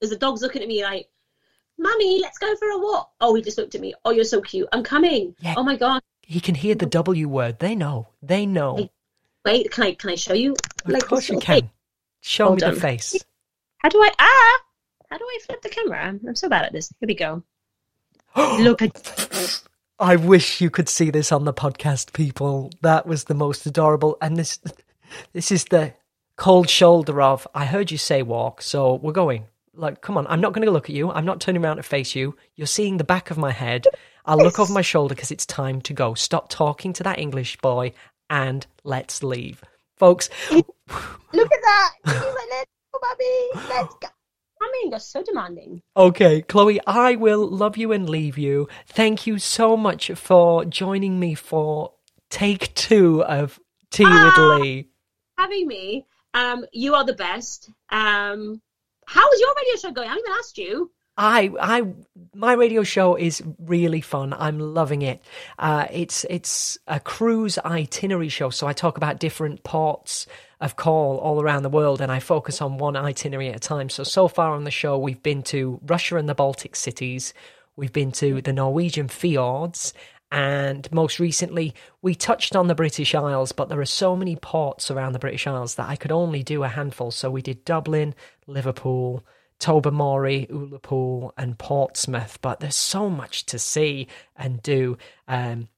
There's 0.00 0.12
the 0.12 0.16
dog's 0.16 0.40
looking 0.40 0.62
at 0.62 0.68
me 0.68 0.82
like, 0.82 1.08
"Mummy, 1.78 2.20
let's 2.22 2.38
go 2.38 2.56
for 2.56 2.68
a 2.68 2.78
walk." 2.78 3.10
Oh, 3.20 3.34
he 3.34 3.42
just 3.42 3.58
looked 3.58 3.74
at 3.74 3.82
me. 3.82 3.92
Oh, 4.06 4.12
you're 4.12 4.24
so 4.24 4.40
cute. 4.40 4.68
I'm 4.72 4.82
coming. 4.82 5.34
Yeah. 5.40 5.56
Oh 5.58 5.62
my 5.62 5.76
god. 5.76 6.00
He 6.26 6.40
can 6.40 6.54
hear 6.54 6.74
the 6.74 6.86
W 6.86 7.28
word. 7.28 7.58
They 7.58 7.74
know. 7.74 8.08
They 8.22 8.46
know. 8.46 8.88
Wait, 9.44 9.70
can 9.70 9.84
I 9.84 9.94
can 9.94 10.10
I 10.10 10.14
show 10.14 10.34
you? 10.34 10.56
Of 10.86 11.06
course 11.06 11.28
you 11.28 11.38
can. 11.38 11.60
thing? 11.60 11.70
Show 12.22 12.48
Hold 12.48 12.60
me 12.60 12.66
on. 12.68 12.74
the 12.74 12.80
face. 12.80 13.24
How 13.78 13.88
do 13.88 13.98
I 14.02 14.10
ah? 14.18 14.60
How 15.10 15.18
do 15.18 15.24
I 15.24 15.38
flip 15.46 15.62
the 15.62 15.68
camera? 15.68 16.02
I'm, 16.02 16.20
I'm 16.26 16.34
so 16.34 16.48
bad 16.48 16.64
at 16.64 16.72
this. 16.72 16.92
Here 17.00 17.06
we 17.06 17.14
go. 17.14 17.42
Look 18.36 18.82
at 18.82 19.62
I 19.98 20.16
wish 20.16 20.60
you 20.60 20.70
could 20.70 20.88
see 20.88 21.10
this 21.10 21.30
on 21.30 21.44
the 21.44 21.54
podcast, 21.54 22.12
people. 22.12 22.72
That 22.80 23.06
was 23.06 23.24
the 23.24 23.34
most 23.34 23.64
adorable. 23.64 24.16
And 24.20 24.36
this, 24.36 24.58
this 25.32 25.52
is 25.52 25.66
the 25.66 25.94
cold 26.36 26.68
shoulder 26.68 27.22
of. 27.22 27.46
I 27.54 27.66
heard 27.66 27.92
you 27.92 27.98
say 27.98 28.22
walk, 28.22 28.60
so 28.60 28.94
we're 28.94 29.12
going. 29.12 29.46
Like, 29.76 30.00
come 30.00 30.16
on! 30.16 30.26
I'm 30.28 30.40
not 30.40 30.52
going 30.52 30.66
to 30.66 30.72
look 30.72 30.88
at 30.88 30.94
you. 30.96 31.10
I'm 31.10 31.24
not 31.24 31.40
turning 31.40 31.62
around 31.64 31.76
to 31.76 31.82
face 31.82 32.14
you. 32.14 32.36
You're 32.56 32.66
seeing 32.66 32.96
the 32.96 33.04
back 33.04 33.30
of 33.30 33.38
my 33.38 33.50
head. 33.52 33.86
I'll 34.24 34.38
look 34.38 34.58
over 34.58 34.72
my 34.72 34.82
shoulder 34.82 35.14
because 35.14 35.30
it's 35.30 35.44
time 35.46 35.80
to 35.82 35.92
go. 35.92 36.14
Stop 36.14 36.48
talking 36.48 36.92
to 36.94 37.02
that 37.02 37.18
English 37.18 37.58
boy 37.58 37.92
and 38.30 38.66
let's 38.84 39.22
leave, 39.22 39.62
folks. 39.96 40.30
Look 40.50 40.66
at 40.92 41.62
that. 41.62 41.90
Like, 42.06 42.48
let's 42.50 42.70
go, 42.92 43.00
baby. 43.18 43.68
Let's 43.68 43.94
go. 44.00 44.08
I 44.62 44.70
mean, 44.72 44.90
you're 44.90 44.98
so 45.00 45.22
demanding. 45.22 45.82
Okay, 45.96 46.40
Chloe, 46.42 46.80
I 46.86 47.16
will 47.16 47.46
love 47.46 47.76
you 47.76 47.92
and 47.92 48.08
leave 48.08 48.38
you. 48.38 48.68
Thank 48.86 49.26
you 49.26 49.38
so 49.38 49.76
much 49.76 50.10
for 50.12 50.64
joining 50.64 51.20
me 51.20 51.34
for 51.34 51.92
take 52.30 52.72
two 52.74 53.22
of 53.24 53.60
Tea 53.90 54.04
Ah! 54.06 54.56
with 54.56 54.62
Lee. 54.62 54.88
Having 55.36 55.66
me, 55.66 56.06
um, 56.32 56.64
you 56.72 56.94
are 56.94 57.04
the 57.04 57.12
best. 57.14 57.70
Um, 57.90 58.62
how 59.06 59.28
is 59.30 59.40
your 59.40 59.54
radio 59.56 59.80
show 59.80 59.92
going? 59.92 60.08
I 60.08 60.10
haven't 60.10 60.24
even 60.26 60.38
asked 60.38 60.58
you. 60.58 60.90
I, 61.16 61.52
I, 61.60 61.82
my 62.34 62.54
radio 62.54 62.82
show 62.82 63.14
is 63.14 63.42
really 63.60 64.00
fun. 64.00 64.32
I'm 64.32 64.58
loving 64.58 65.02
it. 65.02 65.22
Uh, 65.58 65.86
it's 65.92 66.24
it's 66.28 66.76
a 66.88 66.98
cruise 66.98 67.56
itinerary 67.58 68.28
show, 68.28 68.50
so 68.50 68.66
I 68.66 68.72
talk 68.72 68.96
about 68.96 69.20
different 69.20 69.62
ports 69.62 70.26
of 70.60 70.74
call 70.74 71.18
all 71.18 71.40
around 71.40 71.62
the 71.62 71.68
world, 71.68 72.00
and 72.00 72.10
I 72.10 72.18
focus 72.18 72.60
on 72.60 72.78
one 72.78 72.96
itinerary 72.96 73.48
at 73.50 73.56
a 73.56 73.60
time. 73.60 73.90
So 73.90 74.02
so 74.02 74.26
far 74.26 74.54
on 74.54 74.64
the 74.64 74.72
show, 74.72 74.98
we've 74.98 75.22
been 75.22 75.44
to 75.44 75.78
Russia 75.84 76.16
and 76.16 76.28
the 76.28 76.34
Baltic 76.34 76.74
cities. 76.74 77.32
We've 77.76 77.92
been 77.92 78.12
to 78.12 78.40
the 78.40 78.52
Norwegian 78.52 79.08
fjords. 79.08 79.94
And 80.34 80.90
most 80.90 81.20
recently, 81.20 81.74
we 82.02 82.16
touched 82.16 82.56
on 82.56 82.66
the 82.66 82.74
British 82.74 83.14
Isles, 83.14 83.52
but 83.52 83.68
there 83.68 83.80
are 83.80 83.84
so 83.84 84.16
many 84.16 84.34
ports 84.34 84.90
around 84.90 85.12
the 85.12 85.20
British 85.20 85.46
Isles 85.46 85.76
that 85.76 85.88
I 85.88 85.94
could 85.94 86.10
only 86.10 86.42
do 86.42 86.64
a 86.64 86.68
handful. 86.68 87.12
So 87.12 87.30
we 87.30 87.40
did 87.40 87.64
Dublin, 87.64 88.16
Liverpool, 88.48 89.24
Tobermory, 89.60 90.48
Ullapool, 90.50 91.30
and 91.38 91.56
Portsmouth. 91.56 92.40
But 92.42 92.58
there's 92.58 92.74
so 92.74 93.08
much 93.08 93.46
to 93.46 93.60
see 93.60 94.08
and 94.34 94.60
do. 94.60 94.98
Um, 95.28 95.68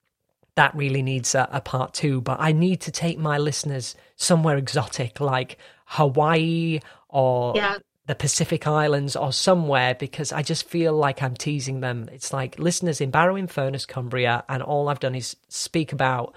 that 0.54 0.74
really 0.74 1.02
needs 1.02 1.34
a, 1.34 1.46
a 1.52 1.60
part 1.60 1.92
two. 1.92 2.22
But 2.22 2.40
I 2.40 2.52
need 2.52 2.80
to 2.80 2.90
take 2.90 3.18
my 3.18 3.36
listeners 3.36 3.94
somewhere 4.16 4.56
exotic 4.56 5.20
like 5.20 5.58
Hawaii 5.84 6.80
or 7.10 7.52
Yeah. 7.56 7.76
The 8.06 8.14
Pacific 8.14 8.66
Islands 8.66 9.16
or 9.16 9.32
somewhere 9.32 9.94
because 9.94 10.32
I 10.32 10.42
just 10.42 10.68
feel 10.68 10.92
like 10.92 11.22
I'm 11.22 11.34
teasing 11.34 11.80
them. 11.80 12.08
It's 12.12 12.32
like 12.32 12.58
listeners 12.58 13.00
in 13.00 13.10
Barrow 13.10 13.36
in 13.36 13.48
Furness, 13.48 13.84
Cumbria, 13.84 14.44
and 14.48 14.62
all 14.62 14.88
I've 14.88 15.00
done 15.00 15.14
is 15.14 15.36
speak 15.48 15.92
about 15.92 16.34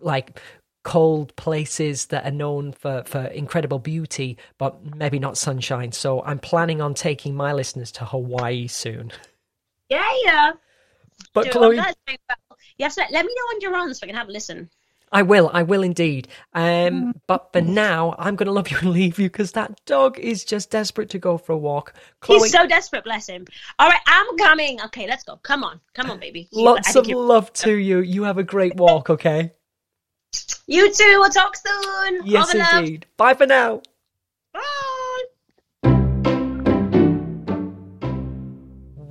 like 0.00 0.40
cold 0.84 1.34
places 1.36 2.06
that 2.06 2.26
are 2.26 2.30
known 2.30 2.72
for, 2.72 3.02
for 3.04 3.24
incredible 3.24 3.80
beauty, 3.80 4.38
but 4.56 4.94
maybe 4.96 5.18
not 5.18 5.36
sunshine. 5.36 5.92
So 5.92 6.22
I'm 6.22 6.38
planning 6.38 6.80
on 6.80 6.94
taking 6.94 7.34
my 7.34 7.52
listeners 7.52 7.90
to 7.92 8.04
Hawaii 8.04 8.68
soon. 8.68 9.12
Yeah, 9.88 10.08
yeah. 10.24 10.52
But 11.34 11.46
Do- 11.46 11.50
Chloe, 11.50 11.66
I'm 11.76 11.82
glad 11.82 11.90
it's 11.90 12.00
going 12.06 12.18
well. 12.28 12.58
You 12.78 12.88
let, 12.96 13.12
let 13.12 13.26
me 13.26 13.32
know 13.36 13.44
when 13.52 13.60
you're 13.60 13.76
on 13.76 13.92
so 13.94 14.04
I 14.04 14.06
can 14.06 14.16
have 14.16 14.28
a 14.28 14.32
listen. 14.32 14.70
I 15.12 15.22
will, 15.22 15.50
I 15.52 15.62
will 15.62 15.82
indeed. 15.82 16.28
Um, 16.54 17.14
but 17.26 17.52
for 17.52 17.60
now, 17.60 18.14
I'm 18.18 18.36
going 18.36 18.46
to 18.46 18.52
love 18.52 18.70
you 18.70 18.78
and 18.78 18.90
leave 18.90 19.18
you 19.18 19.28
because 19.28 19.52
that 19.52 19.84
dog 19.84 20.18
is 20.18 20.44
just 20.44 20.70
desperate 20.70 21.10
to 21.10 21.18
go 21.18 21.36
for 21.36 21.52
a 21.52 21.58
walk. 21.58 21.94
Chloe, 22.20 22.40
He's 22.40 22.52
so 22.52 22.66
desperate, 22.66 23.04
bless 23.04 23.28
him. 23.28 23.46
All 23.78 23.88
right, 23.88 24.00
I'm 24.06 24.38
coming. 24.38 24.80
Okay, 24.82 25.08
let's 25.08 25.24
go. 25.24 25.36
Come 25.42 25.64
on. 25.64 25.80
Come 25.94 26.10
on, 26.10 26.20
baby. 26.20 26.48
Lots 26.52 26.94
of 26.94 27.06
love 27.08 27.52
to 27.54 27.74
you. 27.74 27.98
You 28.00 28.22
have 28.22 28.38
a 28.38 28.44
great 28.44 28.76
walk, 28.76 29.10
okay? 29.10 29.52
You 30.66 30.92
too. 30.92 31.16
We'll 31.18 31.30
talk 31.30 31.56
soon. 31.56 32.20
Yes, 32.24 32.52
the 32.52 32.58
love. 32.58 32.78
indeed. 32.84 33.06
Bye 33.16 33.34
for 33.34 33.46
now. 33.46 33.82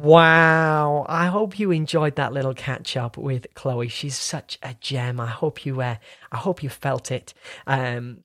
Wow. 0.09 1.05
I 1.07 1.27
hope 1.27 1.59
you 1.59 1.69
enjoyed 1.69 2.15
that 2.15 2.33
little 2.33 2.55
catch 2.55 2.97
up 2.97 3.15
with 3.15 3.45
Chloe. 3.53 3.89
She's 3.89 4.15
such 4.15 4.57
a 4.63 4.75
gem. 4.81 5.19
I 5.19 5.27
hope 5.27 5.67
you 5.67 5.81
uh, 5.81 5.97
I 6.31 6.37
hope 6.37 6.63
you 6.63 6.69
felt 6.69 7.11
it. 7.11 7.35
Um 7.67 8.23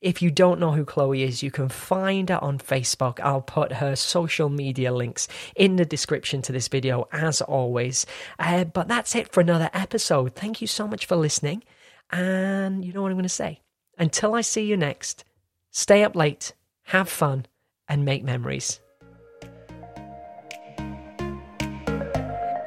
if 0.00 0.22
you 0.22 0.30
don't 0.30 0.58
know 0.58 0.72
who 0.72 0.86
Chloe 0.86 1.24
is, 1.24 1.42
you 1.42 1.50
can 1.50 1.68
find 1.68 2.30
her 2.30 2.42
on 2.42 2.58
Facebook. 2.58 3.20
I'll 3.20 3.42
put 3.42 3.72
her 3.72 3.94
social 3.94 4.48
media 4.48 4.90
links 4.90 5.28
in 5.54 5.76
the 5.76 5.84
description 5.84 6.40
to 6.42 6.52
this 6.52 6.68
video, 6.68 7.08
as 7.12 7.42
always. 7.42 8.06
Uh, 8.38 8.62
but 8.64 8.86
that's 8.86 9.16
it 9.16 9.32
for 9.32 9.40
another 9.40 9.68
episode. 9.74 10.36
Thank 10.36 10.60
you 10.60 10.68
so 10.68 10.86
much 10.86 11.04
for 11.06 11.16
listening. 11.16 11.64
And 12.12 12.84
you 12.84 12.92
know 12.92 13.02
what 13.02 13.10
I'm 13.10 13.16
going 13.16 13.24
to 13.24 13.28
say. 13.28 13.60
Until 13.98 14.36
I 14.36 14.42
see 14.42 14.64
you 14.66 14.76
next, 14.76 15.24
stay 15.72 16.04
up 16.04 16.14
late, 16.14 16.52
have 16.84 17.08
fun, 17.08 17.46
and 17.88 18.04
make 18.04 18.22
memories. 18.22 18.78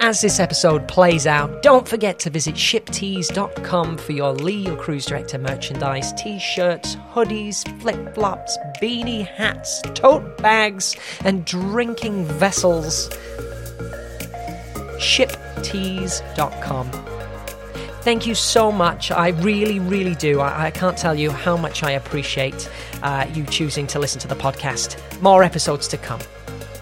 As 0.03 0.19
this 0.19 0.39
episode 0.39 0.87
plays 0.87 1.27
out, 1.27 1.61
don't 1.61 1.87
forget 1.87 2.17
to 2.21 2.31
visit 2.31 2.55
shiptees.com 2.55 3.97
for 3.99 4.11
your 4.13 4.33
Lee 4.33 4.65
Your 4.65 4.75
Cruise 4.75 5.05
Director 5.05 5.37
merchandise 5.37 6.11
t 6.13 6.39
shirts, 6.39 6.95
hoodies, 7.13 7.61
flip 7.83 8.15
flops, 8.15 8.57
beanie 8.81 9.27
hats, 9.27 9.79
tote 9.93 10.39
bags, 10.39 10.95
and 11.23 11.45
drinking 11.45 12.25
vessels. 12.25 13.09
Shiptees.com. 14.97 16.89
Thank 18.01 18.25
you 18.25 18.33
so 18.33 18.71
much. 18.71 19.11
I 19.11 19.27
really, 19.27 19.77
really 19.77 20.15
do. 20.15 20.39
I, 20.39 20.65
I 20.65 20.71
can't 20.71 20.97
tell 20.97 21.13
you 21.13 21.29
how 21.29 21.55
much 21.57 21.83
I 21.83 21.91
appreciate 21.91 22.67
uh, 23.03 23.27
you 23.35 23.45
choosing 23.45 23.85
to 23.85 23.99
listen 23.99 24.19
to 24.21 24.27
the 24.27 24.33
podcast. 24.33 24.97
More 25.21 25.43
episodes 25.43 25.87
to 25.89 25.97
come. 25.97 26.21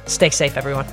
Stay 0.06 0.30
safe, 0.30 0.56
everyone. 0.56 0.86